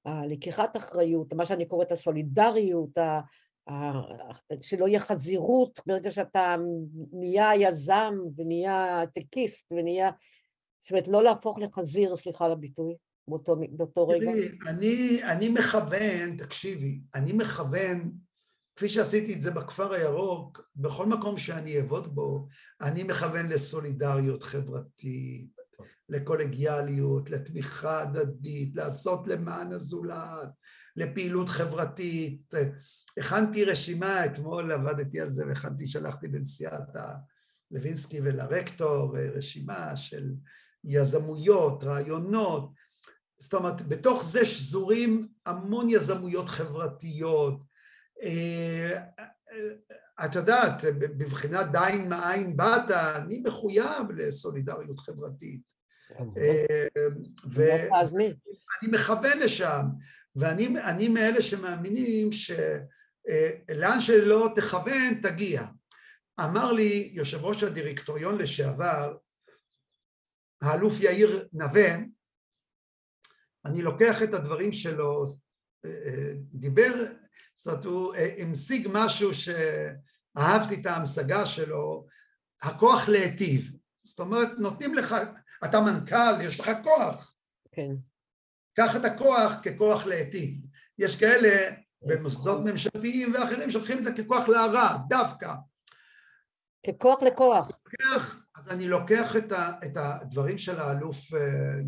הלקיחת 0.04 0.76
אחריות, 0.76 1.32
מה 1.32 1.46
שאני 1.46 1.66
קוראת 1.66 1.92
הסולידריות, 1.92 2.98
שלא 4.60 4.88
יהיה 4.88 5.00
חזירות 5.00 5.80
ברגע 5.86 6.10
שאתה 6.10 6.56
נהיה 7.12 7.50
יזם 7.54 8.14
ונהיה 8.36 9.04
טקיסט 9.14 9.72
ונהיה, 9.72 10.10
זאת 10.82 10.90
אומרת 10.90 11.08
לא 11.08 11.24
להפוך 11.24 11.58
לחזיר, 11.58 12.16
סליחה 12.16 12.44
על 12.44 12.52
הביטוי. 12.52 12.96
באותו, 13.28 13.56
באותו 13.70 14.08
רגע? 14.08 14.30
תראי, 14.30 14.48
אני, 14.66 15.20
אני 15.24 15.48
מכוון, 15.48 16.36
תקשיבי, 16.36 17.00
אני 17.14 17.32
מכוון, 17.32 18.12
כפי 18.76 18.88
שעשיתי 18.88 19.34
את 19.34 19.40
זה 19.40 19.50
בכפר 19.50 19.92
הירוק, 19.92 20.60
בכל 20.76 21.06
מקום 21.06 21.38
שאני 21.38 21.76
אעבוד 21.76 22.14
בו, 22.14 22.48
אני 22.80 23.02
מכוון 23.02 23.48
לסולידריות 23.48 24.42
חברתית, 24.42 25.54
לקולגיאליות, 26.08 27.30
לתמיכה 27.30 28.02
הדדית, 28.02 28.76
לעשות 28.76 29.28
למען 29.28 29.72
הזולת, 29.72 30.48
לפעילות 30.96 31.48
חברתית. 31.48 32.54
הכנתי 33.18 33.64
רשימה, 33.64 34.26
אתמול 34.26 34.72
עבדתי 34.72 35.20
על 35.20 35.28
זה 35.28 35.46
והכנתי, 35.46 35.88
שלחתי 35.88 36.26
לנשיאת 36.28 36.82
לוינסקי 37.70 38.20
ולרקטור 38.20 39.16
רשימה 39.18 39.96
של 39.96 40.32
יזמויות, 40.84 41.84
רעיונות, 41.84 42.72
זאת 43.36 43.54
אומרת, 43.54 43.82
בתוך 43.88 44.24
זה 44.24 44.46
שזורים 44.46 45.28
המון 45.46 45.88
יזמויות 45.88 46.48
חברתיות. 46.48 47.73
אה, 48.22 49.00
אה, 49.50 50.24
את 50.24 50.34
יודעת, 50.34 50.84
בבחינת 50.98 51.72
דיין 51.72 52.08
מאין 52.08 52.56
באת, 52.56 52.90
אני 52.90 53.42
מחויב 53.44 54.10
לסולידריות 54.16 54.98
חברתית. 55.00 55.62
אה, 56.38 56.86
ואני 57.50 58.92
מכוון 58.92 59.38
לשם, 59.38 59.82
ואני 60.36 61.08
מאלה 61.08 61.42
שמאמינים 61.42 62.30
שלאן 62.32 64.00
שלא 64.00 64.48
תכוון, 64.56 65.14
תגיע. 65.22 65.62
אמר 66.40 66.72
לי 66.72 67.10
יושב 67.12 67.44
ראש 67.44 67.62
הדירקטוריון 67.62 68.38
לשעבר, 68.38 69.16
האלוף 70.62 71.00
יאיר 71.00 71.48
נווה, 71.52 71.96
אני 73.64 73.82
לוקח 73.82 74.22
את 74.22 74.34
הדברים 74.34 74.72
שלו, 74.72 75.24
אה, 75.84 75.90
אה, 75.90 76.32
דיבר, 76.36 76.94
זאת 77.64 77.72
אומרת, 77.72 77.84
הוא 77.84 78.14
אה, 78.14 78.34
המשיג 78.38 78.88
משהו 78.92 79.30
שאהבתי 79.34 80.80
את 80.80 80.86
ההמשגה 80.86 81.46
שלו, 81.46 82.06
הכוח 82.62 83.08
להיטיב. 83.08 83.72
זאת 84.02 84.20
אומרת, 84.20 84.48
נותנים 84.58 84.94
לך, 84.94 85.14
אתה 85.64 85.80
מנכ"ל, 85.80 86.40
יש 86.40 86.60
לך 86.60 86.70
כוח. 86.82 87.34
כן. 87.72 87.90
קח 88.76 88.96
את 88.96 89.04
הכוח 89.04 89.52
ככוח 89.62 90.06
להיטיב. 90.06 90.54
יש 90.98 91.16
כאלה 91.16 91.70
במוסדות 92.02 92.64
ממשלתיים 92.64 93.34
ואחרים 93.34 93.70
שלוקחים 93.70 93.98
את 93.98 94.02
זה 94.02 94.12
ככוח 94.12 94.48
להרע, 94.48 94.96
דווקא. 95.08 95.54
ככוח 96.86 97.22
לכוח. 97.22 97.80
לוקח, 97.84 98.36
אז 98.56 98.68
אני 98.68 98.88
לוקח 98.88 99.36
את, 99.36 99.52
ה, 99.52 99.72
את 99.84 99.96
הדברים 99.96 100.58
של 100.58 100.78
האלוף 100.78 101.18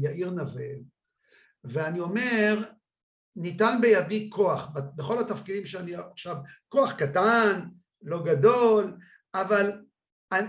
יאיר 0.01 0.31
נווה, 0.31 0.69
ואני 1.65 2.01
אומר, 2.01 2.63
ניתן 3.37 3.79
בידי 3.81 4.31
כוח, 4.33 4.69
בכל 4.97 5.19
התפקידים 5.19 5.67
שאני 5.67 5.95
עכשיו, 5.95 6.37
כוח 6.69 6.93
קטן, 6.93 7.61
לא 8.03 8.25
גדול, 8.25 8.97
אבל 9.35 9.73
אני, 10.33 10.47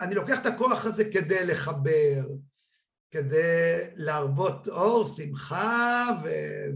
אני 0.00 0.14
לוקח 0.14 0.40
את 0.40 0.46
הכוח 0.46 0.86
הזה 0.86 1.04
כדי 1.04 1.46
לחבר, 1.46 2.22
כדי 3.10 3.78
להרבות 3.94 4.68
אור, 4.68 5.04
שמחה 5.04 6.08
ו, 6.24 6.28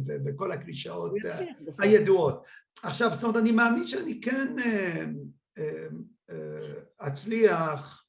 ו, 0.07 0.13
וכל 0.27 0.53
הקלישאות 0.53 1.13
הידועות. 1.79 2.45
עכשיו, 2.83 3.15
זאת 3.15 3.25
אומרת, 3.25 3.37
אני 3.37 3.53
מאמין 3.53 3.87
שאני 3.87 4.21
כן 4.21 4.57
אה, 4.59 5.05
אה, 5.59 5.87
אה, 6.31 7.07
אצליח 7.09 8.07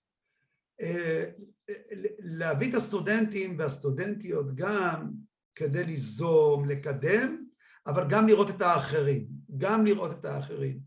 להביא 2.19 2.69
את 2.69 2.73
הסטודנטים 2.73 3.55
והסטודנטיות 3.59 4.55
גם 4.55 5.11
כדי 5.55 5.83
ליזום, 5.83 6.69
לקדם, 6.69 7.43
אבל 7.87 8.07
גם 8.09 8.27
לראות 8.27 8.49
את 8.49 8.61
האחרים, 8.61 9.27
גם 9.57 9.85
לראות 9.85 10.11
את 10.11 10.25
האחרים. 10.25 10.79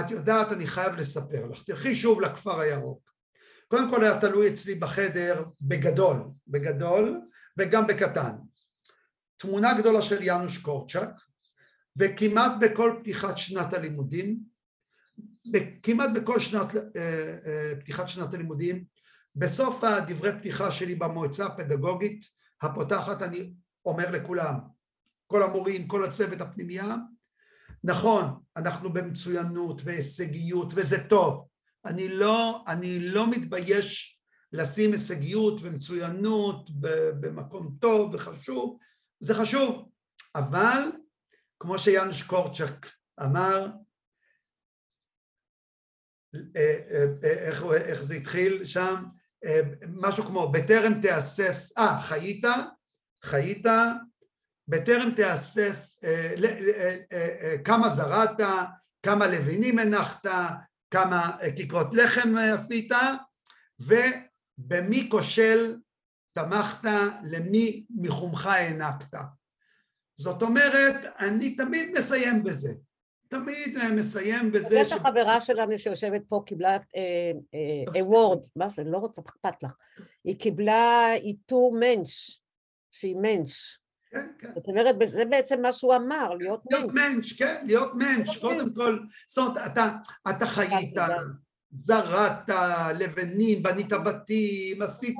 את 0.00 0.10
יודעת, 0.10 0.52
אני 0.52 0.66
חייב 0.66 0.94
לספר 0.94 1.46
לך, 1.46 1.62
תלכי 1.62 1.96
שוב 1.96 2.20
לכפר 2.20 2.60
הירוק. 2.60 3.12
קודם 3.68 3.90
כל 3.90 4.04
היה 4.04 4.20
תלוי 4.20 4.48
אצלי 4.48 4.74
בחדר 4.74 5.44
בגדול, 5.60 6.22
בגדול 6.46 7.20
וגם 7.58 7.86
בקטן. 7.86 8.32
תמונה 9.36 9.78
גדולה 9.78 10.02
של 10.02 10.22
יאנוש 10.22 10.58
קורצ'אק, 10.58 11.10
וכמעט 11.98 12.52
בכל 12.60 12.96
פתיחת 13.00 13.36
שנת 13.36 13.72
הלימודים, 13.72 14.38
כמעט 15.82 16.10
בכל 16.14 16.40
שנת, 16.40 16.76
אה, 16.76 17.36
אה, 17.46 17.72
פתיחת 17.80 18.08
שנת 18.08 18.34
הלימודים, 18.34 18.84
בסוף 19.36 19.84
הדברי 19.84 20.32
פתיחה 20.38 20.70
שלי 20.70 20.94
במועצה 20.94 21.46
הפדגוגית 21.46 22.24
הפותחת 22.62 23.22
אני 23.22 23.52
אומר 23.86 24.10
לכולם, 24.10 24.54
כל 25.26 25.42
המורים, 25.42 25.88
כל 25.88 26.04
הצוות 26.04 26.40
הפנימייה, 26.40 26.96
נכון, 27.84 28.24
אנחנו 28.56 28.92
במצוינות 28.92 29.80
והישגיות 29.84 30.72
וזה 30.74 31.08
טוב, 31.08 31.48
אני 31.84 32.08
לא, 32.08 32.64
אני 32.68 33.00
לא 33.00 33.30
מתבייש 33.30 34.20
לשים 34.52 34.92
הישגיות 34.92 35.60
ומצוינות 35.62 36.70
במקום 37.20 37.76
טוב 37.80 38.14
וחשוב, 38.14 38.78
זה 39.20 39.34
חשוב, 39.34 39.88
אבל 40.34 40.82
כמו 41.60 41.78
שיאנוש 41.78 42.22
קורצ'ק 42.22 42.86
אמר, 43.22 43.66
אה, 46.34 46.80
אה, 46.90 47.04
אה, 47.24 47.30
איך, 47.30 47.64
איך 47.64 48.02
זה 48.02 48.14
התחיל 48.14 48.64
שם? 48.64 49.04
משהו 49.88 50.24
כמו 50.24 50.52
בטרם 50.52 51.00
תיאסף, 51.00 51.68
אה, 51.78 52.00
חיית? 52.00 52.44
חיית, 53.26 53.66
בטרם 54.68 55.10
תיאסף 55.10 55.94
אה, 56.04 56.34
אה, 56.44 56.96
אה, 57.12 57.58
כמה 57.64 57.88
זרעת, 57.88 58.40
כמה 59.02 59.26
לבינים 59.26 59.78
הנחת, 59.78 60.26
כמה 60.90 61.36
כיכרות 61.56 61.94
לחם 61.94 62.38
אפית, 62.38 62.92
ובמי 63.80 65.08
כושל 65.10 65.76
תמכת, 66.32 66.88
למי 67.30 67.84
מחומך 67.90 68.46
הענקת. 68.46 69.18
זאת 70.16 70.42
אומרת, 70.42 71.04
אני 71.18 71.56
תמיד 71.56 71.98
מסיים 71.98 72.44
בזה. 72.44 72.74
תמיד 73.28 73.78
מסיים 73.94 74.52
בזה... 74.52 74.78
יש 74.78 74.92
החברה 74.92 75.40
שלנו 75.40 75.78
שיושבת 75.78 76.22
פה 76.28 76.42
קיבלה 76.46 76.76
אוורד, 78.00 78.46
מה 78.56 78.68
זה, 78.68 78.84
לא 78.84 78.98
רוצה, 78.98 79.22
אכפת 79.22 79.62
לך. 79.62 79.74
היא 80.24 80.38
קיבלה 80.38 81.12
עיטור 81.12 81.76
מנש 81.80 82.40
שהיא 82.96 83.16
מענץ'. 83.16 83.78
כן, 84.10 84.26
כן. 84.38 84.50
זאת 84.54 84.68
אומרת, 84.68 84.96
זה 85.04 85.24
בעצם 85.24 85.62
מה 85.62 85.72
שהוא 85.72 85.94
אמר, 85.94 86.34
להיות 86.34 86.62
מענץ'. 86.70 86.82
להיות 86.82 86.94
מענץ', 86.94 87.32
כן, 87.38 87.62
להיות 87.66 87.94
מענץ', 87.94 88.36
קודם 88.40 88.74
כל, 88.74 88.98
זאת 89.28 89.38
אומרת, 89.38 89.66
אתה, 89.66 89.96
אתה 90.30 90.46
חיית, 90.46 90.94
זרעת, 91.70 92.50
לבנים, 92.98 93.62
בנית 93.62 93.92
בתים, 93.92 94.82
עשית, 94.82 95.16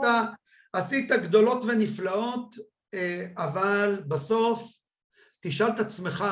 עשית 0.73 1.13
גדולות 1.13 1.65
ונפלאות, 1.65 2.57
אה, 2.95 3.27
אבל 3.37 4.03
בסוף 4.09 4.73
תשאל 5.41 5.69
את 5.69 5.81
עצמך, 5.81 6.25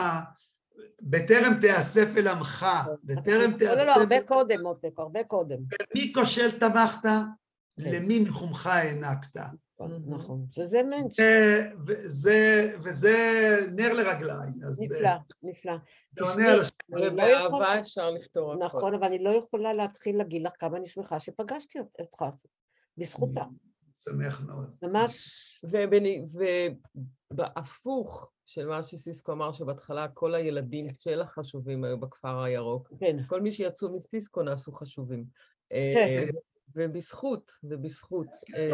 בטרם 1.03 1.55
תיאסף 1.61 2.09
אל 2.17 2.29
עמך, 2.29 2.67
בטרם 3.05 3.59
תיאסף... 3.59 3.77
לא, 3.77 3.87
לא, 3.87 3.95
הרבה 3.95 4.23
קודם, 4.23 4.63
מותק, 4.63 4.99
הרבה 4.99 5.25
קודם. 5.25 5.57
במי 5.57 6.13
כושל 6.15 6.59
טבחת, 6.59 7.03
כן. 7.03 7.33
למי 7.77 8.21
מחומך 8.21 8.67
הענקת. 8.67 9.41
נכון, 10.07 10.47
שזה 10.51 10.83
מענץ'. 10.83 11.17
וזה 12.83 13.17
נר 13.73 13.93
לרגליי. 13.93 14.49
נפלא, 14.83 15.11
נפלא. 15.43 15.73
זה 16.19 16.25
עונה 16.25 16.53
על 16.53 16.61
השאלה. 16.61 17.13
ובאהבה 17.13 17.81
אפשר 17.81 18.11
לפתור 18.11 18.53
הכול. 18.53 18.67
נכון, 18.67 18.95
אבל 18.95 19.05
אני 19.05 19.19
לא 19.19 19.31
יכולה 19.31 19.75
להתחיל 19.75 20.19
להגיד 20.19 20.43
לך 20.43 20.53
כמה 20.59 20.77
אני 20.77 20.87
שמחה 20.87 21.21
שפגשתי 21.21 21.79
אותך, 22.01 22.25
בזכותה. 22.99 23.43
שמח 23.97 24.41
מאוד. 24.41 24.77
ממש... 24.83 25.31
ובהפוך 27.33 28.31
של 28.47 28.67
מה 28.67 28.83
שסיסקו 28.83 29.33
אמר, 29.33 29.53
שבהתחלה 29.53 30.09
כל 30.09 30.35
הילדים 30.35 30.87
של 30.99 31.23
החשובים 31.23 31.85
היו 31.85 32.01
בכפר 32.01 32.43
הירוק. 32.43 32.93
כן. 33.01 33.17
כל 33.27 33.41
מי 33.41 33.53
שיצאו 33.53 33.89
מסיסקו 33.99 34.43
נעשו 34.43 34.73
חשובים. 34.73 35.25
כן. 36.75 36.81
ובזכות, 36.81 37.53
ובזכות. 37.65 38.27
כן. 38.47 38.69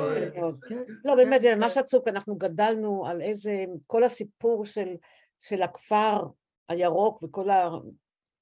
לא, 1.04 1.14
באמת, 1.14 1.40
זה 1.40 1.56
ממש 1.56 1.76
עצוב, 1.76 2.08
אנחנו 2.08 2.36
גדלנו 2.36 3.06
על 3.06 3.22
איזה, 3.22 3.64
כל 3.86 4.04
הסיפור 4.04 4.64
של 5.38 5.62
הכפר 5.62 6.26
הירוק 6.68 7.22
וכל 7.22 7.50
ה... 7.50 7.70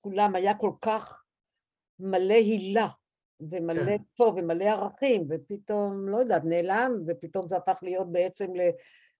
כולם 0.01 0.35
היה 0.35 0.55
כל 0.55 0.73
כך 0.83 1.23
מלא 1.99 2.35
הילה 2.35 2.89
ומלא 3.41 3.85
כן. 3.85 4.03
טוב 4.15 4.35
ומלא 4.37 4.65
ערכים, 4.65 5.27
ופתאום, 5.29 6.09
לא 6.09 6.17
יודעת, 6.17 6.43
נעלם, 6.45 6.93
ופתאום 7.07 7.49
זה 7.49 7.57
הפך 7.57 7.79
להיות 7.83 8.13
בעצם 8.13 8.57
ל... 8.57 8.61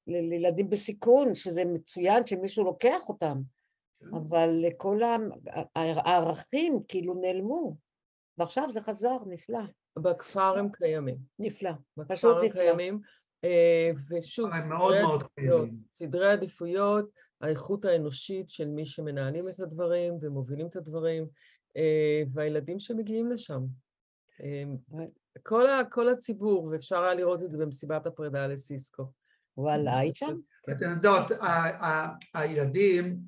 לילדים 0.07 0.71
בסיכון, 0.71 1.35
שזה 1.35 1.65
מצוין 1.65 2.27
שמישהו 2.27 2.65
לוקח 2.65 3.09
אותם, 3.09 3.41
כן. 4.01 4.07
אבל 4.15 4.65
כל 4.77 5.01
הערכים 5.75 6.79
כאילו 6.89 7.15
נעלמו, 7.15 7.77
ועכשיו 8.39 8.71
זה 8.71 8.81
חזר, 8.81 9.17
נפלא. 9.27 9.59
בכפר 9.99 10.59
הם 10.59 10.69
קיימים. 10.73 11.17
נפלא, 11.39 11.71
פשוט 12.09 12.09
נפלא. 12.09 12.09
בכפר 12.09 12.41
הם 12.41 12.51
קיימים, 12.51 13.01
אה, 13.45 13.91
ושוב, 14.11 14.57
סדרי, 14.57 14.69
מאוד 14.69 14.95
מאוד 15.01 15.23
עדיפויות, 15.23 15.69
סדרי 15.93 16.31
עדיפויות, 16.31 17.11
האיכות 17.41 17.85
האנושית 17.85 18.51
של 18.51 18.69
מי 18.69 18.87
שמנהלים 18.87 19.49
את 19.49 19.61
הדברים 19.61 20.15
ומובילים 20.21 20.67
את 20.67 20.77
הדברים, 20.77 21.27
אה, 21.77 22.23
והילדים 22.33 22.81
שמגיעים 22.81 23.31
לשם. 23.31 23.61
אה, 24.43 24.65
כל, 25.43 25.67
ה, 25.71 25.85
כל 25.91 26.09
הציבור, 26.09 26.65
ואפשר 26.65 27.03
היה 27.03 27.15
לראות 27.15 27.43
את 27.43 27.51
זה 27.51 27.59
במסיבת 27.59 28.07
הפרידה 28.07 28.47
לסיסקו. 28.47 29.13
וואלה, 29.57 29.99
היית 29.99 30.15
שם? 30.15 30.39
אתן 30.71 30.91
יודעות, 30.91 31.27
הילדים, 32.35 33.19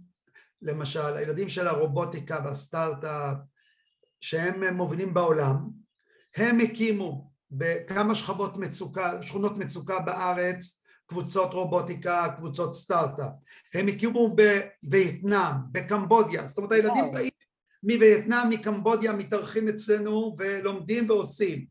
למשל, 0.63 1.17
הילדים 1.17 1.49
של 1.49 1.67
הרובוטיקה 1.67 2.41
והסטארט-אפ, 2.45 3.39
שהם 4.21 4.75
מובילים 4.75 5.15
בעולם, 5.15 5.71
הם 6.37 6.61
הקימו 6.61 7.31
בכמה 7.51 8.15
שכבות 8.15 8.57
מצוקה, 8.57 9.23
שכונות 9.23 9.59
מצוקה 9.59 9.99
בארץ, 9.99 10.83
קבוצות 11.07 11.55
רובוטיקה, 11.55 12.29
קבוצות 12.37 12.75
סטארט-אפ. 12.75 13.33
הם 13.75 13.89
הקימו 13.89 14.37
בווייטנאם, 14.37 15.53
בקמבודיה, 15.73 16.47
זאת 16.47 16.59
אומרת 16.59 16.73
הילדים 16.73 17.13
באים 17.13 17.31
מווייטנאם, 17.83 18.51
מקמבודיה, 18.51 19.13
מתארחים 19.13 19.69
אצלנו 19.69 20.35
ולומדים 20.39 21.11
ועושים. 21.11 21.67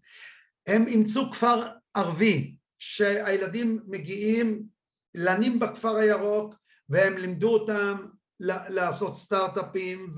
הם 0.67 0.87
אימצו 0.87 1.31
כפר 1.31 1.67
ערבי, 1.93 2.55
שהילדים 2.79 3.79
מגיעים, 3.87 4.63
לנים 5.15 5.59
בכפר 5.59 5.95
הירוק, 5.95 6.55
והם 6.89 7.17
לימדו 7.17 7.53
אותם 7.53 7.97
לעשות 8.39 9.15
סטארט-אפים 9.15 10.15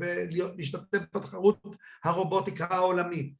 ולהשתתף 0.00 0.98
בתחרות 1.14 1.66
הרובוטיקה 2.04 2.66
העולמית. 2.70 3.34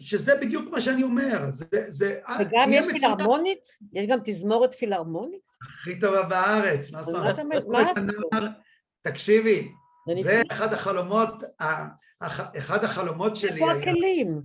שזה 0.00 0.34
בדיוק 0.40 0.70
מה 0.70 0.80
שאני 0.80 1.02
אומר, 1.02 1.50
זה... 1.50 1.66
זה 1.88 2.20
וגם 2.40 2.68
יש 2.72 2.86
פילהרמונית? 2.92 3.68
יש 3.92 4.06
גם 4.06 4.18
תזמורת 4.24 4.74
פילהרמונית? 4.74 5.40
הכי 5.62 6.00
טובה 6.00 6.22
בארץ, 6.22 6.92
מה 6.92 7.02
זאת 7.02 7.14
אומרת? 7.14 7.36
תקשיבי, 9.02 9.68
זה 10.22 10.42
אחד 10.52 10.72
החלומות, 10.72 11.42
אחד 12.58 12.84
החלומות 12.84 13.36
שלי. 13.36 13.60
איפה 13.60 13.72
הכלים? 13.72 14.40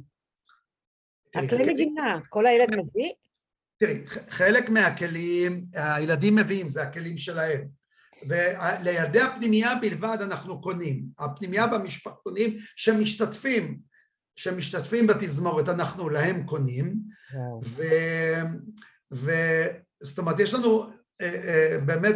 הכלי 1.36 1.74
מדינה, 1.74 2.20
כל 2.30 2.46
הילד 2.46 2.70
מביא? 2.70 3.12
תראי, 3.78 4.08
חלק 4.30 4.70
מהכלים, 4.70 5.62
הילדים 5.74 6.36
מביאים, 6.36 6.70
זה 6.70 6.84
הכלים 6.84 7.18
שלהם. 7.18 7.68
ולילדי 8.30 9.22
הפנימייה 9.22 9.76
בלבד 9.76 10.18
אנחנו 10.22 10.62
קונים. 10.62 11.04
הפנימייה 11.20 11.68
במשפחתונים 11.68 12.56
שמשתתפים, 12.76 13.80
שמשתתפים 14.36 15.08
בתזמורת, 15.08 15.70
אנחנו 15.70 16.10
להם 16.10 16.44
קונים. 16.44 16.96
ו... 17.66 17.84
ו... 19.14 19.32
זאת 20.04 20.18
אומרת, 20.20 20.40
יש 20.40 20.54
לנו, 20.54 20.90
אה, 21.22 21.28
אה, 21.28 21.80
באמת, 21.86 22.16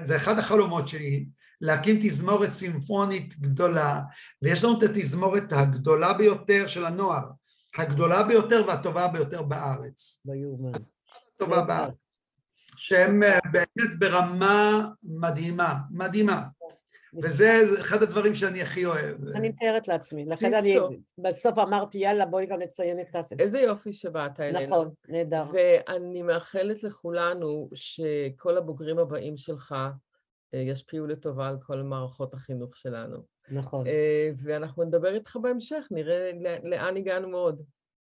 זה 0.00 0.16
אחד 0.16 0.38
החלומות 0.38 0.88
שלי, 0.88 1.26
להקים 1.60 1.98
תזמורת 2.02 2.52
סימפונית 2.52 3.38
גדולה, 3.40 4.02
ויש 4.42 4.64
לנו 4.64 4.78
את 4.78 4.82
התזמורת 4.82 5.52
הגדולה 5.52 6.12
ביותר 6.12 6.66
של 6.66 6.84
הנוער, 6.84 7.24
הגדולה 7.78 8.22
ביותר 8.22 8.64
והטובה 8.68 9.08
ביותר 9.08 9.42
בארץ. 9.42 10.22
לא 10.24 10.34
יאומן. 10.34 10.78
טובה 11.36 11.62
בארץ, 11.62 12.18
שהם 12.76 13.22
אה, 13.22 13.38
באמת 13.52 13.98
ברמה 13.98 14.88
מדהימה, 15.04 15.74
מדהימה. 15.90 16.42
וזה 17.22 17.60
אחד 17.80 18.02
הדברים 18.02 18.34
שאני 18.34 18.62
הכי 18.62 18.84
אוהב. 18.84 19.28
אני 19.28 19.48
מתארת 19.48 19.88
לעצמי, 19.88 20.24
לכן 20.24 20.54
אני 20.54 20.78
בסוף 21.18 21.58
אמרתי, 21.58 21.98
יאללה, 21.98 22.26
בואי 22.26 22.46
גם 22.46 22.58
נציין 22.58 23.00
את 23.00 23.16
הסרט. 23.16 23.40
איזה 23.40 23.58
יופי 23.58 23.92
שבאת 23.92 24.40
אלינו. 24.40 24.66
נכון, 24.66 24.90
נהדר. 25.08 25.44
ואני 25.52 26.22
מאחלת 26.22 26.82
לכולנו 26.82 27.68
שכל 27.74 28.56
הבוגרים 28.56 28.98
הבאים 28.98 29.36
שלך 29.36 29.74
אה, 30.54 30.58
ישפיעו 30.60 31.06
לטובה 31.06 31.48
על 31.48 31.56
כל 31.62 31.82
מערכות 31.82 32.34
החינוך 32.34 32.76
שלנו. 32.76 33.18
נכון. 33.50 33.86
אה, 33.86 34.30
ואנחנו 34.42 34.84
נדבר 34.84 35.14
איתך 35.14 35.36
בהמשך, 35.42 35.88
נראה 35.90 36.30
לאן 36.62 36.96
הגענו 36.96 37.28
מאוד. 37.28 37.62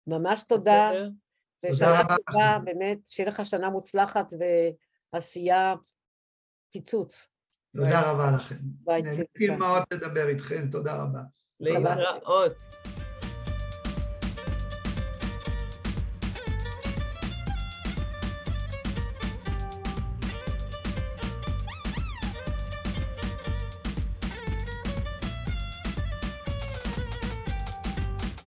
ממש 0.07 0.43
תודה. 0.43 0.91
ושנה 1.65 2.03
טובה, 2.27 2.59
באמת, 2.65 2.99
שיהיה 3.07 3.29
לך 3.29 3.45
שנה 3.45 3.71
מוצלחת 3.71 4.33
ועשייה 5.13 5.75
פיצוץ. 6.71 7.29
תודה 7.77 8.11
רבה 8.11 8.31
לכם. 8.37 8.55
נהניתי 8.87 9.57
מאוד 9.59 9.83
לדבר 9.93 10.29
איתכם, 10.29 10.69
תודה 10.73 11.03
רבה. 11.03 11.21
להתראות. 11.61 12.53